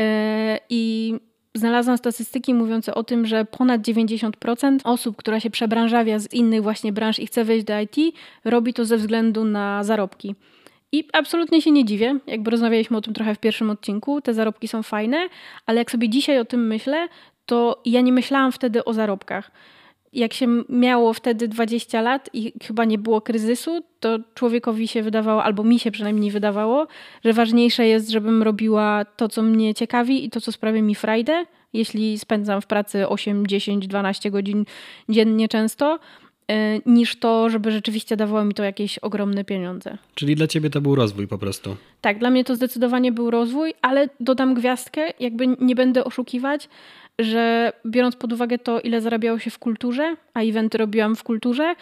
E, 0.00 0.58
I 0.70 1.14
znalazłam 1.54 1.98
statystyki 1.98 2.54
mówiące 2.54 2.94
o 2.94 3.04
tym, 3.04 3.26
że 3.26 3.44
ponad 3.44 3.80
90% 3.80 4.78
osób, 4.84 5.16
która 5.16 5.40
się 5.40 5.50
przebranżawia 5.50 6.18
z 6.18 6.32
innych 6.32 6.62
właśnie 6.62 6.92
branż 6.92 7.18
i 7.18 7.26
chce 7.26 7.44
wejść 7.44 7.64
do 7.64 7.80
IT, 7.80 7.96
robi 8.44 8.74
to 8.74 8.84
ze 8.84 8.96
względu 8.96 9.44
na 9.44 9.84
zarobki. 9.84 10.34
I 10.94 11.04
absolutnie 11.12 11.62
się 11.62 11.70
nie 11.70 11.84
dziwię, 11.84 12.18
jakby 12.26 12.50
rozmawialiśmy 12.50 12.96
o 12.96 13.00
tym 13.00 13.14
trochę 13.14 13.34
w 13.34 13.38
pierwszym 13.38 13.70
odcinku, 13.70 14.20
te 14.20 14.34
zarobki 14.34 14.68
są 14.68 14.82
fajne, 14.82 15.28
ale 15.66 15.78
jak 15.78 15.90
sobie 15.90 16.08
dzisiaj 16.08 16.38
o 16.38 16.44
tym 16.44 16.66
myślę, 16.66 17.08
to 17.46 17.82
ja 17.84 18.00
nie 18.00 18.12
myślałam 18.12 18.52
wtedy 18.52 18.84
o 18.84 18.92
zarobkach. 18.92 19.50
Jak 20.12 20.32
się 20.32 20.46
miało 20.68 21.12
wtedy 21.12 21.48
20 21.48 22.00
lat 22.00 22.30
i 22.32 22.52
chyba 22.62 22.84
nie 22.84 22.98
było 22.98 23.20
kryzysu, 23.20 23.80
to 24.00 24.18
człowiekowi 24.34 24.88
się 24.88 25.02
wydawało, 25.02 25.44
albo 25.44 25.64
mi 25.64 25.78
się 25.78 25.90
przynajmniej 25.90 26.30
wydawało, 26.30 26.86
że 27.24 27.32
ważniejsze 27.32 27.86
jest, 27.86 28.10
żebym 28.10 28.42
robiła 28.42 29.04
to, 29.04 29.28
co 29.28 29.42
mnie 29.42 29.74
ciekawi 29.74 30.24
i 30.24 30.30
to, 30.30 30.40
co 30.40 30.52
sprawia 30.52 30.82
mi 30.82 30.94
frajdę. 30.94 31.44
Jeśli 31.72 32.18
spędzam 32.18 32.60
w 32.60 32.66
pracy 32.66 33.08
8, 33.08 33.46
10, 33.46 33.88
12 33.88 34.30
godzin 34.30 34.64
dziennie 35.08 35.48
często, 35.48 35.98
niż 36.86 37.16
to, 37.16 37.50
żeby 37.50 37.70
rzeczywiście 37.70 38.16
dawało 38.16 38.44
mi 38.44 38.54
to 38.54 38.64
jakieś 38.64 38.98
ogromne 38.98 39.44
pieniądze. 39.44 39.98
Czyli 40.14 40.36
dla 40.36 40.46
ciebie 40.46 40.70
to 40.70 40.80
był 40.80 40.94
rozwój 40.94 41.28
po 41.28 41.38
prostu? 41.38 41.76
Tak, 42.00 42.18
dla 42.18 42.30
mnie 42.30 42.44
to 42.44 42.56
zdecydowanie 42.56 43.12
był 43.12 43.30
rozwój, 43.30 43.74
ale 43.82 44.08
dodam 44.20 44.54
gwiazdkę, 44.54 45.00
jakby 45.20 45.46
nie 45.60 45.74
będę 45.74 46.04
oszukiwać, 46.04 46.68
że 47.18 47.72
biorąc 47.86 48.16
pod 48.16 48.32
uwagę 48.32 48.58
to, 48.58 48.80
ile 48.80 49.00
zarabiało 49.00 49.38
się 49.38 49.50
w 49.50 49.58
kulturze, 49.58 50.16
a 50.34 50.40
eventy 50.40 50.78
robiłam 50.78 51.16
w 51.16 51.22
kulturze, 51.22 51.74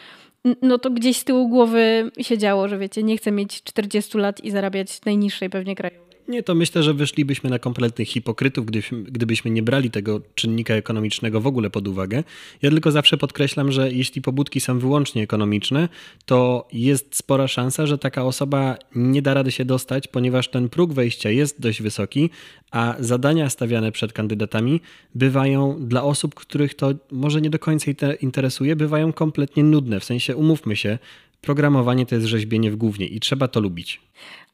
no 0.62 0.78
to 0.78 0.90
gdzieś 0.90 1.16
z 1.16 1.24
tyłu 1.24 1.48
głowy 1.48 2.10
siedziało, 2.20 2.68
że 2.68 2.78
wiecie, 2.78 3.02
nie 3.02 3.16
chcę 3.16 3.32
mieć 3.32 3.62
40 3.62 4.18
lat 4.18 4.44
i 4.44 4.50
zarabiać 4.50 5.04
najniższej 5.04 5.50
pewnie 5.50 5.76
krajowej. 5.76 6.11
Nie, 6.28 6.42
to 6.42 6.54
myślę, 6.54 6.82
że 6.82 6.94
wyszlibyśmy 6.94 7.50
na 7.50 7.58
kompletnych 7.58 8.08
hipokrytów, 8.08 8.66
gdybyśmy, 8.66 9.02
gdybyśmy 9.02 9.50
nie 9.50 9.62
brali 9.62 9.90
tego 9.90 10.20
czynnika 10.34 10.74
ekonomicznego 10.74 11.40
w 11.40 11.46
ogóle 11.46 11.70
pod 11.70 11.88
uwagę. 11.88 12.24
Ja 12.62 12.70
tylko 12.70 12.90
zawsze 12.90 13.16
podkreślam, 13.18 13.72
że 13.72 13.92
jeśli 13.92 14.22
pobudki 14.22 14.60
są 14.60 14.78
wyłącznie 14.78 15.22
ekonomiczne, 15.22 15.88
to 16.24 16.68
jest 16.72 17.16
spora 17.16 17.48
szansa, 17.48 17.86
że 17.86 17.98
taka 17.98 18.24
osoba 18.24 18.76
nie 18.94 19.22
da 19.22 19.34
rady 19.34 19.52
się 19.52 19.64
dostać, 19.64 20.08
ponieważ 20.08 20.48
ten 20.48 20.68
próg 20.68 20.92
wejścia 20.92 21.30
jest 21.30 21.60
dość 21.60 21.82
wysoki, 21.82 22.30
a 22.70 22.94
zadania 22.98 23.50
stawiane 23.50 23.92
przed 23.92 24.12
kandydatami 24.12 24.80
bywają 25.14 25.76
dla 25.88 26.02
osób, 26.02 26.34
których 26.34 26.74
to 26.74 26.94
może 27.10 27.40
nie 27.40 27.50
do 27.50 27.58
końca 27.58 27.90
interesuje, 28.20 28.76
bywają 28.76 29.12
kompletnie 29.12 29.64
nudne. 29.64 30.00
W 30.00 30.04
sensie, 30.04 30.36
umówmy 30.36 30.76
się, 30.76 30.98
programowanie 31.40 32.06
to 32.06 32.14
jest 32.14 32.26
rzeźbienie 32.26 32.70
w 32.70 32.76
głównie 32.76 33.06
i 33.06 33.20
trzeba 33.20 33.48
to 33.48 33.60
lubić. 33.60 34.00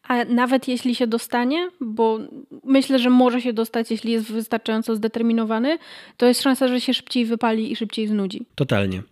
A 0.09 0.25
nawet 0.25 0.68
jeśli 0.68 0.94
się 0.94 1.07
dostanie, 1.07 1.68
bo 1.81 2.18
myślę, 2.64 2.99
że 2.99 3.11
może 3.11 3.40
się 3.40 3.53
dostać, 3.53 3.90
jeśli 3.90 4.12
jest 4.12 4.33
wystarczająco 4.33 4.97
zdeterminowany, 4.97 5.79
to 6.16 6.27
jest 6.27 6.42
szansa, 6.42 6.68
że 6.68 6.81
się 6.81 6.94
szybciej 6.94 7.25
wypali 7.25 7.73
i 7.73 7.77
szybciej 7.77 8.07
znudzi. 8.07 8.47
Totalnie. 8.55 9.03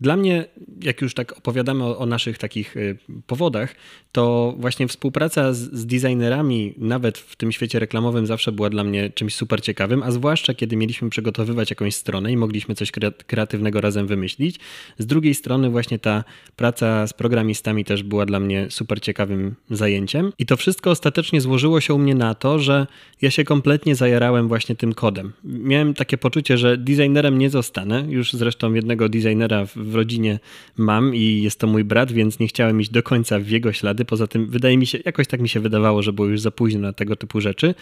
Dla 0.00 0.16
mnie, 0.16 0.44
jak 0.82 1.02
już 1.02 1.14
tak 1.14 1.38
opowiadamy 1.38 1.84
o, 1.84 1.98
o 1.98 2.06
naszych 2.06 2.38
takich 2.38 2.76
y, 2.76 2.98
powodach, 3.26 3.74
to 4.12 4.54
właśnie 4.58 4.88
współpraca 4.88 5.52
z, 5.52 5.58
z, 5.58 5.86
designerami, 5.86 6.74
nawet 6.76 7.18
w 7.18 7.36
tym 7.36 7.52
świecie 7.52 7.78
reklamowym, 7.78 8.26
zawsze 8.26 8.52
była 8.52 8.70
dla 8.70 8.84
mnie 8.84 9.10
czymś 9.10 9.34
super 9.34 9.62
ciekawym, 9.62 10.02
a 10.02 10.10
zwłaszcza 10.10 10.54
kiedy 10.54 10.76
mieliśmy 10.76 11.10
przygotowywać 11.10 11.70
jakąś 11.70 11.94
stronę 11.94 12.32
i 12.32 12.36
mogliśmy 12.36 12.74
coś 12.74 12.92
kreatywnego 13.26 13.80
razem 13.80 14.06
wymyślić. 14.06 14.60
Z 14.98 15.06
drugiej 15.06 15.34
strony, 15.34 15.70
właśnie 15.70 15.98
ta 15.98 16.24
praca 16.56 17.06
z 17.06 17.12
programistami 17.12 17.84
też 17.84 18.02
była 18.02 18.26
dla 18.26 18.40
mnie 18.40 18.66
super 18.70 19.00
ciekawym 19.00 19.54
zajęciem. 19.70 20.32
I 20.38 20.46
to 20.46 20.56
wszystko 20.56 20.90
ostatecznie 20.90 21.40
złożyło 21.40 21.80
się 21.80 21.94
u 21.94 21.98
mnie 21.98 22.14
na 22.14 22.34
to, 22.34 22.58
że 22.58 22.86
ja 23.22 23.30
się 23.30 23.44
kompletnie 23.44 23.94
zajarałem 23.94 24.48
właśnie 24.48 24.76
tym 24.76 24.94
kodem. 24.94 25.32
Miałem 25.44 25.94
takie 25.94 26.18
poczucie, 26.18 26.58
że 26.58 26.76
designerem 26.76 27.38
nie 27.38 27.50
zostanę. 27.50 28.04
Już 28.08 28.32
zresztą 28.32 28.74
jednego 28.74 29.08
designera 29.08 29.61
w 29.66 29.94
rodzinie 29.94 30.38
mam 30.76 31.14
i 31.14 31.42
jest 31.42 31.60
to 31.60 31.66
mój 31.66 31.84
brat, 31.84 32.12
więc 32.12 32.38
nie 32.38 32.46
chciałem 32.46 32.80
iść 32.80 32.90
do 32.90 33.02
końca 33.02 33.38
w 33.38 33.48
jego 33.48 33.72
ślady. 33.72 34.04
Poza 34.04 34.26
tym 34.26 34.46
wydaje 34.46 34.78
mi 34.78 34.86
się, 34.86 34.98
jakoś 35.04 35.26
tak 35.26 35.40
mi 35.40 35.48
się 35.48 35.60
wydawało, 35.60 36.02
że 36.02 36.12
było 36.12 36.28
już 36.28 36.40
za 36.40 36.50
późno 36.50 36.80
na 36.80 36.92
tego 36.92 37.16
typu 37.16 37.40
rzeczy. 37.40 37.74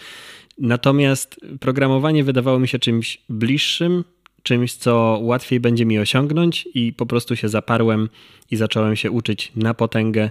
Natomiast 0.57 1.39
programowanie 1.59 2.23
wydawało 2.23 2.59
mi 2.59 2.67
się 2.67 2.79
czymś 2.79 3.21
bliższym, 3.29 4.03
czymś, 4.43 4.73
co 4.73 5.19
łatwiej 5.21 5.59
będzie 5.59 5.85
mi 5.85 5.99
osiągnąć 5.99 6.67
i 6.73 6.93
po 6.93 7.05
prostu 7.05 7.35
się 7.35 7.49
zaparłem 7.49 8.09
i 8.51 8.55
zacząłem 8.55 8.95
się 8.95 9.11
uczyć 9.11 9.51
na 9.55 9.73
potęgę 9.73 10.29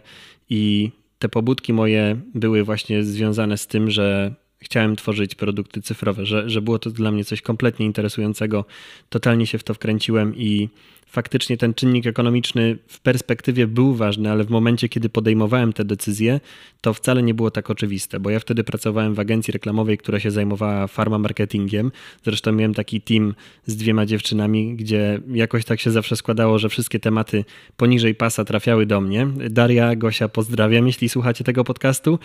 i 0.50 0.90
te 1.18 1.28
pobudki 1.28 1.72
moje 1.72 2.20
były 2.34 2.64
właśnie 2.64 3.04
związane 3.04 3.58
z 3.58 3.66
tym, 3.66 3.90
że 3.90 4.34
chciałem 4.60 4.96
tworzyć 4.96 5.34
produkty 5.34 5.82
cyfrowe, 5.82 6.26
że, 6.26 6.50
że 6.50 6.62
było 6.62 6.78
to 6.78 6.90
dla 6.90 7.10
mnie 7.10 7.24
coś 7.24 7.42
kompletnie 7.42 7.86
interesującego. 7.86 8.64
Totalnie 9.08 9.46
się 9.46 9.58
w 9.58 9.64
to 9.64 9.74
wkręciłem 9.74 10.36
i 10.36 10.68
faktycznie 11.10 11.56
ten 11.56 11.74
czynnik 11.74 12.06
ekonomiczny 12.06 12.78
w 12.86 13.00
perspektywie 13.00 13.66
był 13.66 13.94
ważny, 13.94 14.30
ale 14.30 14.44
w 14.44 14.50
momencie, 14.50 14.88
kiedy 14.88 15.08
podejmowałem 15.08 15.72
te 15.72 15.84
decyzje, 15.84 16.40
to 16.80 16.94
wcale 16.94 17.22
nie 17.22 17.34
było 17.34 17.50
tak 17.50 17.70
oczywiste, 17.70 18.20
bo 18.20 18.30
ja 18.30 18.40
wtedy 18.40 18.64
pracowałem 18.64 19.14
w 19.14 19.20
agencji 19.20 19.52
reklamowej, 19.52 19.98
która 19.98 20.20
się 20.20 20.30
zajmowała 20.30 20.86
farma 20.86 21.18
marketingiem. 21.18 21.92
Zresztą 22.24 22.52
miałem 22.52 22.74
taki 22.74 23.00
team 23.00 23.34
z 23.66 23.76
dwiema 23.76 24.06
dziewczynami, 24.06 24.76
gdzie 24.76 25.20
jakoś 25.32 25.64
tak 25.64 25.80
się 25.80 25.90
zawsze 25.90 26.16
składało, 26.16 26.58
że 26.58 26.68
wszystkie 26.68 27.00
tematy 27.00 27.44
poniżej 27.76 28.14
pasa 28.14 28.44
trafiały 28.44 28.86
do 28.86 29.00
mnie. 29.00 29.26
Daria, 29.50 29.96
Gosia, 29.96 30.28
pozdrawiam, 30.28 30.86
jeśli 30.86 31.08
słuchacie 31.08 31.44
tego 31.44 31.64
podcastu, 31.64 32.18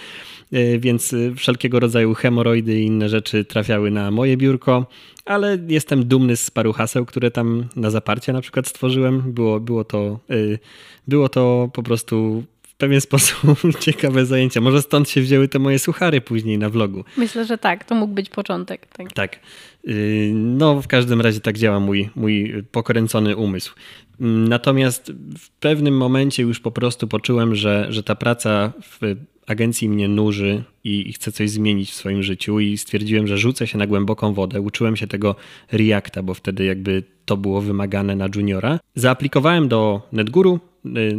e, 0.52 0.80
więc 0.80 1.16
wszelkiego 1.36 1.80
rodzaju 1.80 2.14
hemoroidy 2.14 2.80
i 2.80 2.86
inne 2.86 3.10
rzeczy 3.10 3.46
trafiały 3.46 3.92
na 3.92 4.12
moje 4.12 4.38
biurko 4.38 4.88
ale 5.26 5.58
jestem 5.68 6.06
dumny 6.06 6.38
z 6.38 6.52
paru 6.52 6.74
haseł, 6.74 7.06
które 7.06 7.32
tam 7.32 7.68
na 7.76 7.90
zaparcie 7.90 8.34
na 8.34 8.42
przykład 8.42 8.68
stworzyłem. 8.76 9.34
Było, 9.34 9.60
było, 9.60 9.84
to, 9.84 10.20
yy, 10.30 10.60
było 11.08 11.30
to 11.30 11.70
po 11.74 11.84
prostu 11.84 12.44
w 12.76 12.78
pewien 12.78 13.02
sposób 13.02 13.38
ciekawe 13.80 14.26
zajęcia. 14.26 14.62
Może 14.62 14.82
stąd 14.82 15.10
się 15.10 15.22
wzięły 15.22 15.48
te 15.48 15.60
moje 15.60 15.80
suchary 15.80 16.22
później 16.22 16.58
na 16.58 16.70
vlogu. 16.70 17.04
Myślę, 17.18 17.46
że 17.46 17.58
tak, 17.58 17.84
to 17.84 17.96
mógł 17.96 18.14
być 18.14 18.30
początek. 18.30 18.86
Tak, 18.86 19.14
tak. 19.14 19.40
Yy, 19.84 20.32
no 20.34 20.82
w 20.82 20.88
każdym 20.88 21.22
razie 21.22 21.40
tak 21.40 21.58
działa 21.58 21.80
mój, 21.80 22.10
mój 22.16 22.64
pokręcony 22.72 23.36
umysł. 23.36 23.76
Natomiast 24.20 25.12
w 25.38 25.50
pewnym 25.50 25.98
momencie 25.98 26.44
już 26.44 26.60
po 26.60 26.72
prostu 26.72 27.08
poczułem, 27.08 27.56
że, 27.56 27.88
że 27.90 28.04
ta 28.04 28.16
praca 28.16 28.74
w 28.82 29.16
agencji 29.48 29.90
mnie 29.90 30.08
nuży 30.08 30.64
i, 30.84 31.14
chcę 31.14 31.32
coś 31.32 31.50
zmienić 31.50 31.92
w 31.92 31.94
swoim 31.94 32.24
życiu 32.24 32.60
i 32.60 32.78
stwierdziłem, 32.78 33.28
że 33.28 33.38
rzucę 33.38 33.68
się 33.68 33.78
na 33.78 33.88
głęboką 33.88 34.34
wodę. 34.34 34.62
Uczyłem 34.62 34.96
się 34.96 35.08
tego 35.08 35.36
Reacta, 35.72 36.24
bo 36.24 36.34
wtedy 36.34 36.66
jakby 36.66 37.04
to 37.26 37.38
było 37.38 37.62
wymagane 37.62 38.16
na 38.16 38.28
juniora. 38.36 38.80
Zaaplikowałem 38.96 39.68
do 39.68 40.02
NetGuru 40.12 40.56
y, 40.56 40.60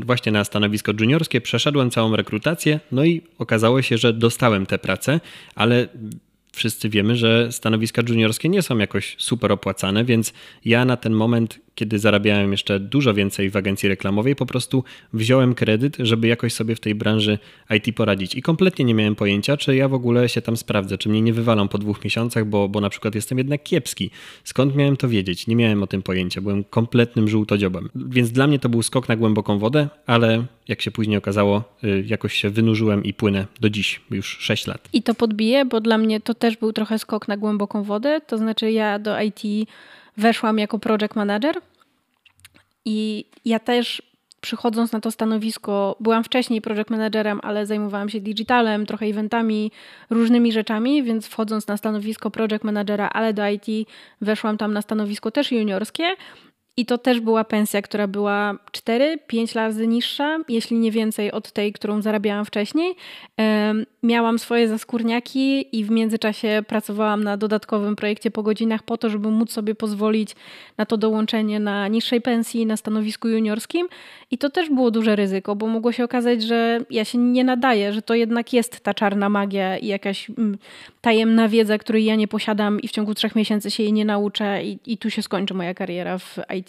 właśnie 0.04 0.32
na 0.32 0.44
stanowisko 0.44 0.92
juniorskie, 1.00 1.40
przeszedłem 1.40 1.90
całą 1.90 2.16
rekrutację, 2.16 2.80
no 2.92 3.04
i 3.04 3.22
okazało 3.38 3.82
się, 3.82 3.98
że 3.98 4.12
dostałem 4.12 4.66
tę 4.66 4.78
pracę, 4.78 5.20
ale 5.54 5.88
wszyscy 6.52 6.88
wiemy, 6.88 7.16
że 7.16 7.52
stanowiska 7.52 8.02
juniorskie 8.08 8.48
nie 8.48 8.62
są 8.62 8.78
jakoś 8.78 9.16
super 9.18 9.52
opłacane, 9.52 10.04
więc 10.04 10.32
ja 10.64 10.84
na 10.84 10.96
ten 10.96 11.12
moment 11.12 11.65
kiedy 11.76 11.98
zarabiałem 11.98 12.52
jeszcze 12.52 12.80
dużo 12.80 13.14
więcej 13.14 13.50
w 13.50 13.56
agencji 13.56 13.88
reklamowej, 13.88 14.36
po 14.36 14.46
prostu 14.46 14.84
wziąłem 15.12 15.54
kredyt, 15.54 15.96
żeby 15.98 16.26
jakoś 16.26 16.52
sobie 16.52 16.74
w 16.74 16.80
tej 16.80 16.94
branży 16.94 17.38
IT 17.76 17.96
poradzić. 17.96 18.34
I 18.34 18.42
kompletnie 18.42 18.84
nie 18.84 18.94
miałem 18.94 19.14
pojęcia, 19.14 19.56
czy 19.56 19.76
ja 19.76 19.88
w 19.88 19.94
ogóle 19.94 20.28
się 20.28 20.42
tam 20.42 20.56
sprawdzę, 20.56 20.98
czy 20.98 21.08
mnie 21.08 21.22
nie 21.22 21.32
wywalą 21.32 21.68
po 21.68 21.78
dwóch 21.78 22.04
miesiącach, 22.04 22.46
bo, 22.46 22.68
bo 22.68 22.80
na 22.80 22.90
przykład 22.90 23.14
jestem 23.14 23.38
jednak 23.38 23.62
kiepski. 23.62 24.10
Skąd 24.44 24.76
miałem 24.76 24.96
to 24.96 25.08
wiedzieć? 25.08 25.46
Nie 25.46 25.56
miałem 25.56 25.82
o 25.82 25.86
tym 25.86 26.02
pojęcia, 26.02 26.40
byłem 26.40 26.64
kompletnym 26.64 27.28
żółtodziobem. 27.28 27.88
Więc 27.94 28.32
dla 28.32 28.46
mnie 28.46 28.58
to 28.58 28.68
był 28.68 28.82
skok 28.82 29.08
na 29.08 29.16
głęboką 29.16 29.58
wodę, 29.58 29.88
ale 30.06 30.44
jak 30.68 30.82
się 30.82 30.90
później 30.90 31.18
okazało, 31.18 31.64
y, 31.84 32.04
jakoś 32.06 32.34
się 32.34 32.50
wynurzyłem 32.50 33.04
i 33.04 33.14
płynę 33.14 33.46
do 33.60 33.70
dziś, 33.70 34.00
już 34.10 34.38
6 34.40 34.66
lat. 34.66 34.88
I 34.92 35.02
to 35.02 35.14
podbiję, 35.14 35.64
bo 35.64 35.80
dla 35.80 35.98
mnie 35.98 36.20
to 36.20 36.34
też 36.34 36.56
był 36.56 36.72
trochę 36.72 36.98
skok 36.98 37.28
na 37.28 37.36
głęboką 37.36 37.82
wodę, 37.82 38.20
to 38.26 38.38
znaczy 38.38 38.70
ja 38.70 38.98
do 38.98 39.20
IT 39.20 39.68
weszłam 40.16 40.58
jako 40.58 40.78
project 40.78 41.16
manager 41.16 41.56
i 42.86 43.24
ja 43.44 43.58
też 43.58 44.02
przychodząc 44.40 44.92
na 44.92 45.00
to 45.00 45.10
stanowisko, 45.10 45.96
byłam 46.00 46.24
wcześniej 46.24 46.60
project 46.60 46.90
managerem, 46.90 47.40
ale 47.42 47.66
zajmowałam 47.66 48.08
się 48.08 48.20
digitalem, 48.20 48.86
trochę 48.86 49.06
eventami, 49.06 49.72
różnymi 50.10 50.52
rzeczami, 50.52 51.02
więc 51.02 51.26
wchodząc 51.26 51.66
na 51.66 51.76
stanowisko 51.76 52.30
project 52.30 52.64
managera, 52.64 53.08
ale 53.08 53.34
do 53.34 53.48
IT, 53.48 53.88
weszłam 54.20 54.58
tam 54.58 54.72
na 54.72 54.82
stanowisko 54.82 55.30
też 55.30 55.52
juniorskie 55.52 56.04
i 56.76 56.86
to 56.86 56.98
też 56.98 57.20
była 57.20 57.44
pensja, 57.44 57.82
która 57.82 58.06
była 58.06 58.54
4-5 58.72 59.54
razy 59.54 59.86
niższa, 59.86 60.38
jeśli 60.48 60.78
nie 60.78 60.90
więcej 60.90 61.32
od 61.32 61.52
tej, 61.52 61.72
którą 61.72 62.02
zarabiałam 62.02 62.44
wcześniej. 62.44 62.94
Miałam 64.02 64.38
swoje 64.38 64.68
zaskórniaki 64.68 65.78
i 65.78 65.84
w 65.84 65.90
międzyczasie 65.90 66.62
pracowałam 66.68 67.24
na 67.24 67.36
dodatkowym 67.36 67.96
projekcie 67.96 68.30
po 68.30 68.42
godzinach 68.42 68.82
po 68.82 68.98
to, 68.98 69.10
żeby 69.10 69.30
móc 69.30 69.52
sobie 69.52 69.74
pozwolić 69.74 70.36
na 70.76 70.86
to 70.86 70.96
dołączenie 70.96 71.60
na 71.60 71.88
niższej 71.88 72.20
pensji 72.20 72.66
na 72.66 72.76
stanowisku 72.76 73.28
juniorskim. 73.28 73.88
I 74.30 74.38
to 74.38 74.50
też 74.50 74.70
było 74.70 74.90
duże 74.90 75.16
ryzyko, 75.16 75.56
bo 75.56 75.66
mogło 75.66 75.92
się 75.92 76.04
okazać, 76.04 76.42
że 76.42 76.80
ja 76.90 77.04
się 77.04 77.18
nie 77.18 77.44
nadaję, 77.44 77.92
że 77.92 78.02
to 78.02 78.14
jednak 78.14 78.52
jest 78.52 78.80
ta 78.80 78.94
czarna 78.94 79.28
magia 79.28 79.78
i 79.78 79.86
jakaś 79.86 80.30
mm, 80.30 80.58
tajemna 81.00 81.48
wiedza, 81.48 81.78
której 81.78 82.04
ja 82.04 82.14
nie 82.14 82.28
posiadam 82.28 82.80
i 82.80 82.88
w 82.88 82.90
ciągu 82.90 83.14
trzech 83.14 83.36
miesięcy 83.36 83.70
się 83.70 83.82
jej 83.82 83.92
nie 83.92 84.04
nauczę 84.04 84.64
i, 84.64 84.78
i 84.86 84.98
tu 84.98 85.10
się 85.10 85.22
skończy 85.22 85.54
moja 85.54 85.74
kariera 85.74 86.18
w 86.18 86.38
IT. 86.58 86.65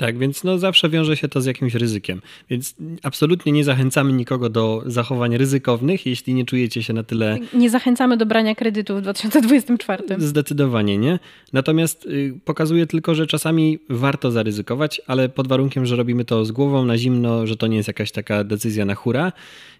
Tak, 0.00 0.18
więc 0.18 0.44
no 0.44 0.58
zawsze 0.58 0.88
wiąże 0.88 1.16
się 1.16 1.28
to 1.28 1.40
z 1.40 1.46
jakimś 1.46 1.74
ryzykiem. 1.74 2.22
Więc 2.50 2.74
absolutnie 3.02 3.52
nie 3.52 3.64
zachęcamy 3.64 4.12
nikogo 4.12 4.48
do 4.48 4.82
zachowań 4.86 5.36
ryzykownych, 5.36 6.06
jeśli 6.06 6.34
nie 6.34 6.44
czujecie 6.44 6.82
się 6.82 6.92
na 6.92 7.02
tyle. 7.02 7.38
Nie 7.54 7.70
zachęcamy 7.70 8.16
do 8.16 8.26
brania 8.26 8.54
kredytu 8.54 8.96
w 8.96 9.00
2024. 9.00 10.02
Zdecydowanie 10.18 10.98
nie. 10.98 11.18
Natomiast 11.52 12.06
y, 12.06 12.34
pokazuje 12.44 12.86
tylko, 12.86 13.14
że 13.14 13.26
czasami 13.26 13.78
warto 13.88 14.30
zaryzykować, 14.30 15.00
ale 15.06 15.28
pod 15.28 15.48
warunkiem, 15.48 15.86
że 15.86 15.96
robimy 15.96 16.24
to 16.24 16.44
z 16.44 16.52
głową 16.52 16.84
na 16.84 16.98
zimno, 16.98 17.46
że 17.46 17.56
to 17.56 17.66
nie 17.66 17.76
jest 17.76 17.88
jakaś 17.88 18.12
taka 18.12 18.44
decyzja 18.44 18.84
na 18.84 18.94
hura. 18.94 19.32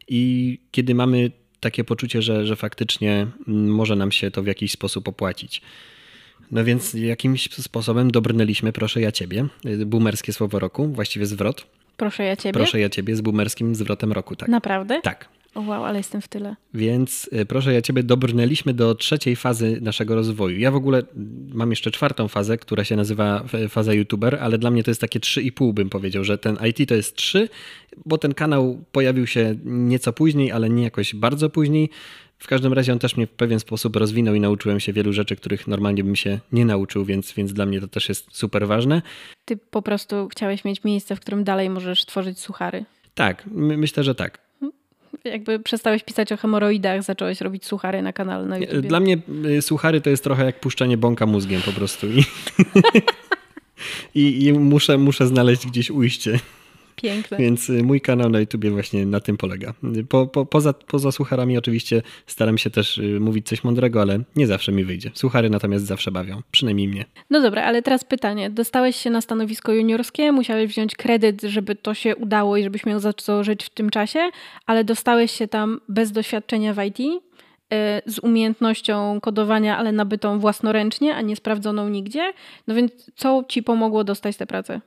I 0.09 0.59
kiedy 0.71 0.95
mamy 0.95 1.31
takie 1.61 1.85
poczucie, 1.85 2.23
że, 2.23 2.47
że 2.47 2.57
faktycznie 2.57 3.27
mm, 3.49 3.75
może 3.75 3.97
nam 3.97 4.13
się 4.13 4.31
to 4.31 4.43
w 4.43 4.47
jakiś 4.47 4.73
sposób 4.73 5.09
opłacić. 5.09 5.63
No 6.51 6.65
więc 6.65 6.95
jakimś 6.95 7.51
sposobem 7.51 8.11
dobrnęliśmy, 8.11 8.73
proszę 8.73 9.01
ja 9.01 9.13
ciebie, 9.13 9.47
boomerskie 9.87 10.33
słowo 10.33 10.59
roku, 10.59 10.89
właściwie 10.89 11.27
zwrot. 11.27 11.67
Proszę 11.97 12.25
ja 12.25 12.37
ciebie? 12.37 12.53
Proszę 12.53 12.81
ja 12.81 12.89
ciebie 12.89 13.17
z 13.17 13.21
boomerskim 13.21 13.75
zwrotem 13.75 14.13
roku, 14.13 14.37
tak. 14.37 14.49
Naprawdę? 14.49 15.01
Tak. 15.03 15.29
O 15.55 15.61
wow, 15.61 15.85
ale 15.85 15.99
jestem 15.99 16.21
w 16.21 16.29
tyle. 16.29 16.57
Więc 16.75 17.31
y, 17.33 17.47
proszę 17.47 17.73
ja 17.73 17.83
ciebie, 17.83 18.03
dobrnęliśmy 18.03 18.75
do 18.75 18.95
trzeciej 18.95 19.37
fazy 19.37 19.79
naszego 19.81 20.15
rozwoju. 20.15 20.59
Ja 20.59 20.71
w 20.71 20.75
ogóle 20.75 21.03
mam 21.53 21.71
jeszcze 21.71 21.91
czwartą 21.91 22.29
fazę, 22.29 22.59
która 22.59 22.85
się 22.85 22.97
nazywa 22.97 23.45
faza 23.69 23.95
youtuber, 23.95 24.39
ale 24.41 24.59
dla 24.59 24.71
mnie 24.71 24.85
to 24.85 24.91
jest 24.91 25.01
takie 25.01 25.21
3,5 25.21 25.73
bym 25.73 25.91
powiedział, 25.91 26.25
że 26.25 26.39
ten 26.39 26.59
IT 26.69 26.89
to 26.89 26.95
jest 26.95 27.15
3, 27.15 27.49
bo 28.07 28.19
ten 28.19 28.35
kanał 28.35 28.85
pojawił 28.93 29.27
się 29.27 29.55
nieco 29.65 30.13
później, 30.13 30.53
ale 30.53 30.71
nie 30.71 30.83
jakoś 30.83 31.15
bardzo 31.15 31.51
później. 31.51 31.91
W 32.41 32.47
każdym 32.47 32.73
razie 32.73 32.93
on 32.93 32.99
też 32.99 33.17
mnie 33.17 33.27
w 33.27 33.31
pewien 33.31 33.61
sposób 33.61 33.97
rozwinął 33.97 34.35
i 34.35 34.41
nauczyłem 34.41 34.81
się 34.81 34.93
wielu 34.93 35.13
rzeczy, 35.13 35.37
których 35.37 35.67
normalnie 35.67 36.05
bym 36.05 36.17
się 36.17 36.39
nie 36.53 36.65
nauczył, 36.65 37.05
więc, 37.05 37.33
więc 37.33 37.53
dla 37.53 37.67
mnie 37.67 37.81
to 37.81 37.89
też 37.89 38.09
jest 38.09 38.27
super 38.33 38.67
ważne. 38.67 39.03
Ty 39.45 39.57
po 39.57 39.83
prostu 39.83 40.29
chciałeś 40.29 40.65
mieć 40.65 40.85
miejsce, 40.85 41.17
w 41.17 41.21
którym 41.21 41.45
dalej 41.45 41.71
możesz 41.71 42.07
tworzyć 42.07 42.39
suchary. 42.39 42.85
Tak, 43.15 43.47
my, 43.47 43.77
myślę, 43.77 44.05
że 44.05 44.15
tak. 44.15 44.39
Jakby 45.25 45.59
przestałeś 45.59 46.03
pisać 46.03 46.33
o 46.33 46.37
hemoroidach, 46.37 47.03
zacząłeś 47.03 47.41
robić 47.41 47.67
suchary 47.67 48.03
na 48.03 48.13
kanale 48.13 48.47
na 48.47 48.59
YouTube. 48.59 48.87
Dla 48.87 49.01
mnie 49.01 49.19
y, 49.45 49.63
suchary 49.63 50.01
to 50.01 50.11
jest 50.11 50.25
trochę 50.25 50.45
jak 50.45 50.61
puszczanie 50.61 50.97
bąka 50.97 51.27
mózgiem 51.27 51.63
po 51.63 51.73
prostu. 51.73 52.07
I, 52.07 52.25
I, 54.21 54.47
i 54.47 54.53
muszę, 54.53 54.99
muszę 54.99 55.27
znaleźć 55.27 55.67
gdzieś 55.67 55.91
ujście. 55.91 56.39
Piękne. 57.03 57.37
Więc 57.39 57.71
y, 57.71 57.83
mój 57.83 58.01
kanał 58.01 58.31
na 58.31 58.41
YouTubie 58.41 58.71
właśnie 58.71 59.07
na 59.07 59.21
tym 59.21 59.37
polega. 59.37 59.75
Po, 60.09 60.27
po, 60.27 60.47
poza, 60.47 60.73
poza 60.73 61.13
sucharami 61.13 61.59
oczywiście 61.59 62.03
staram 62.27 62.59
się 62.59 62.71
też 62.71 62.99
y, 62.99 63.21
mówić 63.21 63.47
coś 63.47 63.65
mądrego, 63.65 64.03
ale 64.03 64.21
nie 64.37 64.47
zawsze 64.47 64.73
mi 64.73 64.85
wyjdzie. 64.85 65.11
Suchary 65.15 65.51
natomiast 65.51 65.85
zawsze 65.85 66.11
bawią, 66.11 66.43
przynajmniej 66.51 66.89
mnie. 66.89 67.05
No 67.31 67.41
dobra, 67.41 67.65
ale 67.65 67.83
teraz 67.83 68.05
pytanie. 68.05 68.51
Dostałeś 68.51 68.97
się 68.97 69.11
na 69.11 69.21
stanowisko 69.21 69.73
juniorskie, 69.73 70.33
musiałeś 70.33 70.71
wziąć 70.71 70.97
kredyt, 70.97 71.43
żeby 71.43 71.75
to 71.75 71.95
się 71.95 72.17
udało 72.17 72.57
i 72.57 72.63
żebyś 72.63 72.87
miał 72.87 73.01
za 73.01 73.13
co 73.13 73.45
żyć 73.45 73.65
w 73.65 73.71
tym 73.71 73.91
czasie, 73.91 74.31
ale 74.67 74.85
dostałeś 74.85 75.31
się 75.31 75.49
tam 75.49 75.81
bez 75.89 76.13
doświadczenia 76.13 76.75
w 76.75 76.85
IT, 76.85 77.01
y, 77.01 77.17
z 78.07 78.19
umiejętnością 78.19 79.21
kodowania, 79.21 79.79
ale 79.79 79.93
nabytą 79.93 80.39
własnoręcznie, 80.39 81.15
a 81.15 81.21
nie 81.21 81.37
sprawdzoną 81.37 81.89
nigdzie. 81.89 82.33
No 82.67 82.75
więc 82.75 83.11
co 83.15 83.45
ci 83.49 83.63
pomogło 83.63 84.05
dostać 84.05 84.37
tę 84.37 84.47
pracę? 84.47 84.81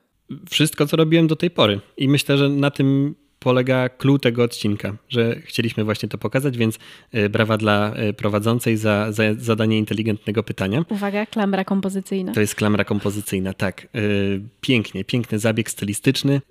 Wszystko, 0.50 0.88
co 0.88 0.98
robiłem 0.98 1.28
do 1.28 1.36
tej 1.36 1.52
pory. 1.52 1.80
I 1.98 2.10
myślę, 2.10 2.38
że 2.38 2.50
na 2.50 2.72
tym 2.72 3.16
polega 3.44 3.90
clue 3.90 4.20
tego 4.20 4.44
odcinka, 4.44 4.96
że 5.10 5.36
chcieliśmy 5.46 5.84
właśnie 5.84 6.10
to 6.10 6.18
pokazać, 6.18 6.58
więc 6.58 6.80
e, 7.12 7.30
brawa 7.30 7.58
dla 7.58 7.94
e, 7.94 8.14
prowadzącej 8.14 8.78
za, 8.78 9.12
za 9.12 9.24
zadanie 9.38 9.78
inteligentnego 9.78 10.44
pytania. 10.44 10.86
Uwaga, 10.90 11.26
klamra 11.26 11.64
kompozycyjna. 11.64 12.34
To 12.34 12.42
jest 12.42 12.56
klamra 12.56 12.84
kompozycyjna, 12.84 13.54
tak. 13.54 13.84
E, 13.84 14.00
pięknie, 14.62 15.06
piękny 15.06 15.40
zabieg 15.40 15.70
stylistyczny, 15.70 16.42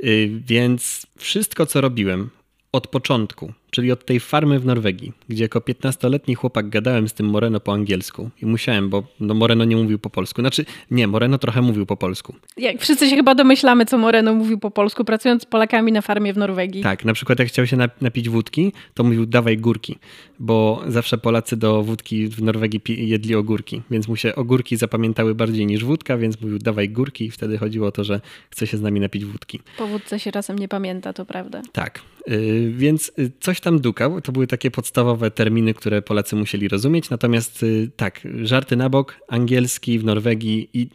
więc 0.47 1.07
wszystko, 1.16 1.66
co 1.66 1.80
robiłem 1.80 2.30
od 2.72 2.87
początku, 2.87 3.53
czyli 3.73 3.93
od 3.93 4.05
tej 4.05 4.20
farmy 4.20 4.61
w 4.61 4.66
Norwegii, 4.66 5.12
gdzie 5.29 5.45
jako 5.45 5.59
15-letni 5.59 6.35
chłopak 6.35 6.68
gadałem 6.68 7.09
z 7.09 7.12
tym 7.12 7.27
Moreno 7.27 7.61
po 7.61 7.73
angielsku 7.73 8.31
i 8.43 8.47
musiałem, 8.47 8.91
bo 8.91 9.03
no 9.20 9.35
Moreno 9.35 9.64
nie 9.64 9.77
mówił 9.77 9.99
po 9.99 10.11
polsku. 10.11 10.43
Znaczy, 10.43 10.64
nie, 10.91 11.07
Moreno 11.07 11.39
trochę 11.39 11.62
mówił 11.62 11.87
po 11.87 11.97
polsku. 11.97 12.35
Jak 12.57 12.81
wszyscy 12.81 13.11
się 13.11 13.16
chyba 13.16 13.35
domyślamy, 13.35 13.87
co 13.87 13.99
Moreno 13.99 14.35
mówił 14.35 14.59
po 14.59 14.70
polsku, 14.70 15.05
pracując 15.05 15.43
z 15.43 15.47
Polakami 15.47 15.93
na 15.93 16.03
farmie 16.03 16.33
w 16.33 16.37
Norwegii. 16.37 16.83
Tak, 16.83 17.05
na 17.05 17.12
przykład 17.12 17.39
jak 17.39 17.49
chciał 17.49 17.66
się 17.66 17.77
napić 18.01 18.29
wódki, 18.29 18.73
to 18.95 19.05
mówił 19.05 19.27
dawaj 19.27 19.59
górki, 19.59 19.99
bo 20.39 20.83
zawsze 20.87 21.18
Polacy 21.18 21.57
do 21.57 21.83
wódki 21.83 22.29
w 22.29 22.43
Norwegii 22.43 23.09
jedli 23.09 23.35
ogórki, 23.35 23.83
więc 23.91 24.09
mu 24.09 24.16
się 24.16 24.35
ogórki 24.35 24.77
zapamiętały 24.77 25.35
bardziej 25.35 25.66
niż 25.66 25.85
wódka, 25.85 26.18
więc 26.18 26.41
mówił 26.41 26.59
dawaj 26.59 26.89
górki 26.89 27.25
i 27.25 27.31
wtedy 27.31 27.59
chodziło 27.59 27.87
o 27.89 27.93
to, 27.93 28.05
że 28.05 28.20
chce 28.51 28.66
się 28.66 28.77
z 28.77 28.83
nami 28.83 29.01
napić 29.01 29.25
wódki. 29.25 29.61
Po 29.79 29.87
wódce 29.87 30.20
się 30.20 30.33
czasem 30.33 30.59
nie 30.59 30.68
pamięta, 30.68 31.12
to 31.12 31.25
prawda. 31.25 31.62
Tak, 31.73 32.01
yy, 32.27 32.73
więc 32.73 33.12
y, 33.18 33.31
coś 33.41 33.61
tam 33.63 33.81
dukał. 33.81 34.21
To 34.21 34.33
były 34.33 34.47
takie 34.47 34.71
podstawowe 34.71 35.31
terminy, 35.31 35.75
które 35.75 36.03
Polacy 36.03 36.37
musieli 36.37 36.69
rozumieć. 36.69 37.11
Natomiast 37.11 37.63
y, 37.63 37.91
tak, 37.97 38.29
żarty 38.43 38.77
na 38.77 38.89
bok, 38.89 39.21
angielski 39.29 39.99
w 39.99 40.05
Norwegii 40.05 40.69
i 40.73 40.89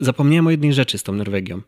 zapomniałem 0.00 0.46
o 0.46 0.50
jednej 0.50 0.72
rzeczy 0.72 0.98
z 0.98 1.02
tą 1.02 1.12
Norwegią. 1.12 1.60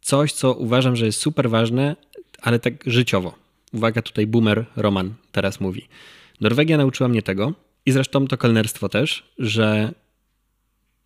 Coś, 0.00 0.32
co 0.32 0.54
uważam, 0.54 0.96
że 0.96 1.06
jest 1.06 1.20
super 1.20 1.50
ważne, 1.50 1.96
ale 2.42 2.58
tak 2.58 2.74
życiowo. 2.86 3.34
Uwaga, 3.72 4.02
tutaj 4.02 4.26
boomer 4.26 4.66
Roman 4.76 5.14
teraz 5.32 5.60
mówi. 5.60 5.88
Norwegia 6.40 6.76
nauczyła 6.76 7.08
mnie 7.08 7.22
tego 7.22 7.52
i 7.86 7.92
zresztą 7.92 8.26
to 8.26 8.38
kelnerstwo 8.38 8.88
też, 8.88 9.32
że 9.38 9.92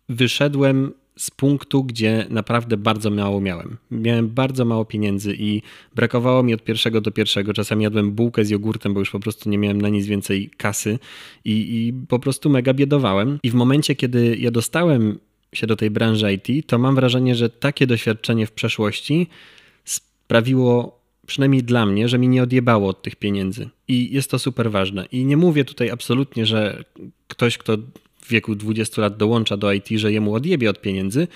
wyszedłem 0.09 0.93
z 1.17 1.31
punktu, 1.31 1.83
gdzie 1.83 2.25
naprawdę 2.29 2.77
bardzo 2.77 3.09
mało 3.09 3.41
miałem. 3.41 3.77
Miałem 3.91 4.29
bardzo 4.29 4.65
mało 4.65 4.85
pieniędzy 4.85 5.35
i 5.39 5.61
brakowało 5.95 6.43
mi 6.43 6.53
od 6.53 6.63
pierwszego 6.63 7.01
do 7.01 7.11
pierwszego. 7.11 7.53
Czasami 7.53 7.83
jadłem 7.83 8.11
bułkę 8.11 8.45
z 8.45 8.49
jogurtem, 8.49 8.93
bo 8.93 8.99
już 8.99 9.11
po 9.11 9.19
prostu 9.19 9.49
nie 9.49 9.57
miałem 9.57 9.81
na 9.81 9.89
nic 9.89 10.05
więcej 10.05 10.49
kasy 10.57 10.99
i, 11.45 11.51
i 11.51 11.93
po 12.07 12.19
prostu 12.19 12.49
mega 12.49 12.73
biedowałem. 12.73 13.39
I 13.43 13.51
w 13.51 13.53
momencie, 13.53 13.95
kiedy 13.95 14.37
ja 14.39 14.51
dostałem 14.51 15.19
się 15.53 15.67
do 15.67 15.75
tej 15.75 15.89
branży 15.89 16.33
IT, 16.33 16.67
to 16.67 16.77
mam 16.77 16.95
wrażenie, 16.95 17.35
że 17.35 17.49
takie 17.49 17.87
doświadczenie 17.87 18.47
w 18.47 18.51
przeszłości 18.51 19.27
sprawiło 19.85 20.99
przynajmniej 21.27 21.63
dla 21.63 21.85
mnie, 21.85 22.09
że 22.09 22.17
mi 22.17 22.27
nie 22.27 22.43
odjebało 22.43 22.89
od 22.89 23.01
tych 23.01 23.15
pieniędzy. 23.15 23.69
I 23.87 24.13
jest 24.13 24.31
to 24.31 24.39
super 24.39 24.71
ważne. 24.71 25.05
I 25.11 25.25
nie 25.25 25.37
mówię 25.37 25.65
tutaj 25.65 25.89
absolutnie, 25.89 26.45
że 26.45 26.83
ktoś, 27.27 27.57
kto 27.57 27.77
w 28.25 28.29
wieku 28.29 28.55
20 28.55 29.01
lat 29.01 29.17
dołącza 29.17 29.57
do 29.57 29.73
IT, 29.73 29.87
że 29.89 30.11
jemu 30.11 30.33
odjebie 30.33 30.69
od 30.69 30.81
pieniędzy, 30.81 31.27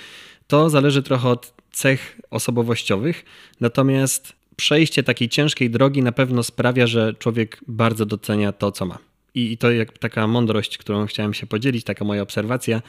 to 0.47 0.69
zależy 0.69 1.03
trochę 1.03 1.29
od 1.29 1.53
cech 1.71 2.21
osobowościowych. 2.29 3.25
Natomiast 3.59 4.33
przejście 4.55 5.03
takiej 5.03 5.29
ciężkiej 5.29 5.69
drogi 5.69 6.01
na 6.03 6.11
pewno 6.11 6.43
sprawia, 6.43 6.87
że 6.87 7.13
człowiek 7.13 7.59
bardzo 7.67 8.05
docenia 8.05 8.51
to, 8.51 8.71
co 8.71 8.85
ma. 8.85 8.97
I 9.35 9.57
to 9.57 9.71
jak 9.71 9.97
taka 9.97 10.27
mądrość, 10.27 10.77
którą 10.77 11.05
chciałem 11.05 11.33
się 11.33 11.47
podzielić, 11.47 11.83
taka 11.83 12.05
moja 12.05 12.21
obserwacja 12.21 12.81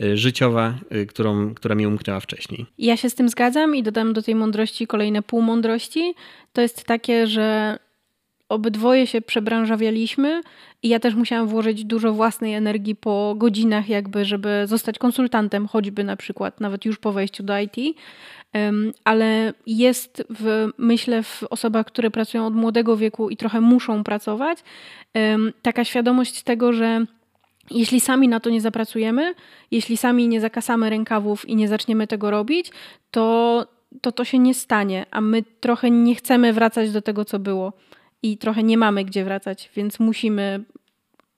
y, 0.00 0.16
życiowa, 0.16 0.74
y, 0.94 1.06
którą, 1.06 1.54
która 1.54 1.74
mi 1.74 1.86
umknęła 1.86 2.20
wcześniej. 2.20 2.66
Ja 2.78 2.96
się 2.96 3.10
z 3.10 3.14
tym 3.14 3.28
zgadzam 3.28 3.76
i 3.76 3.82
dodam 3.82 4.12
do 4.12 4.22
tej 4.22 4.34
mądrości 4.34 4.86
kolejne 4.86 5.22
półmądrości. 5.22 6.14
To 6.52 6.60
jest 6.60 6.84
takie, 6.84 7.26
że 7.26 7.78
obydwoje 8.48 9.06
się 9.06 9.20
przebranżawialiśmy 9.20 10.40
i 10.82 10.88
ja 10.88 11.00
też 11.00 11.14
musiałam 11.14 11.48
włożyć 11.48 11.84
dużo 11.84 12.12
własnej 12.12 12.54
energii 12.54 12.96
po 12.96 13.34
godzinach, 13.36 13.88
jakby, 13.88 14.24
żeby 14.24 14.62
zostać 14.66 14.98
konsultantem, 14.98 15.66
choćby 15.68 16.04
na 16.04 16.16
przykład, 16.16 16.60
nawet 16.60 16.84
już 16.84 16.98
po 16.98 17.12
wejściu 17.12 17.42
do 17.42 17.58
IT. 17.58 17.96
Ale 19.04 19.52
jest 19.66 20.24
w, 20.30 20.68
myślę, 20.78 21.22
w 21.22 21.42
osobach, 21.50 21.86
które 21.86 22.10
pracują 22.10 22.46
od 22.46 22.54
młodego 22.54 22.96
wieku 22.96 23.30
i 23.30 23.36
trochę 23.36 23.60
muszą 23.60 24.04
pracować, 24.04 24.58
taka 25.62 25.84
świadomość 25.84 26.42
tego, 26.42 26.72
że 26.72 27.04
jeśli 27.70 28.00
sami 28.00 28.28
na 28.28 28.40
to 28.40 28.50
nie 28.50 28.60
zapracujemy, 28.60 29.34
jeśli 29.70 29.96
sami 29.96 30.28
nie 30.28 30.40
zakasamy 30.40 30.90
rękawów 30.90 31.48
i 31.48 31.56
nie 31.56 31.68
zaczniemy 31.68 32.06
tego 32.06 32.30
robić, 32.30 32.72
to 33.10 33.66
to, 34.00 34.12
to 34.12 34.24
się 34.24 34.38
nie 34.38 34.54
stanie, 34.54 35.06
a 35.10 35.20
my 35.20 35.42
trochę 35.60 35.90
nie 35.90 36.14
chcemy 36.14 36.52
wracać 36.52 36.90
do 36.90 37.02
tego, 37.02 37.24
co 37.24 37.38
było 37.38 37.72
i 38.22 38.38
trochę 38.38 38.62
nie 38.62 38.78
mamy 38.78 39.04
gdzie 39.04 39.24
wracać, 39.24 39.70
więc 39.76 40.00
musimy 40.00 40.64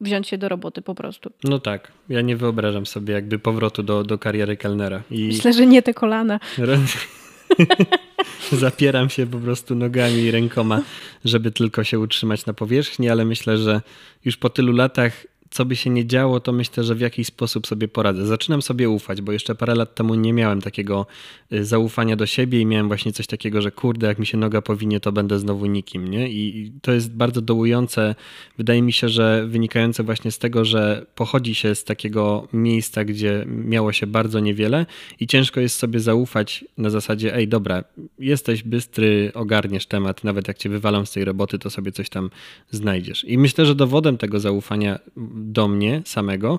wziąć 0.01 0.29
się 0.29 0.39
do 0.39 0.49
roboty 0.49 0.83
po 0.83 0.95
prostu. 0.95 1.31
No 1.45 1.59
tak, 1.59 1.93
ja 2.09 2.21
nie 2.21 2.37
wyobrażam 2.37 2.87
sobie 2.87 3.15
jakby 3.15 3.39
powrotu 3.39 3.83
do, 3.83 4.05
do 4.05 4.19
kariery 4.19 4.57
kelnera. 4.57 5.03
I... 5.11 5.27
Myślę, 5.27 5.53
że 5.53 5.67
nie 5.67 5.83
te 5.83 5.95
kolana. 5.95 6.41
Zapieram 8.53 9.11
się 9.11 9.27
po 9.27 9.39
prostu 9.39 9.75
nogami 9.75 10.17
i 10.17 10.31
rękoma, 10.31 10.83
żeby 11.25 11.51
tylko 11.51 11.85
się 11.85 11.99
utrzymać 11.99 12.47
na 12.47 12.53
powierzchni, 12.53 13.11
ale 13.11 13.25
myślę, 13.25 13.59
że 13.59 13.81
już 14.25 14.37
po 14.37 14.51
tylu 14.51 14.73
latach 14.73 15.27
co 15.51 15.65
by 15.65 15.77
się 15.77 15.91
nie 15.91 16.07
działo, 16.07 16.41
to 16.41 16.53
myślę, 16.53 16.85
że 16.85 16.95
w 16.95 17.01
jakiś 17.01 17.27
sposób 17.27 17.67
sobie 17.67 17.89
poradzę. 17.89 18.27
Zaczynam 18.27 18.63
sobie 18.63 18.91
ufać, 18.91 19.23
bo 19.23 19.33
jeszcze 19.33 19.55
parę 19.55 19.75
lat 19.75 19.95
temu 19.95 20.15
nie 20.15 20.33
miałem 20.33 20.63
takiego 20.63 21.07
y, 21.53 21.65
zaufania 21.65 22.17
do 22.17 22.27
siebie 22.27 22.61
i 22.61 22.67
miałem 22.67 22.89
właśnie 22.89 23.13
coś 23.13 23.27
takiego, 23.27 23.63
że 23.63 23.71
kurde, 23.71 24.07
jak 24.07 24.19
mi 24.19 24.27
się 24.27 24.39
noga 24.39 24.63
powinie, 24.63 25.01
to 25.01 25.13
będę 25.13 25.39
znowu 25.39 25.67
nikim, 25.67 26.09
nie? 26.09 26.29
I 26.29 26.73
to 26.83 26.93
jest 26.93 27.15
bardzo 27.15 27.41
dołujące. 27.41 28.15
Wydaje 28.59 28.83
mi 28.83 28.93
się, 28.93 29.09
że 29.09 29.47
wynikające 29.47 30.03
właśnie 30.03 30.31
z 30.31 30.39
tego, 30.39 30.65
że 30.65 31.07
pochodzi 31.15 31.55
się 31.55 31.75
z 31.75 31.85
takiego 31.85 32.49
miejsca, 32.53 33.05
gdzie 33.05 33.45
miało 33.47 33.93
się 33.93 34.07
bardzo 34.07 34.41
niewiele 34.41 34.87
i 35.21 35.27
ciężko 35.27 35.61
jest 35.61 35.77
sobie 35.77 36.01
zaufać 36.01 36.65
na 36.79 36.91
zasadzie, 36.91 37.35
ej, 37.35 37.49
dobra, 37.49 37.85
jesteś 38.19 38.63
bystry, 38.63 39.33
ogarniesz 39.35 39.87
temat, 39.87 40.25
nawet 40.25 40.49
jak 40.49 40.59
cię 40.59 40.69
wywalam 40.69 41.07
z 41.07 41.13
tej 41.13 41.25
roboty, 41.25 41.59
to 41.59 41.71
sobie 41.71 41.93
coś 41.93 42.09
tam 42.09 42.31
znajdziesz. 42.71 43.25
I 43.25 43.39
myślę, 43.39 43.67
że 43.67 43.75
dowodem 43.75 44.19
tego 44.19 44.41
zaufania 44.41 44.99
do 45.39 45.69
mnie 45.69 46.03
samego, 46.05 46.59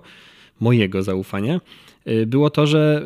mojego 0.60 1.04
zaufania, 1.04 1.62
y, 2.08 2.26
było 2.28 2.50
to, 2.50 2.68
że 2.68 3.06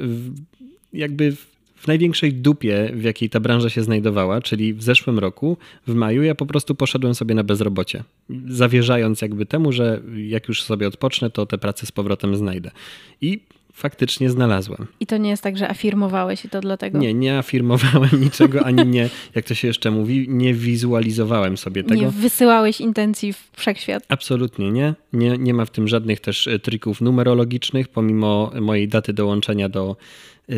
jakby 0.94 1.36
w 1.84 1.88
największej 1.88 2.34
dupie, 2.34 2.92
w 2.94 3.04
jakiej 3.04 3.30
ta 3.30 3.40
branża 3.40 3.70
się 3.70 3.84
znajdowała, 3.84 4.42
czyli 4.42 4.74
w 4.74 4.84
zeszłym 4.84 5.20
roku, 5.20 5.58
w 5.88 5.94
maju, 5.94 6.24
ja 6.24 6.36
po 6.36 6.46
prostu 6.46 6.76
poszedłem 6.76 7.16
sobie 7.16 7.36
na 7.36 7.44
bezrobocie, 7.44 8.04
zawierzając 8.48 9.22
jakby 9.22 9.46
temu, 9.46 9.72
że 9.72 10.02
jak 10.28 10.48
już 10.48 10.64
sobie 10.64 10.88
odpocznę, 10.88 11.30
to 11.30 11.46
te 11.46 11.58
prace 11.58 11.86
z 11.86 11.92
powrotem 11.92 12.36
znajdę. 12.36 12.72
I 13.22 13.40
faktycznie 13.74 14.30
znalazłem. 14.30 14.88
I 15.00 15.08
to 15.08 15.18
nie 15.18 15.30
jest 15.30 15.44
tak, 15.44 15.58
że 15.58 15.70
afirmowałeś 15.70 16.46
i 16.46 16.50
to 16.50 16.62
dlatego? 16.62 16.98
Nie, 16.98 17.14
nie 17.14 17.38
afirmowałem 17.38 18.10
niczego, 18.26 18.66
ani 18.66 18.86
nie, 18.86 19.10
jak 19.36 19.46
to 19.46 19.54
się 19.56 19.68
jeszcze 19.68 19.92
mówi, 19.92 20.26
nie 20.30 20.54
wizualizowałem 20.54 21.58
sobie 21.58 21.84
tego. 21.84 22.02
Nie 22.02 22.10
wysyłałeś 22.10 22.82
intencji 22.82 23.34
w 23.34 23.50
wszechświat? 23.58 24.04
Absolutnie 24.10 24.72
nie. 24.72 24.94
Nie, 25.14 25.38
nie 25.38 25.54
ma 25.54 25.66
w 25.66 25.72
tym 25.72 25.88
żadnych 25.88 26.20
też 26.20 26.48
e, 26.48 26.60
trików 26.60 27.02
numerologicznych, 27.02 27.88
pomimo 27.88 28.52
mojej 28.62 28.88
daty 28.88 29.14
dołączenia 29.14 29.70
do, 29.70 29.96
e, 30.50 30.56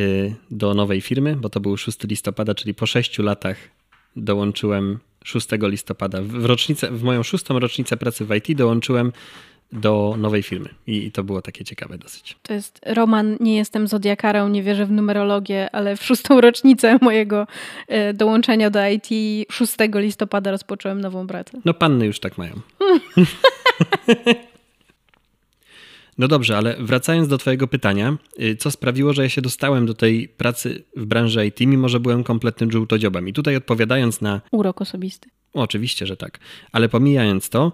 do 0.52 0.74
nowej 0.74 1.02
firmy, 1.02 1.36
bo 1.36 1.50
to 1.50 1.60
był 1.60 1.78
6 1.78 2.04
listopada, 2.04 2.56
czyli 2.56 2.74
po 2.74 2.86
6 2.86 3.20
latach 3.20 3.58
dołączyłem 4.16 5.00
6 5.24 5.48
listopada. 5.62 6.22
W, 6.22 6.46
rocznicę, 6.46 6.92
w 6.92 7.04
moją 7.04 7.24
szóstą 7.24 7.60
rocznicę 7.60 7.98
pracy 7.98 8.26
w 8.26 8.36
IT 8.36 8.58
dołączyłem 8.58 9.12
do 9.72 10.16
nowej 10.18 10.44
firmy. 10.44 10.70
I 10.88 11.12
to 11.12 11.24
było 11.24 11.42
takie 11.42 11.64
ciekawe 11.64 11.98
dosyć. 11.98 12.38
To 12.42 12.54
jest 12.54 12.80
Roman, 12.86 13.38
nie 13.40 13.56
jestem 13.56 13.88
zodiakarą, 13.88 14.50
nie 14.50 14.64
wierzę 14.64 14.86
w 14.86 14.92
numerologię, 14.92 15.70
ale 15.72 15.98
w 15.98 16.04
szóstą 16.04 16.42
rocznicę 16.42 16.98
mojego 17.02 17.48
e, 17.88 18.14
dołączenia 18.14 18.70
do 18.70 18.80
IT 18.88 19.08
6 19.52 19.76
listopada 19.94 20.52
rozpocząłem 20.52 21.02
nową 21.02 21.28
pracę. 21.28 21.62
No 21.66 21.74
panny 21.74 22.06
już 22.06 22.20
tak 22.20 22.38
mają. 22.38 22.54
No 26.18 26.28
dobrze, 26.28 26.58
ale 26.58 26.76
wracając 26.80 27.28
do 27.28 27.38
Twojego 27.38 27.68
pytania, 27.68 28.18
y, 28.40 28.56
co 28.56 28.72
sprawiło, 28.72 29.14
że 29.14 29.24
ja 29.24 29.30
się 29.30 29.42
dostałem 29.42 29.86
do 29.86 29.94
tej 29.94 30.28
pracy 30.28 30.84
w 30.96 31.06
branży 31.06 31.48
IT, 31.48 31.60
mimo 31.60 31.90
że 31.90 32.00
byłem 32.00 32.24
kompletnym 32.24 32.72
żółtodziobem? 32.72 33.28
I 33.28 33.34
tutaj 33.34 33.56
odpowiadając 33.56 34.22
na. 34.22 34.42
Urok 34.52 34.82
osobisty. 34.82 35.30
Oczywiście, 35.54 36.06
że 36.06 36.18
tak. 36.18 36.40
Ale 36.72 36.90
pomijając 36.90 37.50
to, 37.50 37.72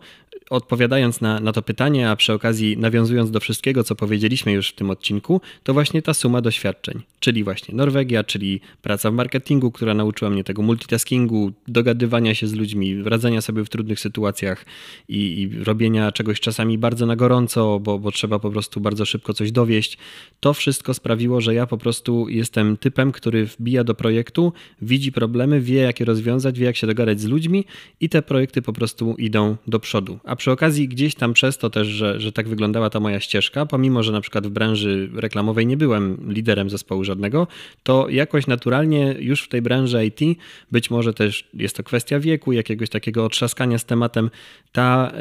odpowiadając 0.51 1.21
na, 1.21 1.39
na 1.39 1.51
to 1.51 1.61
pytanie, 1.61 2.09
a 2.09 2.15
przy 2.15 2.33
okazji 2.33 2.77
nawiązując 2.77 3.31
do 3.31 3.39
wszystkiego, 3.39 3.83
co 3.83 3.95
powiedzieliśmy 3.95 4.51
już 4.51 4.69
w 4.69 4.75
tym 4.75 4.89
odcinku, 4.89 5.41
to 5.63 5.73
właśnie 5.73 6.01
ta 6.01 6.13
suma 6.13 6.41
doświadczeń, 6.41 7.01
czyli 7.19 7.43
właśnie 7.43 7.75
Norwegia, 7.75 8.23
czyli 8.23 8.61
praca 8.81 9.11
w 9.11 9.13
marketingu, 9.13 9.71
która 9.71 9.93
nauczyła 9.93 10.31
mnie 10.31 10.43
tego 10.43 10.61
multitaskingu, 10.61 11.51
dogadywania 11.67 12.35
się 12.35 12.47
z 12.47 12.53
ludźmi, 12.53 13.03
radzenia 13.03 13.41
sobie 13.41 13.65
w 13.65 13.69
trudnych 13.69 13.99
sytuacjach 13.99 14.65
i, 15.09 15.41
i 15.41 15.63
robienia 15.63 16.11
czegoś 16.11 16.39
czasami 16.39 16.77
bardzo 16.77 17.05
na 17.05 17.15
gorąco, 17.15 17.79
bo, 17.79 17.99
bo 17.99 18.11
trzeba 18.11 18.39
po 18.39 18.51
prostu 18.51 18.81
bardzo 18.81 19.05
szybko 19.05 19.33
coś 19.33 19.51
dowieść. 19.51 19.97
To 20.39 20.53
wszystko 20.53 20.93
sprawiło, 20.93 21.41
że 21.41 21.53
ja 21.53 21.67
po 21.67 21.77
prostu 21.77 22.29
jestem 22.29 22.77
typem, 22.77 23.11
który 23.11 23.45
wbija 23.45 23.83
do 23.83 23.95
projektu, 23.95 24.53
widzi 24.81 25.11
problemy, 25.11 25.61
wie 25.61 25.81
jak 25.81 25.99
je 25.99 26.05
rozwiązać, 26.05 26.59
wie 26.59 26.65
jak 26.65 26.75
się 26.75 26.87
dogadać 26.87 27.21
z 27.21 27.25
ludźmi 27.25 27.65
i 27.99 28.09
te 28.09 28.21
projekty 28.21 28.61
po 28.61 28.73
prostu 28.73 29.15
idą 29.17 29.57
do 29.67 29.79
przodu. 29.79 30.19
A 30.23 30.35
przy 30.41 30.51
okazji 30.51 30.87
gdzieś 30.87 31.15
tam 31.15 31.33
przez 31.33 31.57
to 31.57 31.69
też, 31.69 31.87
że, 31.87 32.19
że 32.19 32.31
tak 32.31 32.49
wyglądała 32.49 32.89
ta 32.89 32.99
moja 32.99 33.19
ścieżka, 33.19 33.65
pomimo, 33.65 34.03
że 34.03 34.11
na 34.11 34.21
przykład 34.21 34.47
w 34.47 34.49
branży 34.49 35.09
reklamowej 35.15 35.67
nie 35.67 35.77
byłem 35.77 36.33
liderem 36.33 36.69
zespołu 36.69 37.03
żadnego, 37.03 37.47
to 37.83 38.09
jakoś 38.09 38.47
naturalnie 38.47 39.15
już 39.19 39.43
w 39.43 39.47
tej 39.47 39.61
branży 39.61 40.05
IT, 40.05 40.39
być 40.71 40.91
może 40.91 41.13
też 41.13 41.47
jest 41.53 41.77
to 41.77 41.83
kwestia 41.83 42.19
wieku, 42.19 42.51
jakiegoś 42.51 42.89
takiego 42.89 43.25
otrzaskania 43.25 43.77
z 43.77 43.85
tematem, 43.85 44.29
ta 44.71 45.11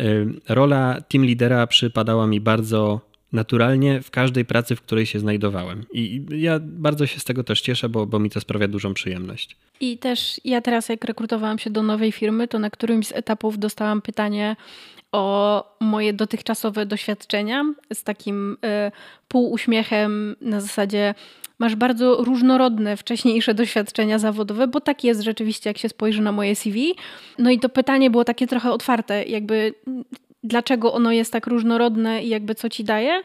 y, 0.48 0.54
rola 0.54 1.00
team 1.08 1.24
lidera 1.24 1.66
przypadała 1.66 2.26
mi 2.26 2.40
bardzo 2.40 3.00
naturalnie 3.32 4.02
w 4.02 4.10
każdej 4.10 4.44
pracy, 4.44 4.76
w 4.76 4.80
której 4.80 5.06
się 5.06 5.20
znajdowałem. 5.20 5.84
I 5.92 6.22
ja 6.30 6.60
bardzo 6.62 7.06
się 7.06 7.20
z 7.20 7.24
tego 7.24 7.44
też 7.44 7.60
cieszę, 7.60 7.88
bo, 7.88 8.06
bo 8.06 8.18
mi 8.18 8.30
to 8.30 8.40
sprawia 8.40 8.68
dużą 8.68 8.94
przyjemność. 8.94 9.56
I 9.80 9.98
też 9.98 10.40
ja 10.44 10.60
teraz, 10.60 10.88
jak 10.88 11.04
rekrutowałam 11.04 11.58
się 11.58 11.70
do 11.70 11.82
nowej 11.82 12.12
firmy, 12.12 12.48
to 12.48 12.58
na 12.58 12.70
którymś 12.70 13.06
z 13.06 13.12
etapów 13.12 13.58
dostałam 13.58 14.02
pytanie 14.02 14.56
o 15.12 15.64
moje 15.80 16.12
dotychczasowe 16.12 16.86
doświadczenia 16.86 17.64
z 17.92 18.04
takim 18.04 18.52
y, 18.52 18.92
półuśmiechem 19.28 20.36
na 20.40 20.60
zasadzie 20.60 21.14
masz 21.58 21.76
bardzo 21.76 22.24
różnorodne 22.24 22.96
wcześniejsze 22.96 23.54
doświadczenia 23.54 24.18
zawodowe, 24.18 24.68
bo 24.68 24.80
tak 24.80 25.04
jest 25.04 25.20
rzeczywiście, 25.20 25.70
jak 25.70 25.78
się 25.78 25.88
spojrzy 25.88 26.22
na 26.22 26.32
moje 26.32 26.56
CV. 26.56 26.94
No 27.38 27.50
i 27.50 27.58
to 27.58 27.68
pytanie 27.68 28.10
było 28.10 28.24
takie 28.24 28.46
trochę 28.46 28.72
otwarte, 28.72 29.24
jakby 29.24 29.74
dlaczego 30.44 30.92
ono 30.92 31.12
jest 31.12 31.32
tak 31.32 31.46
różnorodne 31.46 32.24
i 32.24 32.28
jakby 32.28 32.54
co 32.54 32.68
ci 32.68 32.84
daje. 32.84 33.22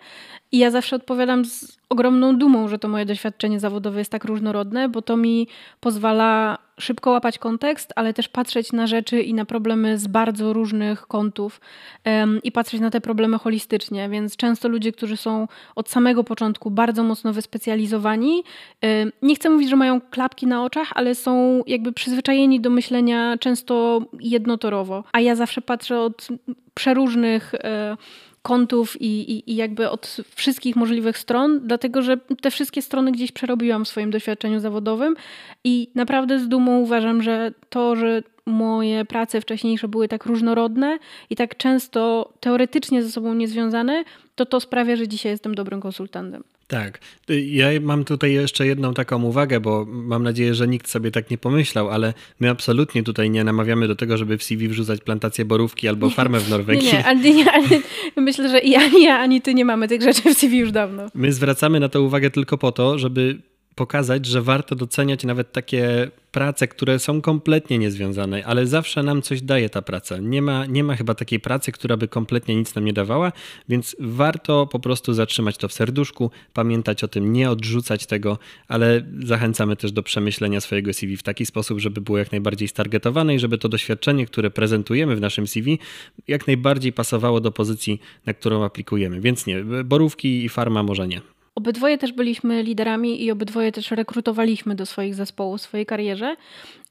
I 0.52 0.58
ja 0.58 0.72
zawsze 0.72 0.96
odpowiadam 0.96 1.46
z 1.46 1.78
ogromną 1.90 2.38
dumą, 2.38 2.68
że 2.68 2.80
to 2.80 2.88
moje 2.88 3.06
doświadczenie 3.06 3.60
zawodowe 3.60 4.00
jest 4.00 4.12
tak 4.12 4.26
różnorodne, 4.26 4.90
bo 4.90 5.02
to 5.02 5.18
mi 5.18 5.48
pozwala 5.80 6.58
szybko 6.80 7.12
łapać 7.12 7.38
kontekst, 7.38 7.94
ale 7.96 8.14
też 8.14 8.28
patrzeć 8.28 8.74
na 8.74 8.88
rzeczy 8.88 9.22
i 9.22 9.34
na 9.34 9.46
problemy 9.46 9.98
z 9.98 10.08
bardzo 10.08 10.54
różnych 10.54 11.08
kątów 11.08 11.62
um, 12.06 12.40
i 12.44 12.52
patrzeć 12.52 12.82
na 12.82 12.90
te 12.90 13.02
problemy 13.02 13.38
holistycznie. 13.38 14.10
Więc 14.10 14.36
często 14.36 14.70
ludzie, 14.70 14.92
którzy 14.92 15.18
są 15.18 15.48
od 15.76 15.90
samego 15.90 16.24
początku 16.24 16.72
bardzo 16.72 17.04
mocno 17.04 17.34
wyspecjalizowani, 17.34 18.44
um, 18.82 19.12
nie 19.22 19.36
chcę 19.36 19.50
mówić, 19.50 19.70
że 19.70 19.76
mają 19.76 20.02
klapki 20.02 20.48
na 20.48 20.64
oczach, 20.64 20.92
ale 20.96 21.16
są 21.16 21.64
jakby 21.68 21.92
przyzwyczajeni 21.92 22.62
do 22.62 22.70
myślenia 22.70 23.38
często 23.38 24.02
jednotorowo. 24.20 25.04
A 25.12 25.20
ja 25.20 25.36
zawsze 25.36 25.62
patrzę 25.62 26.00
od 26.00 26.28
przeróżnych. 26.74 27.54
Um, 27.64 27.98
kątów 28.46 29.02
i, 29.02 29.32
i, 29.32 29.52
i, 29.52 29.56
jakby 29.56 29.90
od 29.90 30.18
wszystkich 30.36 30.76
możliwych 30.76 31.18
stron, 31.18 31.60
dlatego 31.64 32.02
że 32.02 32.18
te 32.18 32.52
wszystkie 32.52 32.82
strony 32.82 33.12
gdzieś 33.12 33.32
przerobiłam 33.32 33.86
w 33.86 33.88
swoim 33.88 34.12
doświadczeniu 34.12 34.60
zawodowym 34.60 35.16
i 35.64 35.88
naprawdę 35.96 36.40
z 36.40 36.48
dumą 36.48 36.80
uważam, 36.80 37.22
że 37.22 37.52
to, 37.70 37.96
że 37.96 38.24
moje 38.46 39.06
prace 39.06 39.42
wcześniejsze 39.42 39.88
były 39.88 40.08
tak 40.08 40.26
różnorodne 40.26 41.00
i 41.30 41.36
tak 41.36 41.58
często 41.58 42.34
teoretycznie 42.40 43.04
ze 43.04 43.12
sobą 43.12 43.34
niezwiązane, 43.34 44.04
to 44.36 44.46
to 44.46 44.60
sprawia, 44.60 44.96
że 44.96 45.08
dzisiaj 45.08 45.32
jestem 45.32 45.56
dobrym 45.56 45.82
konsultantem. 45.82 46.44
Tak. 46.68 47.00
Ja 47.30 47.68
mam 47.82 48.06
tutaj 48.06 48.34
jeszcze 48.34 48.68
jedną 48.68 48.94
taką 48.94 49.24
uwagę, 49.24 49.60
bo 49.60 49.86
mam 49.88 50.24
nadzieję, 50.24 50.56
że 50.56 50.68
nikt 50.68 50.90
sobie 50.90 51.12
tak 51.12 51.30
nie 51.30 51.38
pomyślał, 51.38 51.90
ale 51.90 52.14
my 52.40 52.50
absolutnie 52.50 53.04
tutaj 53.04 53.30
nie 53.30 53.44
namawiamy 53.44 53.88
do 53.88 53.96
tego, 53.96 54.18
żeby 54.18 54.38
w 54.38 54.44
CV 54.44 54.68
wrzucać 54.68 55.02
plantację 55.02 55.46
borówki 55.46 55.88
albo 55.88 56.10
farmę 56.10 56.40
w 56.40 56.50
Norwegii. 56.50 56.88
Nie, 56.88 57.16
nie, 57.16 57.34
nie 57.34 57.52
ani, 57.52 57.68
myślę, 58.18 58.50
że 58.50 58.60
i 58.60 58.76
ani 58.76 59.04
ja, 59.04 59.20
ani 59.20 59.42
ty 59.42 59.54
nie 59.54 59.66
mamy 59.66 59.88
tych 59.88 60.02
rzeczy 60.02 60.34
w 60.34 60.38
CV 60.38 60.58
już 60.58 60.72
dawno. 60.72 61.08
My 61.16 61.34
zwracamy 61.34 61.80
na 61.80 61.90
to 61.90 62.02
uwagę 62.02 62.30
tylko 62.30 62.58
po 62.58 62.72
to, 62.72 63.00
żeby 63.00 63.38
pokazać, 63.76 64.26
że 64.26 64.42
warto 64.42 64.76
doceniać 64.76 65.24
nawet 65.24 65.52
takie 65.52 66.12
prace, 66.32 66.68
które 66.68 67.00
są 67.00 67.22
kompletnie 67.22 67.78
niezwiązane, 67.78 68.46
ale 68.46 68.68
zawsze 68.68 69.04
nam 69.04 69.22
coś 69.22 69.42
daje 69.42 69.70
ta 69.70 69.82
praca. 69.82 70.18
Nie 70.18 70.42
ma, 70.42 70.66
nie 70.66 70.84
ma 70.84 70.96
chyba 70.96 71.14
takiej 71.14 71.40
pracy, 71.40 71.72
która 71.72 71.98
by 71.98 72.08
kompletnie 72.08 72.56
nic 72.56 72.76
nam 72.76 72.86
nie 72.86 72.94
dawała, 72.94 73.32
więc 73.70 73.96
warto 74.00 74.68
po 74.68 74.80
prostu 74.80 75.14
zatrzymać 75.14 75.58
to 75.58 75.68
w 75.68 75.74
serduszku, 75.74 76.32
pamiętać 76.54 77.04
o 77.04 77.08
tym, 77.08 77.34
nie 77.34 77.50
odrzucać 77.50 78.06
tego, 78.06 78.38
ale 78.68 79.02
zachęcamy 79.24 79.76
też 79.76 79.92
do 79.92 80.04
przemyślenia 80.04 80.62
swojego 80.62 80.94
CV 80.94 81.18
w 81.18 81.24
taki 81.24 81.46
sposób, 81.46 81.80
żeby 81.80 82.02
było 82.02 82.18
jak 82.18 82.32
najbardziej 82.32 82.68
stargetowane 82.68 83.36
i 83.36 83.40
żeby 83.40 83.58
to 83.58 83.70
doświadczenie, 83.70 84.26
które 84.26 84.52
prezentujemy 84.52 85.16
w 85.16 85.22
naszym 85.22 85.48
CV, 85.48 85.80
jak 86.28 86.48
najbardziej 86.48 86.94
pasowało 86.94 87.42
do 87.42 87.52
pozycji, 87.52 88.02
na 88.26 88.34
którą 88.34 88.64
aplikujemy. 88.64 89.22
Więc 89.22 89.46
nie, 89.46 89.64
borówki 89.86 90.46
i 90.46 90.50
farma 90.50 90.84
może 90.84 91.08
nie. 91.08 91.35
Obydwoje 91.56 91.98
też 91.98 92.12
byliśmy 92.12 92.64
liderami 92.64 93.24
i 93.24 93.32
obydwoje 93.32 93.72
też 93.72 93.92
rekrutowaliśmy 93.92 94.76
do 94.76 94.86
swoich 94.86 95.16
zespołów 95.16 95.62
swojej 95.62 95.86
karierze. 95.86 96.36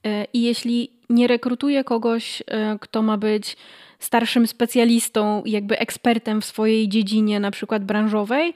E, 0.05 0.27
I 0.33 0.43
jeśli 0.43 0.91
nie 1.11 1.27
rekrutuję 1.27 1.85
kogoś, 1.85 2.43
e, 2.47 2.79
kto 2.81 3.03
ma 3.03 3.17
być 3.17 3.57
starszym 3.99 4.47
specjalistą, 4.47 5.43
jakby 5.47 5.79
ekspertem 5.79 6.41
w 6.41 6.45
swojej 6.45 6.89
dziedzinie, 6.89 7.41
na 7.41 7.51
przykład 7.51 7.85
branżowej, 7.85 8.55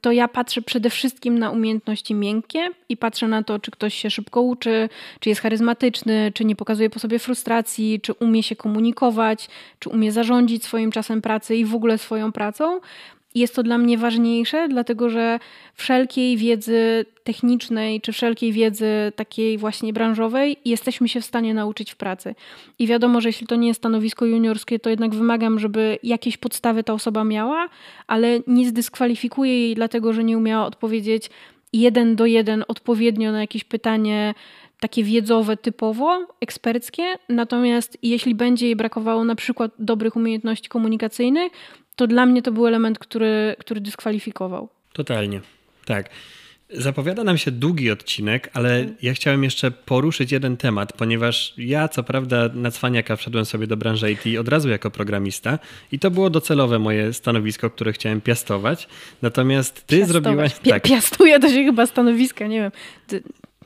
to 0.00 0.12
ja 0.12 0.28
patrzę 0.28 0.62
przede 0.62 0.90
wszystkim 0.90 1.38
na 1.38 1.50
umiejętności 1.50 2.14
miękkie 2.14 2.68
i 2.88 2.96
patrzę 2.96 3.28
na 3.28 3.42
to, 3.42 3.58
czy 3.58 3.70
ktoś 3.70 3.94
się 3.94 4.10
szybko 4.10 4.42
uczy, 4.42 4.88
czy 5.20 5.28
jest 5.28 5.40
charyzmatyczny, 5.40 6.32
czy 6.34 6.44
nie 6.44 6.56
pokazuje 6.56 6.90
po 6.90 6.98
sobie 6.98 7.18
frustracji, 7.18 8.00
czy 8.00 8.12
umie 8.12 8.42
się 8.42 8.56
komunikować, 8.56 9.48
czy 9.78 9.88
umie 9.88 10.12
zarządzić 10.12 10.64
swoim 10.64 10.92
czasem 10.92 11.22
pracy 11.22 11.56
i 11.56 11.64
w 11.64 11.74
ogóle 11.74 11.98
swoją 11.98 12.32
pracą 12.32 12.80
jest 13.34 13.54
to 13.54 13.62
dla 13.62 13.78
mnie 13.78 13.98
ważniejsze, 13.98 14.68
dlatego 14.68 15.10
że 15.10 15.38
wszelkiej 15.74 16.36
wiedzy 16.36 17.04
technicznej 17.24 18.00
czy 18.00 18.12
wszelkiej 18.12 18.52
wiedzy 18.52 19.12
takiej 19.16 19.58
właśnie 19.58 19.92
branżowej 19.92 20.56
jesteśmy 20.64 21.08
się 21.08 21.20
w 21.20 21.24
stanie 21.24 21.54
nauczyć 21.54 21.92
w 21.92 21.96
pracy. 21.96 22.34
I 22.78 22.86
wiadomo, 22.86 23.20
że 23.20 23.28
jeśli 23.28 23.46
to 23.46 23.56
nie 23.56 23.68
jest 23.68 23.80
stanowisko 23.80 24.26
juniorskie, 24.26 24.78
to 24.78 24.90
jednak 24.90 25.14
wymagam, 25.14 25.58
żeby 25.58 25.98
jakieś 26.02 26.36
podstawy 26.36 26.84
ta 26.84 26.92
osoba 26.92 27.24
miała, 27.24 27.68
ale 28.06 28.40
nie 28.46 28.68
zdyskwalifikuję 28.68 29.60
jej 29.60 29.74
dlatego, 29.74 30.12
że 30.12 30.24
nie 30.24 30.38
umiała 30.38 30.66
odpowiedzieć 30.66 31.30
jeden 31.72 32.16
do 32.16 32.26
jeden 32.26 32.64
odpowiednio 32.68 33.32
na 33.32 33.40
jakieś 33.40 33.64
pytanie 33.64 34.34
takie 34.80 35.04
wiedzowe 35.04 35.56
typowo, 35.56 36.26
eksperckie, 36.40 37.02
natomiast 37.28 37.98
jeśli 38.02 38.34
będzie 38.34 38.66
jej 38.66 38.76
brakowało 38.76 39.24
na 39.24 39.34
przykład 39.34 39.72
dobrych 39.78 40.16
umiejętności 40.16 40.68
komunikacyjnych, 40.68 41.52
to 41.96 42.06
dla 42.06 42.26
mnie 42.26 42.42
to 42.42 42.52
był 42.52 42.66
element, 42.66 42.98
który, 42.98 43.56
który 43.58 43.80
dyskwalifikował. 43.80 44.68
Totalnie, 44.92 45.40
tak. 45.84 46.10
Zapowiada 46.72 47.24
nam 47.24 47.38
się 47.38 47.50
długi 47.50 47.90
odcinek, 47.90 48.50
ale 48.52 48.86
ja 49.02 49.14
chciałem 49.14 49.44
jeszcze 49.44 49.70
poruszyć 49.70 50.32
jeden 50.32 50.56
temat, 50.56 50.92
ponieważ 50.92 51.54
ja 51.56 51.88
co 51.88 52.02
prawda 52.02 52.50
na 52.54 52.70
cwaniaka 52.70 53.16
wszedłem 53.16 53.44
sobie 53.44 53.66
do 53.66 53.76
branży 53.76 54.12
IT 54.12 54.38
od 54.38 54.48
razu 54.48 54.68
jako 54.68 54.90
programista 54.90 55.58
i 55.92 55.98
to 55.98 56.10
było 56.10 56.30
docelowe 56.30 56.78
moje 56.78 57.12
stanowisko, 57.12 57.70
które 57.70 57.92
chciałem 57.92 58.20
piastować. 58.20 58.88
Natomiast 59.22 59.86
ty 59.86 59.96
piastować. 59.96 60.22
zrobiłaś... 60.22 60.52
tak. 60.70 60.82
Piastuje 60.82 61.40
to 61.40 61.48
się 61.48 61.64
chyba 61.64 61.86
stanowiska, 61.86 62.46
nie 62.46 62.60
wiem. 62.60 62.72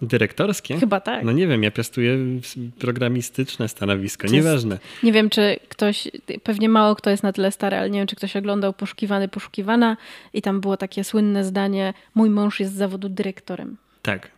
Dyrektorskie? 0.03 0.78
Chyba 0.78 1.01
tak. 1.01 1.24
No 1.24 1.32
nie 1.32 1.47
wiem, 1.47 1.62
ja 1.62 1.70
piastuję 1.70 2.18
programistyczne 2.78 3.68
stanowisko, 3.68 4.28
czy 4.28 4.34
nieważne. 4.34 4.78
Nie 5.03 5.12
wiem, 5.12 5.30
czy 5.30 5.57
ktoś, 5.68 6.09
pewnie 6.42 6.68
mało 6.68 6.97
kto 6.97 7.11
jest 7.11 7.22
na 7.22 7.32
tyle 7.32 7.53
stary, 7.53 7.76
ale 7.76 7.90
nie 7.90 7.99
wiem, 7.99 8.07
czy 8.07 8.16
ktoś 8.16 8.36
oglądał 8.36 8.72
Poszukiwany, 8.72 9.28
Poszukiwana 9.28 9.97
i 10.32 10.42
tam 10.42 10.61
było 10.61 10.76
takie 10.76 11.05
słynne 11.05 11.45
zdanie, 11.45 11.95
mój 12.14 12.30
mąż 12.30 12.61
jest 12.61 12.72
z 12.72 12.76
zawodu 12.76 13.09
dyrektorem. 13.09 13.76
Tak. 14.03 14.30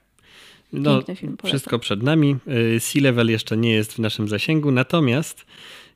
No, 0.73 1.03
film, 1.17 1.37
wszystko 1.45 1.79
przed 1.79 2.03
nami. 2.03 2.37
Y, 2.77 2.81
C-level 2.81 3.31
jeszcze 3.31 3.57
nie 3.57 3.73
jest 3.73 3.93
w 3.93 3.99
naszym 3.99 4.29
zasięgu, 4.29 4.71
natomiast 4.71 5.47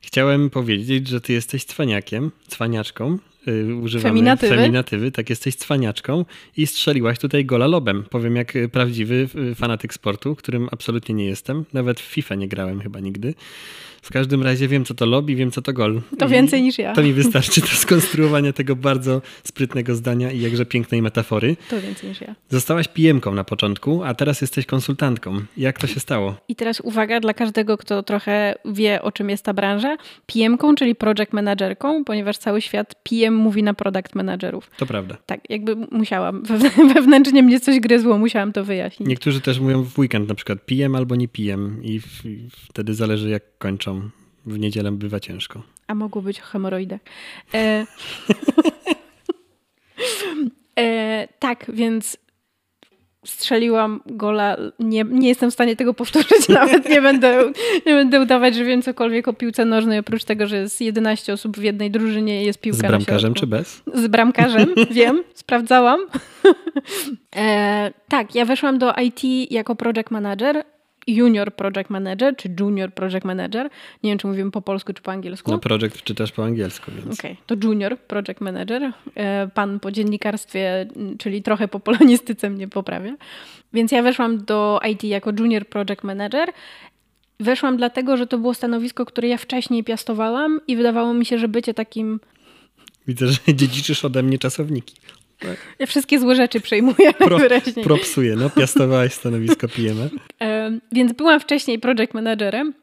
chciałem 0.01 0.49
powiedzieć, 0.49 1.07
że 1.07 1.21
ty 1.21 1.33
jesteś 1.33 1.65
cwaniakiem, 1.65 2.31
cwaniaczką, 2.47 3.17
Y, 3.47 3.75
używamy 3.75 4.13
feminatywy. 4.13 4.55
feminatywy, 4.55 5.11
tak 5.11 5.29
jesteś 5.29 5.55
cwaniaczką 5.55 6.25
i 6.57 6.67
strzeliłaś 6.67 7.19
tutaj 7.19 7.45
gola 7.45 7.67
lobem. 7.67 8.03
Powiem 8.09 8.35
jak 8.35 8.53
prawdziwy 8.71 9.27
y, 9.51 9.55
fanatyk 9.55 9.93
sportu, 9.93 10.35
którym 10.35 10.69
absolutnie 10.71 11.15
nie 11.15 11.25
jestem. 11.25 11.65
Nawet 11.73 11.99
w 11.99 12.03
FIFA 12.03 12.35
nie 12.35 12.47
grałem 12.47 12.81
chyba 12.81 12.99
nigdy. 12.99 13.33
W 14.01 14.11
każdym 14.11 14.43
razie 14.43 14.67
wiem, 14.67 14.85
co 14.85 14.93
to 14.93 15.05
lobby, 15.05 15.35
wiem, 15.35 15.51
co 15.51 15.61
to 15.61 15.73
gol. 15.73 16.01
To 16.19 16.29
więcej 16.29 16.61
niż 16.61 16.77
ja. 16.77 16.93
To 16.93 17.03
mi 17.03 17.13
wystarczy 17.13 17.61
do 17.61 17.67
skonstruowania 17.67 18.53
tego 18.53 18.75
bardzo 18.75 19.21
sprytnego 19.43 19.95
zdania 19.95 20.31
i 20.31 20.41
jakże 20.41 20.65
pięknej 20.65 21.01
metafory. 21.01 21.57
To 21.69 21.81
więcej 21.81 22.09
niż 22.09 22.21
ja. 22.21 22.35
Zostałaś 22.49 22.87
pijemką 22.87 23.33
na 23.33 23.43
początku, 23.43 24.03
a 24.03 24.13
teraz 24.13 24.41
jesteś 24.41 24.65
konsultantką. 24.65 25.41
Jak 25.57 25.79
to 25.79 25.87
się 25.87 25.99
stało? 25.99 26.35
I 26.47 26.55
teraz 26.55 26.79
uwaga 26.79 27.19
dla 27.19 27.33
każdego, 27.33 27.77
kto 27.77 28.03
trochę 28.03 28.55
wie, 28.65 29.01
o 29.01 29.11
czym 29.11 29.29
jest 29.29 29.45
ta 29.45 29.53
branża. 29.53 29.97
Pijemką, 30.25 30.75
czyli 30.75 30.95
project 30.95 31.33
managerką, 31.33 32.03
ponieważ 32.03 32.37
cały 32.37 32.61
świat 32.61 33.03
Mówi 33.33 33.63
na 33.63 33.73
product 33.73 34.15
managerów. 34.15 34.71
To 34.77 34.85
prawda. 34.85 35.17
Tak, 35.25 35.49
jakby 35.49 35.75
musiałam. 35.75 36.43
Wewnętrznie 36.93 37.43
mnie 37.43 37.59
coś 37.59 37.79
gryzło, 37.79 38.17
musiałam 38.17 38.53
to 38.53 38.63
wyjaśnić. 38.63 39.09
Niektórzy 39.09 39.41
też 39.41 39.59
mówią 39.59 39.83
w 39.83 39.99
weekend 39.99 40.29
na 40.29 40.35
przykład 40.35 40.65
pijem 40.65 40.95
albo 40.95 41.15
nie 41.15 41.27
pijem 41.27 41.83
i 41.83 42.01
wtedy 42.49 42.93
zależy 42.93 43.29
jak 43.29 43.57
kończą 43.57 44.09
w 44.45 44.59
niedzielę 44.59 44.91
bywa 44.91 45.19
ciężko. 45.19 45.63
A 45.87 45.95
mogło 45.95 46.21
być 46.21 46.39
o 46.39 46.43
hemoroidach. 46.43 47.01
E... 47.53 47.85
e, 50.79 51.27
tak, 51.39 51.71
więc 51.73 52.17
strzeliłam 53.25 54.01
gola. 54.05 54.57
Nie, 54.79 55.03
nie 55.03 55.27
jestem 55.27 55.51
w 55.51 55.53
stanie 55.53 55.75
tego 55.75 55.93
powtórzyć, 55.93 56.49
nawet 56.59 56.89
nie 56.89 57.01
będę, 57.01 57.51
nie 57.85 57.93
będę 57.93 58.21
udawać, 58.21 58.55
że 58.55 58.63
wiem 58.65 58.81
cokolwiek 58.81 59.27
o 59.27 59.33
piłce 59.33 59.65
nożnej, 59.65 59.99
oprócz 59.99 60.23
tego, 60.23 60.47
że 60.47 60.57
jest 60.57 60.81
11 60.81 61.33
osób 61.33 61.57
w 61.57 61.63
jednej 61.63 61.91
drużynie 61.91 62.43
i 62.43 62.45
jest 62.45 62.59
piłka 62.59 62.87
Z 62.87 62.89
bramkarzem 62.89 63.33
czy 63.33 63.47
bez? 63.47 63.83
Z 63.93 64.07
bramkarzem, 64.07 64.73
wiem, 64.91 65.23
sprawdzałam. 65.33 65.99
E, 67.35 67.91
tak, 68.07 68.35
ja 68.35 68.45
weszłam 68.45 68.77
do 68.77 68.93
IT 68.93 69.51
jako 69.51 69.75
project 69.75 70.11
manager, 70.11 70.63
junior 71.07 71.55
project 71.55 71.89
manager, 71.89 72.35
czy 72.35 72.49
junior 72.59 72.93
project 72.93 73.25
manager. 73.25 73.69
Nie 74.03 74.11
wiem, 74.11 74.17
czy 74.17 74.27
mówimy 74.27 74.51
po 74.51 74.61
polsku, 74.61 74.93
czy 74.93 75.01
po 75.01 75.11
angielsku. 75.11 75.51
No 75.51 75.59
project 75.59 76.03
czytasz 76.03 76.31
po 76.31 76.43
angielsku, 76.43 76.91
więc... 76.91 77.19
Okej, 77.19 77.31
okay, 77.31 77.43
to 77.45 77.67
junior 77.67 77.97
project 77.97 78.41
manager. 78.41 78.91
E, 79.15 79.47
pan 79.53 79.79
po 79.79 79.91
dziennikarstwie, 79.91 80.87
czyli 81.17 81.43
trochę 81.43 81.67
po 81.67 81.79
polonistyce 81.79 82.49
mnie 82.49 82.67
poprawia. 82.67 83.15
Więc 83.73 83.91
ja 83.91 84.03
weszłam 84.03 84.45
do 84.45 84.79
IT 84.91 85.03
jako 85.03 85.31
junior 85.39 85.65
project 85.65 86.03
manager. 86.03 86.49
Weszłam 87.39 87.77
dlatego, 87.77 88.17
że 88.17 88.27
to 88.27 88.37
było 88.37 88.53
stanowisko, 88.53 89.05
które 89.05 89.27
ja 89.27 89.37
wcześniej 89.37 89.83
piastowałam 89.83 90.59
i 90.67 90.75
wydawało 90.75 91.13
mi 91.13 91.25
się, 91.25 91.37
że 91.37 91.47
bycie 91.47 91.73
takim 91.73 92.19
Widzę, 93.07 93.27
że 93.27 93.39
dziedziczysz 93.53 94.05
ode 94.05 94.23
mnie 94.23 94.39
czasowniki. 94.39 94.95
Tak. 95.41 95.57
Ja 95.79 95.85
wszystkie 95.85 96.19
złe 96.19 96.35
rzeczy 96.35 96.61
przejmuję 96.61 97.13
Pro, 97.13 97.37
najwyraźniej. 97.37 97.85
Propsuję, 97.85 98.35
no 98.35 98.49
piastowałaś 98.49 99.13
stanowisko 99.13 99.67
PM. 99.67 100.09
Więc 100.91 101.13
byłam 101.13 101.39
wcześniej 101.39 101.79
project 101.79 102.13
managerem 102.13 102.73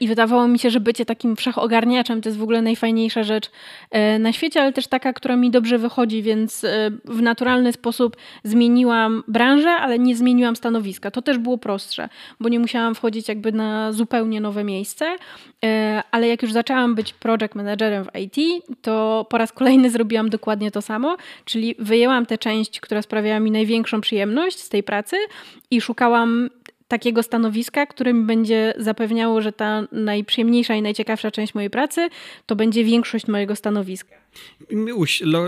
I 0.00 0.08
wydawało 0.08 0.48
mi 0.48 0.58
się, 0.58 0.70
że 0.70 0.80
bycie 0.80 1.04
takim 1.04 1.36
wszechogarniaczem 1.36 2.22
to 2.22 2.28
jest 2.28 2.38
w 2.38 2.42
ogóle 2.42 2.62
najfajniejsza 2.62 3.22
rzecz 3.22 3.50
e, 3.90 4.18
na 4.18 4.32
świecie, 4.32 4.62
ale 4.62 4.72
też 4.72 4.86
taka, 4.86 5.12
która 5.12 5.36
mi 5.36 5.50
dobrze 5.50 5.78
wychodzi, 5.78 6.22
więc 6.22 6.64
e, 6.64 6.90
w 7.04 7.22
naturalny 7.22 7.72
sposób 7.72 8.16
zmieniłam 8.44 9.22
branżę, 9.28 9.70
ale 9.70 9.98
nie 9.98 10.16
zmieniłam 10.16 10.56
stanowiska. 10.56 11.10
To 11.10 11.22
też 11.22 11.38
było 11.38 11.58
prostsze, 11.58 12.08
bo 12.40 12.48
nie 12.48 12.60
musiałam 12.60 12.94
wchodzić 12.94 13.28
jakby 13.28 13.52
na 13.52 13.92
zupełnie 13.92 14.40
nowe 14.40 14.64
miejsce, 14.64 15.16
ale 16.10 16.28
jak 16.28 16.42
już 16.42 16.52
zaczęłam 16.52 16.94
być 16.94 17.12
project 17.12 17.54
managerem 17.54 18.04
w 18.04 18.18
IT, 18.18 18.64
to 18.82 19.26
po 19.30 19.38
raz 19.38 19.52
kolejny 19.52 19.90
zrobiłam 19.90 20.30
dokładnie 20.30 20.70
to 20.70 20.82
samo, 20.82 21.16
czyli 21.44 21.74
wyjęłam 21.78 22.26
tę 22.26 22.38
część, 22.38 22.80
która 22.80 23.02
sprawiała 23.02 23.40
mi 23.40 23.50
największą 23.50 24.00
przyjemność 24.00 24.58
z 24.58 24.68
tej 24.68 24.82
pracy 24.82 25.16
i 25.70 25.80
szukałam 25.80 26.50
takiego 26.88 27.22
stanowiska, 27.22 27.86
które 27.86 28.12
mi 28.12 28.24
będzie 28.24 28.74
zapewniało, 28.78 29.40
że 29.40 29.52
ta 29.52 29.82
najprzyjemniejsza 29.92 30.74
i 30.74 30.82
najciekawsza 30.82 31.30
część 31.30 31.54
mojej 31.54 31.70
pracy 31.70 32.08
to 32.46 32.56
będzie 32.56 32.84
większość 32.84 33.26
mojego 33.26 33.56
stanowiska. 33.56 34.16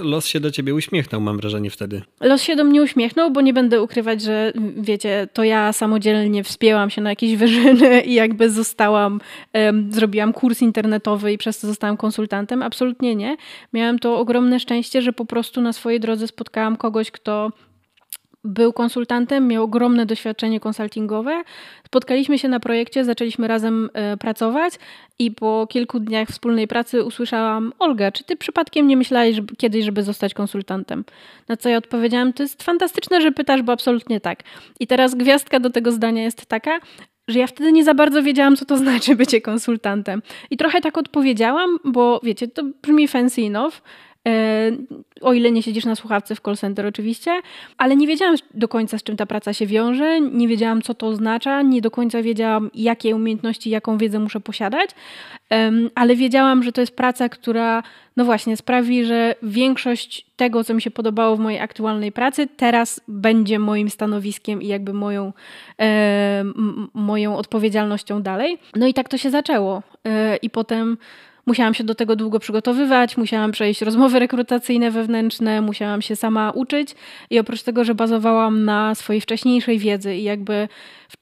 Los 0.03 0.26
się 0.26 0.41
do 0.41 0.51
ciebie 0.51 0.74
uśmiechnął, 0.74 1.20
mam 1.20 1.36
wrażenie 1.36 1.70
wtedy. 1.70 2.03
Los 2.20 2.43
się 2.43 2.57
do 2.57 2.64
mnie 2.64 2.82
uśmiechnął, 2.82 3.30
bo 3.30 3.41
nie 3.41 3.53
będę 3.53 3.82
ukrywać, 3.82 4.22
że 4.22 4.53
wiecie, 4.76 5.28
to 5.32 5.45
ja 5.45 5.72
samodzielnie 5.72 6.45
wspięłam 6.45 6.91
się 6.91 7.01
na 7.01 7.11
jakieś 7.11 7.36
wyżyny 7.36 8.01
i 8.11 8.14
jakby 8.14 8.51
zostałam, 8.51 9.20
um, 9.55 9.93
zrobiłam 9.93 10.32
kurs 10.32 10.62
internetowy 10.62 11.32
i 11.32 11.38
przez 11.38 11.61
to 11.61 11.66
zostałam 11.66 11.97
konsultantem. 11.97 12.62
Absolutnie 12.62 13.16
nie. 13.16 13.36
Miałam 13.72 13.99
to 13.99 14.18
ogromne 14.18 14.61
szczęście, 14.61 15.03
że 15.03 15.12
po 15.12 15.24
prostu 15.24 15.61
na 15.61 15.72
swojej 15.72 16.01
drodze 16.01 16.26
spotkałam 16.26 16.76
kogoś, 16.76 17.11
kto 17.11 17.51
był 18.45 18.72
konsultantem, 18.72 19.49
miał 19.49 19.64
ogromne 19.64 20.07
doświadczenie 20.07 20.61
konsultingowe. 20.61 21.43
Spotkaliśmy 21.86 22.38
się 22.38 22.49
na 22.49 22.61
projekcie, 22.61 23.05
zaczęliśmy 23.05 23.49
razem 23.49 23.91
e, 23.93 24.16
pracować 24.16 24.74
i 25.18 25.30
po 25.30 25.66
kilku 25.70 26.01
dniach 26.01 26.28
wspólnej 26.28 26.68
pracy 26.68 27.05
usłyszałam: 27.05 27.72
Olga, 27.78 28.12
czy 28.12 28.24
ty 28.24 28.36
przypadkiem 28.36 28.86
nie 28.86 28.97
myślałeś 28.97 29.36
żeby, 29.36 29.57
kiedyś, 29.57 29.84
żeby 29.84 30.03
zostać 30.03 30.34
konsultantem? 30.34 31.05
Na 31.49 31.57
co 31.57 31.68
ja 31.68 31.76
odpowiedziałam: 31.76 32.32
To 32.32 32.43
jest 32.43 32.62
fantastyczne, 32.62 33.20
że 33.20 33.32
pytasz, 33.32 33.62
bo 33.62 33.72
absolutnie 33.72 34.20
tak. 34.20 34.43
I 34.80 34.86
teraz 34.86 35.14
gwiazdka 35.14 35.61
do 35.61 35.70
tego 35.70 35.93
zdania 35.93 36.22
jest 36.22 36.47
taka, 36.47 36.80
że 37.28 37.38
ja 37.38 37.47
wtedy 37.47 37.72
nie 37.72 37.84
za 37.84 37.95
bardzo 37.95 38.22
wiedziałam, 38.22 38.57
co 38.57 38.64
to 38.64 38.76
znaczy 38.76 39.16
bycie 39.16 39.41
konsultantem. 39.41 40.22
I 40.51 40.57
trochę 40.57 40.80
tak 40.80 40.99
odpowiedziałam, 40.99 41.78
bo 41.84 42.20
wiecie, 42.22 42.49
to 42.49 42.62
brzmi 42.82 43.09
fancy 43.09 43.43
enough, 43.43 43.82
o 45.20 45.32
ile 45.32 45.50
nie 45.50 45.62
siedzisz 45.62 45.84
na 45.84 45.94
słuchawce 45.94 46.34
w 46.34 46.40
call 46.40 46.56
center 46.56 46.86
oczywiście, 46.86 47.40
ale 47.78 47.96
nie 47.96 48.06
wiedziałam 48.06 48.36
do 48.54 48.68
końca 48.68 48.98
z 48.98 49.02
czym 49.02 49.16
ta 49.16 49.26
praca 49.26 49.52
się 49.52 49.66
wiąże, 49.66 50.20
nie 50.20 50.48
wiedziałam 50.48 50.82
co 50.82 50.94
to 50.94 51.06
oznacza, 51.06 51.62
nie 51.62 51.80
do 51.80 51.90
końca 51.90 52.22
wiedziałam 52.22 52.70
jakie 52.74 53.16
umiejętności, 53.16 53.70
jaką 53.70 53.98
wiedzę 53.98 54.18
muszę 54.18 54.40
posiadać, 54.40 54.90
ale 55.94 56.16
wiedziałam, 56.16 56.62
że 56.62 56.72
to 56.72 56.80
jest 56.80 56.96
praca, 56.96 57.28
która 57.28 57.82
no 58.16 58.24
właśnie 58.24 58.56
sprawi, 58.56 59.04
że 59.04 59.34
większość 59.42 60.26
tego, 60.36 60.64
co 60.64 60.74
mi 60.74 60.82
się 60.82 60.90
podobało 60.90 61.36
w 61.36 61.40
mojej 61.40 61.60
aktualnej 61.60 62.12
pracy, 62.12 62.48
teraz 62.56 63.00
będzie 63.08 63.58
moim 63.58 63.90
stanowiskiem 63.90 64.62
i 64.62 64.66
jakby 64.66 64.92
moją, 64.92 65.32
e, 65.80 66.44
moją 66.94 67.36
odpowiedzialnością 67.36 68.22
dalej. 68.22 68.58
No 68.76 68.86
i 68.86 68.94
tak 68.94 69.08
to 69.08 69.18
się 69.18 69.30
zaczęło. 69.30 69.82
E, 70.06 70.36
I 70.36 70.50
potem 70.50 70.98
Musiałam 71.47 71.74
się 71.74 71.84
do 71.84 71.95
tego 71.95 72.16
długo 72.16 72.38
przygotowywać, 72.38 73.16
musiałam 73.16 73.53
przejść 73.53 73.82
rozmowy 73.82 74.18
rekrutacyjne 74.18 74.91
wewnętrzne, 74.91 75.61
musiałam 75.61 76.03
się 76.03 76.16
sama 76.16 76.51
uczyć 76.51 76.95
i 77.30 77.38
oprócz 77.38 77.62
tego, 77.62 77.84
że 77.84 77.95
bazowałam 77.95 78.64
na 78.64 78.95
swojej 78.95 79.20
wcześniejszej 79.20 79.78
wiedzy 79.78 80.16
i 80.16 80.22
jakby 80.22 80.68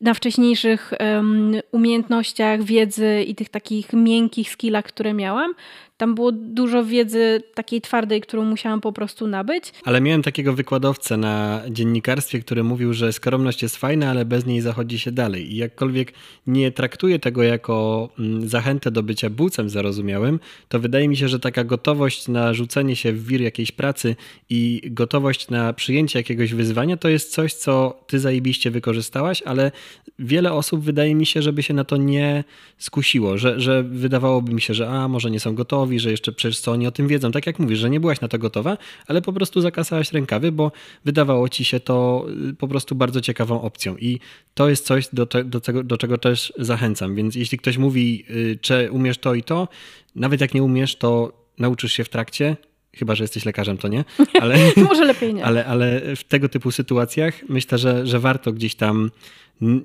na 0.00 0.14
wcześniejszych 0.14 0.92
um, 1.00 1.52
umiejętnościach, 1.72 2.62
wiedzy 2.62 3.24
i 3.26 3.34
tych 3.34 3.48
takich 3.48 3.92
miękkich 3.92 4.50
skillach, 4.50 4.84
które 4.84 5.14
miałam, 5.14 5.54
tam 5.98 6.14
było 6.14 6.32
dużo 6.32 6.84
wiedzy 6.84 7.42
takiej 7.54 7.80
twardej, 7.80 8.20
którą 8.20 8.44
musiałam 8.44 8.80
po 8.80 8.92
prostu 8.92 9.26
nabyć. 9.26 9.72
Ale 9.84 10.00
miałem 10.00 10.22
takiego 10.22 10.52
wykładowcę 10.52 11.16
na 11.16 11.62
dziennikarstwie, 11.70 12.40
który 12.40 12.64
mówił, 12.64 12.94
że 12.94 13.12
skromność 13.12 13.62
jest 13.62 13.76
fajna, 13.76 14.10
ale 14.10 14.24
bez 14.24 14.46
niej 14.46 14.60
zachodzi 14.60 14.98
się 14.98 15.12
dalej. 15.12 15.52
I 15.52 15.56
jakkolwiek 15.56 16.12
nie 16.46 16.72
traktuję 16.72 17.18
tego 17.18 17.42
jako 17.42 18.08
mm, 18.18 18.48
zachętę 18.48 18.90
do 18.90 19.02
bycia 19.02 19.30
bucem 19.30 19.70
zarozumiałym, 19.70 20.40
to 20.68 20.80
wydaje 20.80 21.08
mi 21.08 21.16
się, 21.16 21.28
że 21.28 21.40
taka 21.40 21.64
gotowość 21.64 22.28
na 22.28 22.54
rzucenie 22.54 22.96
się 22.96 23.12
w 23.12 23.26
wir 23.26 23.40
jakiejś 23.40 23.72
pracy 23.72 24.16
i 24.50 24.82
gotowość 24.90 25.48
na 25.48 25.72
przyjęcie 25.72 26.18
jakiegoś 26.18 26.54
wyzwania 26.54 26.96
to 26.96 27.08
jest 27.08 27.32
coś, 27.32 27.54
co 27.54 28.00
ty 28.06 28.18
zajebiście 28.18 28.70
wykorzystałaś, 28.70 29.42
ale 29.42 29.72
wiele 30.18 30.52
osób 30.52 30.80
wydaje 30.80 31.14
mi 31.14 31.26
się, 31.26 31.42
żeby 31.42 31.62
się 31.62 31.74
na 31.74 31.84
to 31.84 31.96
nie 31.96 32.44
skusiło, 32.78 33.38
że, 33.38 33.60
że 33.60 33.82
wydawałoby 33.82 34.54
mi 34.54 34.60
się, 34.60 34.74
że 34.74 34.88
a, 34.90 35.08
może 35.08 35.30
nie 35.30 35.40
są 35.40 35.54
gotowi, 35.54 35.87
gotowi, 35.88 36.00
że 36.00 36.10
jeszcze 36.10 36.32
przecież 36.32 36.60
co 36.60 36.72
oni 36.72 36.86
o 36.86 36.90
tym 36.90 37.08
wiedzą. 37.08 37.32
Tak 37.32 37.46
jak 37.46 37.58
mówisz, 37.58 37.78
że 37.78 37.90
nie 37.90 38.00
byłaś 38.00 38.20
na 38.20 38.28
to 38.28 38.38
gotowa, 38.38 38.78
ale 39.06 39.22
po 39.22 39.32
prostu 39.32 39.60
zakasałaś 39.60 40.12
rękawy, 40.12 40.52
bo 40.52 40.72
wydawało 41.04 41.48
ci 41.48 41.64
się 41.64 41.80
to 41.80 42.26
y, 42.50 42.54
po 42.54 42.68
prostu 42.68 42.94
bardzo 42.94 43.20
ciekawą 43.20 43.62
opcją. 43.62 43.96
I 43.96 44.20
to 44.54 44.68
jest 44.68 44.86
coś, 44.86 45.08
do, 45.12 45.26
do, 45.26 45.60
tego, 45.60 45.82
do 45.82 45.96
czego 45.96 46.18
też 46.18 46.52
zachęcam. 46.58 47.14
Więc 47.14 47.34
jeśli 47.34 47.58
ktoś 47.58 47.78
mówi, 47.78 48.24
y, 48.30 48.58
czy 48.60 48.88
umiesz 48.92 49.18
to 49.18 49.34
i 49.34 49.42
to, 49.42 49.68
nawet 50.14 50.40
jak 50.40 50.54
nie 50.54 50.62
umiesz, 50.62 50.96
to 50.96 51.32
nauczysz 51.58 51.92
się 51.92 52.04
w 52.04 52.08
trakcie, 52.08 52.56
Chyba, 52.96 53.14
że 53.14 53.24
jesteś 53.24 53.44
lekarzem, 53.44 53.78
to 53.78 53.88
nie. 53.88 54.04
Ale, 54.42 54.56
Może 54.76 55.04
lepiej 55.04 55.34
nie. 55.34 55.44
Ale, 55.44 55.66
ale 55.66 56.16
w 56.16 56.24
tego 56.24 56.48
typu 56.48 56.70
sytuacjach 56.70 57.34
myślę, 57.48 57.78
że, 57.78 58.06
że 58.06 58.20
warto 58.20 58.52
gdzieś 58.52 58.74
tam. 58.74 59.10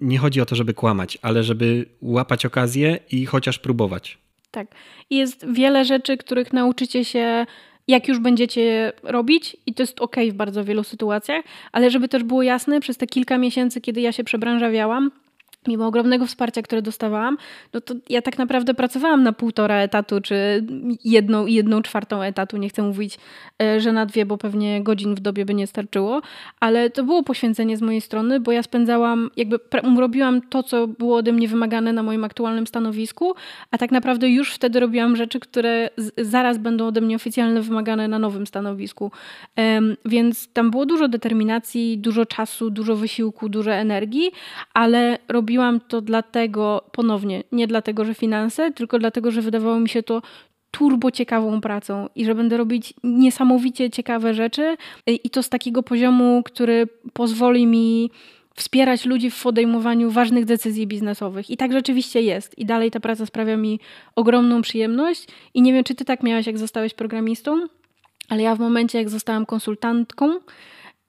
Nie 0.02 0.18
chodzi 0.18 0.42
o 0.42 0.46
to, 0.46 0.56
żeby 0.56 0.74
kłamać, 0.74 1.18
ale 1.22 1.44
żeby 1.44 1.86
łapać 2.02 2.46
okazję 2.46 3.00
i 3.12 3.26
chociaż 3.26 3.60
próbować. 3.60 4.18
Tak. 4.54 4.68
I 5.10 5.16
jest 5.16 5.46
wiele 5.54 5.86
rzeczy, 5.86 6.18
których 6.18 6.54
nauczycie 6.54 7.06
się, 7.06 7.46
jak 7.88 8.08
już 8.08 8.20
będziecie 8.20 8.94
robić, 9.04 9.58
i 9.66 9.74
to 9.74 9.84
jest 9.84 10.02
ok 10.02 10.16
w 10.32 10.34
bardzo 10.34 10.64
wielu 10.64 10.84
sytuacjach, 10.84 11.46
ale 11.72 11.90
żeby 11.90 12.08
też 12.08 12.24
było 12.24 12.44
jasne, 12.44 12.80
przez 12.80 12.98
te 12.98 13.08
kilka 13.08 13.38
miesięcy, 13.38 13.82
kiedy 13.82 14.02
ja 14.02 14.12
się 14.12 14.24
przebranżawiałam, 14.24 15.12
mimo 15.68 15.88
ogromnego 15.88 16.26
wsparcia, 16.26 16.62
które 16.62 16.82
dostawałam, 16.82 17.38
no 17.74 17.82
to 17.82 17.94
ja 18.10 18.22
tak 18.22 18.38
naprawdę 18.38 18.74
pracowałam 18.74 19.24
na 19.24 19.34
półtora 19.34 19.76
etatu, 19.76 20.22
czy 20.22 20.66
jedną, 21.04 21.46
jedną 21.46 21.82
czwartą 21.82 22.22
etatu. 22.22 22.58
Nie 22.58 22.70
chcę 22.70 22.82
mówić, 22.82 23.18
że 23.78 23.92
na 23.92 24.06
dwie, 24.06 24.26
bo 24.26 24.38
pewnie 24.38 24.84
godzin 24.84 25.16
w 25.16 25.20
dobie 25.20 25.46
by 25.46 25.54
nie 25.54 25.68
starczyło, 25.68 26.22
ale 26.60 26.90
to 26.90 27.04
było 27.04 27.24
poświęcenie 27.24 27.78
z 27.78 27.82
mojej 27.82 28.02
strony, 28.02 28.40
bo 28.40 28.52
ja 28.52 28.64
spędzałam, 28.64 29.30
jakby 29.38 29.60
robiłam 29.98 30.42
to, 30.42 30.64
co 30.64 30.88
było 30.88 31.18
ode 31.18 31.32
mnie 31.32 31.48
wymagane 31.48 31.94
na 31.94 32.04
moim 32.04 32.24
aktualnym 32.24 32.68
stanowisku, 32.68 33.34
a 33.72 33.78
tak 33.78 33.92
naprawdę 33.92 34.30
już 34.30 34.54
wtedy 34.54 34.80
robiłam 34.80 35.16
rzeczy, 35.16 35.40
które 35.40 35.90
zaraz 36.18 36.58
będą 36.58 36.88
ode 36.88 37.02
mnie 37.02 37.16
oficjalnie 37.16 37.62
wymagane 37.62 38.08
na 38.08 38.20
nowym 38.20 38.48
stanowisku. 38.48 39.12
Więc 40.06 40.54
tam 40.54 40.72
było 40.72 40.86
dużo 40.86 41.08
determinacji, 41.08 41.98
dużo 41.98 42.26
czasu, 42.26 42.70
dużo 42.70 42.96
wysiłku, 42.96 43.50
dużo 43.50 43.72
energii, 43.72 44.32
ale 44.74 45.18
robiłam 45.28 45.80
to 45.80 46.02
dlatego, 46.02 46.84
ponownie, 46.92 47.44
nie 47.52 47.68
dlatego, 47.68 48.06
że 48.06 48.14
finanse, 48.14 48.72
tylko 48.72 49.00
dlatego, 49.00 49.32
że 49.32 49.42
wydawało 49.42 49.80
mi 49.80 49.90
się 49.90 50.04
to 50.04 50.22
turbo 50.74 51.12
ciekawą 51.12 51.62
pracą 51.62 52.10
i 52.16 52.26
że 52.26 52.36
będę 52.36 52.58
robić 52.58 52.94
niesamowicie 53.04 53.90
ciekawe 53.90 54.34
rzeczy 54.34 54.78
i 55.08 55.30
to 55.30 55.44
z 55.44 55.50
takiego 55.50 55.84
poziomu, 55.84 56.42
który 56.46 56.88
pozwoli 57.14 57.68
mi 57.68 58.12
wspierać 58.56 59.06
ludzi 59.06 59.32
w 59.32 59.44
podejmowaniu 59.44 60.12
ważnych 60.12 60.46
decyzji 60.46 60.88
biznesowych. 60.88 61.50
I 61.50 61.58
tak 61.58 61.72
rzeczywiście 61.72 62.22
jest. 62.22 62.60
I 62.60 62.66
dalej 62.66 62.92
ta 62.92 63.00
praca 63.00 63.26
sprawia 63.26 63.58
mi 63.58 63.80
ogromną 64.16 64.62
przyjemność. 64.62 65.28
I 65.54 65.62
nie 65.62 65.74
wiem, 65.74 65.84
czy 65.84 65.96
ty 65.96 66.06
tak 66.06 66.24
miałaś, 66.24 66.48
jak 66.48 66.58
zostałeś 66.58 66.94
programistą, 66.94 67.68
ale 68.30 68.42
ja 68.42 68.56
w 68.56 68.60
momencie, 68.60 68.98
jak 68.98 69.10
zostałam 69.10 69.46
konsultantką, 69.46 70.40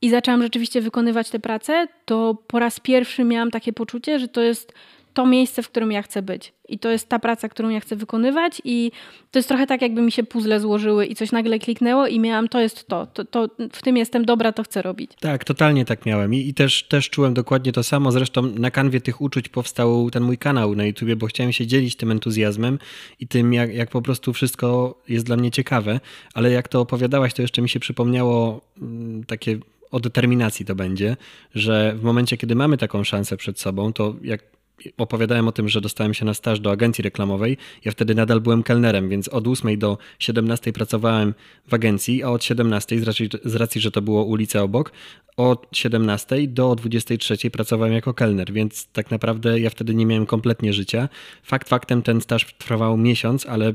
i 0.03 0.11
zaczęłam 0.11 0.43
rzeczywiście 0.43 0.81
wykonywać 0.81 1.31
tę 1.31 1.39
pracę, 1.39 1.89
to 2.05 2.37
po 2.47 2.59
raz 2.59 2.81
pierwszy 2.81 3.25
miałam 3.25 3.51
takie 3.51 3.73
poczucie, 3.73 4.19
że 4.19 4.29
to 4.29 4.41
jest 4.41 4.73
to 5.15 5.27
miejsce, 5.27 5.63
w 5.63 5.69
którym 5.69 5.93
ja 5.93 6.03
chcę 6.03 6.23
być. 6.23 6.53
I 6.69 6.79
to 6.79 6.91
jest 6.91 7.09
ta 7.09 7.19
praca, 7.19 7.49
którą 7.49 7.69
ja 7.69 7.81
chcę 7.81 7.97
wykonywać, 7.97 8.63
i 8.65 8.93
to 9.31 9.39
jest 9.39 9.49
trochę 9.49 9.67
tak, 9.67 9.83
jakby 9.83 10.03
mi 10.03 10.13
się 10.13 10.23
puzzle 10.23 10.61
złożyły 10.61 11.07
i 11.07 11.15
coś 11.15 11.33
nagle 11.33 11.59
kliknęło, 11.59 12.07
i 12.07 12.21
miałam 12.21 12.49
to 12.49 12.61
jest 12.61 12.89
to. 12.89 13.07
to, 13.07 13.25
to 13.25 13.49
w 13.73 13.83
tym 13.83 13.97
jestem 13.97 14.25
dobra, 14.25 14.53
to 14.53 14.63
chcę 14.63 14.83
robić. 14.83 15.11
Tak, 15.21 15.45
totalnie 15.45 15.85
tak 15.85 16.07
miałem. 16.07 16.35
I, 16.35 16.39
i 16.49 16.55
też, 16.55 16.83
też 16.83 17.11
czułem 17.11 17.35
dokładnie 17.35 17.73
to 17.73 17.83
samo. 17.83 18.13
Zresztą 18.13 18.43
na 18.43 18.71
kanwie 18.71 19.01
tych 19.01 19.21
uczuć 19.21 19.49
powstał 19.49 20.11
ten 20.11 20.23
mój 20.23 20.39
kanał 20.39 20.75
na 20.75 20.85
YouTubie, 20.85 21.17
bo 21.17 21.27
chciałem 21.27 21.53
się 21.53 21.67
dzielić 21.67 21.97
tym 21.97 22.11
entuzjazmem 22.11 22.79
i 23.21 23.27
tym, 23.27 23.53
jak, 23.53 23.75
jak 23.75 23.91
po 23.91 24.03
prostu 24.03 24.33
wszystko 24.33 24.99
jest 25.09 25.27
dla 25.27 25.37
mnie 25.37 25.51
ciekawe. 25.51 26.01
Ale 26.35 26.51
jak 26.51 26.69
to 26.69 26.81
opowiadałaś, 26.81 27.35
to 27.35 27.43
jeszcze 27.43 27.63
mi 27.63 27.69
się 27.69 27.81
przypomniało 27.81 28.61
mm, 28.83 29.25
takie 29.25 29.59
o 29.91 30.01
determinacji 30.01 30.67
to 30.67 30.75
będzie, 30.75 31.17
że 31.55 31.95
w 31.97 32.03
momencie, 32.03 32.37
kiedy 32.37 32.55
mamy 32.55 32.77
taką 32.77 33.05
szansę 33.05 33.37
przed 33.37 33.61
sobą, 33.61 33.93
to 33.93 34.15
jak 34.23 34.55
opowiadałem 34.97 35.49
o 35.49 35.53
tym, 35.53 35.69
że 35.69 35.81
dostałem 35.81 36.15
się 36.15 36.25
na 36.25 36.35
staż 36.35 36.61
do 36.61 36.71
agencji 36.71 37.03
reklamowej. 37.03 37.57
Ja 37.85 37.93
wtedy 37.93 38.15
nadal 38.15 38.41
byłem 38.41 38.63
kelnerem, 38.63 39.09
więc 39.09 39.29
od 39.29 39.49
8 39.49 39.79
do 39.79 39.99
17 40.19 40.73
pracowałem 40.73 41.35
w 41.69 41.75
agencji, 41.75 42.23
a 42.23 42.29
od 42.29 42.45
17 42.45 43.01
z 43.01 43.03
racji, 43.03 43.29
z 43.45 43.55
racji, 43.55 43.81
że 43.81 43.91
to 43.91 44.03
było 44.03 44.25
ulica 44.25 44.63
obok, 44.63 44.93
od 45.37 45.67
17 45.73 46.49
do 46.49 46.75
23 46.75 47.51
pracowałem 47.51 47.95
jako 47.95 48.15
kelner, 48.15 48.53
więc 48.53 48.87
tak 48.87 49.11
naprawdę 49.11 49.61
ja 49.61 49.71
wtedy 49.71 49.95
nie 49.95 50.07
miałem 50.07 50.27
kompletnie 50.27 50.73
życia. 50.73 51.09
Fakt 51.43 51.69
faktem 51.69 52.03
ten 52.03 52.21
staż 52.21 52.55
trwał 52.59 52.97
miesiąc, 52.97 53.47
ale 53.47 53.73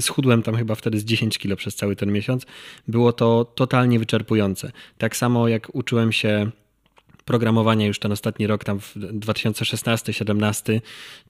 schudłem 0.00 0.42
tam 0.42 0.56
chyba 0.56 0.74
wtedy 0.74 0.98
z 0.98 1.04
10 1.04 1.38
kilo 1.38 1.56
przez 1.56 1.74
cały 1.74 1.96
ten 1.96 2.12
miesiąc. 2.12 2.46
Było 2.88 3.12
to 3.12 3.44
totalnie 3.54 3.98
wyczerpujące. 3.98 4.72
Tak 4.98 5.16
samo 5.16 5.48
jak 5.48 5.74
uczyłem 5.74 6.12
się 6.12 6.50
programowania 7.24 7.86
już 7.86 7.98
ten 7.98 8.12
ostatni 8.12 8.46
rok, 8.46 8.64
tam 8.64 8.80
w 8.80 8.96
2016-17, 8.96 10.80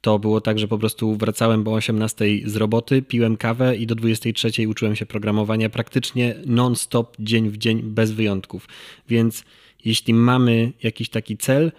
to 0.00 0.18
było 0.18 0.40
tak, 0.40 0.58
że 0.58 0.68
po 0.68 0.78
prostu 0.78 1.16
wracałem 1.16 1.64
po 1.64 1.72
18 1.72 2.24
z 2.44 2.56
roboty, 2.56 3.02
piłem 3.02 3.36
kawę 3.36 3.76
i 3.76 3.86
do 3.86 3.94
23 3.94 4.68
uczyłem 4.68 4.96
się 4.96 5.06
programowania 5.06 5.70
praktycznie 5.70 6.34
non-stop, 6.46 7.16
dzień 7.20 7.50
w 7.50 7.56
dzień, 7.58 7.82
bez 7.82 8.12
wyjątków. 8.12 8.68
Więc 9.08 9.44
jeśli 9.84 10.14
mamy 10.14 10.72
jakiś 10.82 11.08
taki 11.08 11.36
cel, 11.36 11.72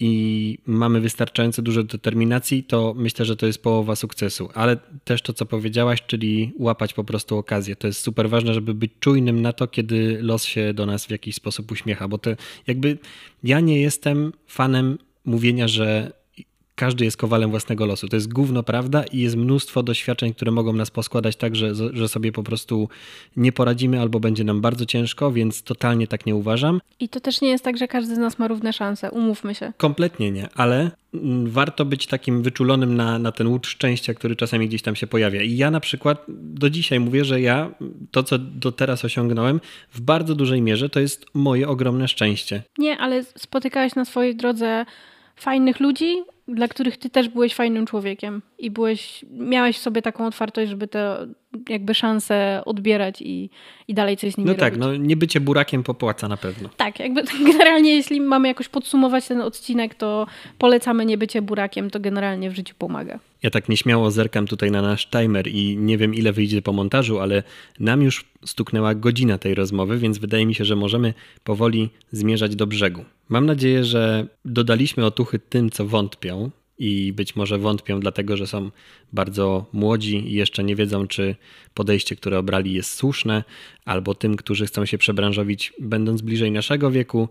i 0.00 0.58
mamy 0.66 1.00
wystarczająco 1.00 1.62
dużo 1.62 1.82
determinacji, 1.82 2.64
to 2.64 2.94
myślę, 2.96 3.24
że 3.24 3.36
to 3.36 3.46
jest 3.46 3.62
połowa 3.62 3.96
sukcesu. 3.96 4.48
Ale 4.54 4.76
też 5.04 5.22
to, 5.22 5.32
co 5.32 5.46
powiedziałaś, 5.46 6.02
czyli 6.06 6.52
łapać 6.58 6.94
po 6.94 7.04
prostu 7.04 7.38
okazję. 7.38 7.76
To 7.76 7.86
jest 7.86 8.00
super 8.00 8.30
ważne, 8.30 8.54
żeby 8.54 8.74
być 8.74 8.92
czujnym 9.00 9.42
na 9.42 9.52
to, 9.52 9.66
kiedy 9.66 10.18
los 10.22 10.44
się 10.44 10.74
do 10.74 10.86
nas 10.86 11.06
w 11.06 11.10
jakiś 11.10 11.34
sposób 11.34 11.72
uśmiecha, 11.72 12.08
bo 12.08 12.18
to 12.18 12.30
jakby 12.66 12.98
ja 13.44 13.60
nie 13.60 13.80
jestem 13.80 14.32
fanem 14.46 14.98
mówienia, 15.24 15.68
że 15.68 16.19
każdy 16.80 17.04
jest 17.04 17.16
kowalem 17.16 17.50
własnego 17.50 17.86
losu. 17.86 18.08
To 18.08 18.16
jest 18.16 18.32
gówno 18.32 18.62
prawda 18.62 19.04
i 19.04 19.18
jest 19.18 19.36
mnóstwo 19.36 19.82
doświadczeń, 19.82 20.34
które 20.34 20.50
mogą 20.50 20.72
nas 20.72 20.90
poskładać 20.90 21.36
tak, 21.36 21.56
że, 21.56 21.74
że 21.74 22.08
sobie 22.08 22.32
po 22.32 22.42
prostu 22.42 22.88
nie 23.36 23.52
poradzimy 23.52 24.00
albo 24.00 24.20
będzie 24.20 24.44
nam 24.44 24.60
bardzo 24.60 24.86
ciężko, 24.86 25.32
więc 25.32 25.62
totalnie 25.62 26.06
tak 26.06 26.26
nie 26.26 26.34
uważam. 26.34 26.80
I 27.00 27.08
to 27.08 27.20
też 27.20 27.40
nie 27.40 27.48
jest 27.48 27.64
tak, 27.64 27.78
że 27.78 27.88
każdy 27.88 28.14
z 28.14 28.18
nas 28.18 28.38
ma 28.38 28.48
równe 28.48 28.72
szanse, 28.72 29.10
umówmy 29.10 29.54
się. 29.54 29.72
Kompletnie 29.76 30.30
nie, 30.30 30.48
ale 30.54 30.90
mm, 31.14 31.50
warto 31.50 31.84
być 31.84 32.06
takim 32.06 32.42
wyczulonym 32.42 32.96
na, 32.96 33.18
na 33.18 33.32
ten 33.32 33.46
łód 33.46 33.66
szczęścia, 33.66 34.14
który 34.14 34.36
czasami 34.36 34.68
gdzieś 34.68 34.82
tam 34.82 34.96
się 34.96 35.06
pojawia. 35.06 35.42
I 35.42 35.56
ja 35.56 35.70
na 35.70 35.80
przykład 35.80 36.24
do 36.28 36.70
dzisiaj 36.70 37.00
mówię, 37.00 37.24
że 37.24 37.40
ja 37.40 37.70
to, 38.10 38.22
co 38.22 38.38
do 38.38 38.72
teraz 38.72 39.04
osiągnąłem, 39.04 39.60
w 39.92 40.00
bardzo 40.00 40.34
dużej 40.34 40.62
mierze 40.62 40.88
to 40.88 41.00
jest 41.00 41.26
moje 41.34 41.68
ogromne 41.68 42.08
szczęście. 42.08 42.62
Nie, 42.78 42.98
ale 42.98 43.24
spotykałeś 43.24 43.94
na 43.94 44.04
swojej 44.04 44.36
drodze 44.36 44.84
fajnych 45.36 45.80
ludzi, 45.80 46.16
dla 46.54 46.68
których 46.68 46.96
ty 46.96 47.10
też 47.10 47.28
byłeś 47.28 47.54
fajnym 47.54 47.86
człowiekiem 47.86 48.42
i 48.58 48.70
byłeś, 48.70 49.24
miałeś 49.30 49.78
w 49.78 49.82
sobie 49.82 50.02
taką 50.02 50.26
otwartość, 50.26 50.70
żeby 50.70 50.88
te 50.88 51.26
jakby 51.68 51.94
szanse 51.94 52.62
odbierać 52.64 53.22
i, 53.22 53.50
i 53.88 53.94
dalej 53.94 54.16
coś 54.16 54.32
z 54.32 54.36
nimi 54.36 54.50
No 54.50 54.54
tak, 54.56 54.72
robić. 54.76 54.80
no 54.86 54.96
nie 54.96 55.16
bycie 55.16 55.40
burakiem 55.40 55.82
popłaca 55.82 56.28
na 56.28 56.36
pewno. 56.36 56.68
Tak, 56.76 56.98
jakby 57.00 57.22
generalnie 57.52 57.94
jeśli 57.96 58.20
mamy 58.20 58.48
jakoś 58.48 58.68
podsumować 58.68 59.26
ten 59.28 59.40
odcinek, 59.40 59.94
to 59.94 60.26
polecamy 60.58 61.06
nie 61.06 61.18
bycie 61.18 61.42
burakiem, 61.42 61.90
to 61.90 62.00
generalnie 62.00 62.50
w 62.50 62.54
życiu 62.56 62.74
pomaga. 62.78 63.18
Ja 63.42 63.50
tak 63.50 63.68
nieśmiało 63.68 64.10
zerkam 64.10 64.46
tutaj 64.46 64.70
na 64.70 64.82
nasz 64.82 65.06
timer 65.06 65.46
i 65.48 65.76
nie 65.76 65.98
wiem 65.98 66.14
ile 66.14 66.32
wyjdzie 66.32 66.62
po 66.62 66.72
montażu, 66.72 67.20
ale 67.20 67.42
nam 67.80 68.02
już 68.02 68.24
stuknęła 68.44 68.94
godzina 68.94 69.38
tej 69.38 69.54
rozmowy, 69.54 69.98
więc 69.98 70.18
wydaje 70.18 70.46
mi 70.46 70.54
się, 70.54 70.64
że 70.64 70.76
możemy 70.76 71.14
powoli 71.44 71.90
zmierzać 72.12 72.56
do 72.56 72.66
brzegu. 72.66 73.04
Mam 73.28 73.46
nadzieję, 73.46 73.84
że 73.84 74.26
dodaliśmy 74.44 75.06
otuchy 75.06 75.38
tym, 75.38 75.70
co 75.70 75.86
wątpią 75.86 76.50
i 76.80 77.12
być 77.12 77.36
może 77.36 77.58
wątpią 77.58 78.00
dlatego, 78.00 78.36
że 78.36 78.46
są 78.46 78.70
bardzo 79.12 79.66
młodzi 79.72 80.16
i 80.16 80.32
jeszcze 80.32 80.64
nie 80.64 80.76
wiedzą, 80.76 81.06
czy 81.06 81.36
podejście, 81.74 82.16
które 82.16 82.38
obrali 82.38 82.72
jest 82.72 82.94
słuszne, 82.94 83.44
albo 83.84 84.14
tym, 84.14 84.36
którzy 84.36 84.66
chcą 84.66 84.86
się 84.86 84.98
przebranżowić 84.98 85.72
będąc 85.80 86.22
bliżej 86.22 86.50
naszego 86.50 86.90
wieku. 86.90 87.28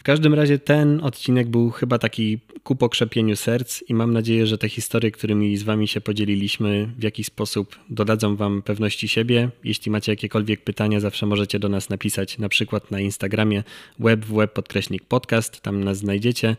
W 0.00 0.02
każdym 0.02 0.34
razie 0.34 0.58
ten 0.58 1.00
odcinek 1.04 1.48
był 1.48 1.70
chyba 1.70 1.98
taki 1.98 2.38
ku 2.62 2.76
pokrzepieniu 2.76 3.36
serc 3.36 3.82
i 3.88 3.94
mam 3.94 4.12
nadzieję, 4.12 4.46
że 4.46 4.58
te 4.58 4.68
historie, 4.68 5.10
którymi 5.10 5.56
z 5.56 5.62
wami 5.62 5.88
się 5.88 6.00
podzieliliśmy, 6.00 6.88
w 6.98 7.02
jakiś 7.02 7.26
sposób 7.26 7.78
dodadzą 7.90 8.36
wam 8.36 8.62
pewności 8.62 9.08
siebie. 9.08 9.48
Jeśli 9.64 9.90
macie 9.90 10.12
jakiekolwiek 10.12 10.64
pytania, 10.64 11.00
zawsze 11.00 11.26
możecie 11.26 11.58
do 11.58 11.68
nas 11.68 11.88
napisać 11.90 12.38
na 12.38 12.48
przykład 12.48 12.90
na 12.90 13.00
Instagramie 13.00 13.62
web 13.98 14.24
w 14.24 14.34
web 14.34 14.52
podkreśnik 14.52 15.04
podcast, 15.04 15.60
tam 15.60 15.84
nas 15.84 15.98
znajdziecie, 15.98 16.56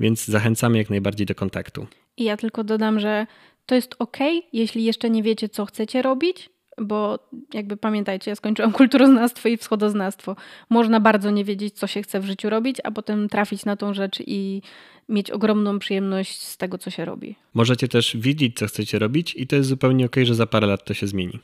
więc 0.00 0.24
zachęcamy 0.24 0.78
jak 0.78 0.90
najbardziej 0.90 1.26
do 1.26 1.34
kontaktu. 1.34 1.86
I 2.16 2.24
ja 2.24 2.36
tylko 2.36 2.64
dodam, 2.64 3.00
że 3.00 3.26
to 3.66 3.74
jest 3.74 3.94
ok, 3.98 4.16
jeśli 4.52 4.84
jeszcze 4.84 5.10
nie 5.10 5.22
wiecie, 5.22 5.48
co 5.48 5.66
chcecie 5.66 6.02
robić, 6.02 6.50
bo 6.78 7.18
jakby 7.54 7.76
pamiętajcie, 7.76 8.30
ja 8.30 8.34
skończyłam 8.34 8.72
kulturoznawstwo 8.82 9.48
i 9.48 9.56
wschodoznawstwo. 9.56 10.36
Można 10.70 11.00
bardzo 11.00 11.30
nie 11.30 11.44
wiedzieć, 11.44 11.74
co 11.74 11.86
się 11.86 12.02
chce 12.02 12.20
w 12.20 12.24
życiu 12.24 12.50
robić, 12.50 12.76
a 12.84 12.90
potem 12.90 13.28
trafić 13.28 13.64
na 13.64 13.76
tą 13.76 13.94
rzecz 13.94 14.20
i 14.26 14.62
mieć 15.08 15.30
ogromną 15.30 15.78
przyjemność 15.78 16.42
z 16.42 16.56
tego, 16.56 16.78
co 16.78 16.90
się 16.90 17.04
robi. 17.04 17.36
Możecie 17.54 17.88
też 17.88 18.16
wiedzieć, 18.16 18.58
co 18.58 18.66
chcecie 18.66 18.98
robić 18.98 19.34
i 19.36 19.46
to 19.46 19.56
jest 19.56 19.68
zupełnie 19.68 20.06
ok, 20.06 20.16
że 20.22 20.34
za 20.34 20.46
parę 20.46 20.66
lat 20.66 20.84
to 20.84 20.94
się 20.94 21.06
zmieni. 21.06 21.38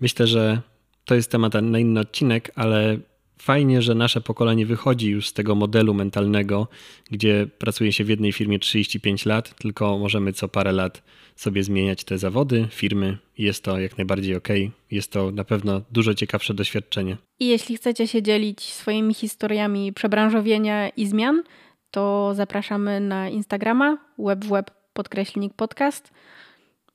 Myślę, 0.00 0.26
że 0.26 0.60
to 1.04 1.14
jest 1.14 1.30
temat 1.30 1.54
na 1.54 1.78
inny 1.78 2.00
odcinek, 2.00 2.50
ale 2.54 2.98
fajnie, 3.38 3.82
że 3.82 3.94
nasze 3.94 4.20
pokolenie 4.20 4.66
wychodzi 4.66 5.10
już 5.10 5.28
z 5.28 5.32
tego 5.32 5.54
modelu 5.54 5.94
mentalnego, 5.94 6.68
gdzie 7.10 7.46
pracuje 7.58 7.92
się 7.92 8.04
w 8.04 8.08
jednej 8.08 8.32
firmie 8.32 8.58
35 8.58 9.26
lat, 9.26 9.54
tylko 9.58 9.98
możemy 9.98 10.32
co 10.32 10.48
parę 10.48 10.72
lat 10.72 11.02
sobie 11.36 11.62
zmieniać 11.62 12.04
te 12.04 12.18
zawody, 12.18 12.68
firmy. 12.70 13.18
Jest 13.38 13.64
to 13.64 13.80
jak 13.80 13.98
najbardziej 13.98 14.36
ok. 14.36 14.48
Jest 14.90 15.12
to 15.12 15.30
na 15.30 15.44
pewno 15.44 15.82
dużo 15.90 16.14
ciekawsze 16.14 16.54
doświadczenie. 16.54 17.16
I 17.40 17.46
jeśli 17.46 17.76
chcecie 17.76 18.08
się 18.08 18.22
dzielić 18.22 18.60
swoimi 18.60 19.14
historiami 19.14 19.92
przebranżowienia 19.92 20.88
i 20.88 21.06
zmian, 21.06 21.42
to 21.90 22.32
zapraszamy 22.34 23.00
na 23.00 23.28
Instagrama 23.28 23.98
web 24.18 24.44
w 24.44 24.48
web 24.48 24.70
podkreślnik 24.92 25.54
podcast. 25.54 26.10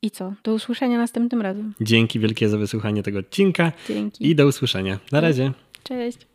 I 0.01 0.11
co? 0.11 0.33
Do 0.43 0.53
usłyszenia 0.53 0.97
następnym 0.97 1.41
razem. 1.41 1.73
Dzięki 1.81 2.19
wielkie 2.19 2.49
za 2.49 2.57
wysłuchanie 2.57 3.03
tego 3.03 3.19
odcinka 3.19 3.71
Dzięki. 3.87 4.29
i 4.29 4.35
do 4.35 4.47
usłyszenia. 4.47 4.99
Na 5.11 5.21
razie. 5.21 5.51
Cześć. 5.83 6.30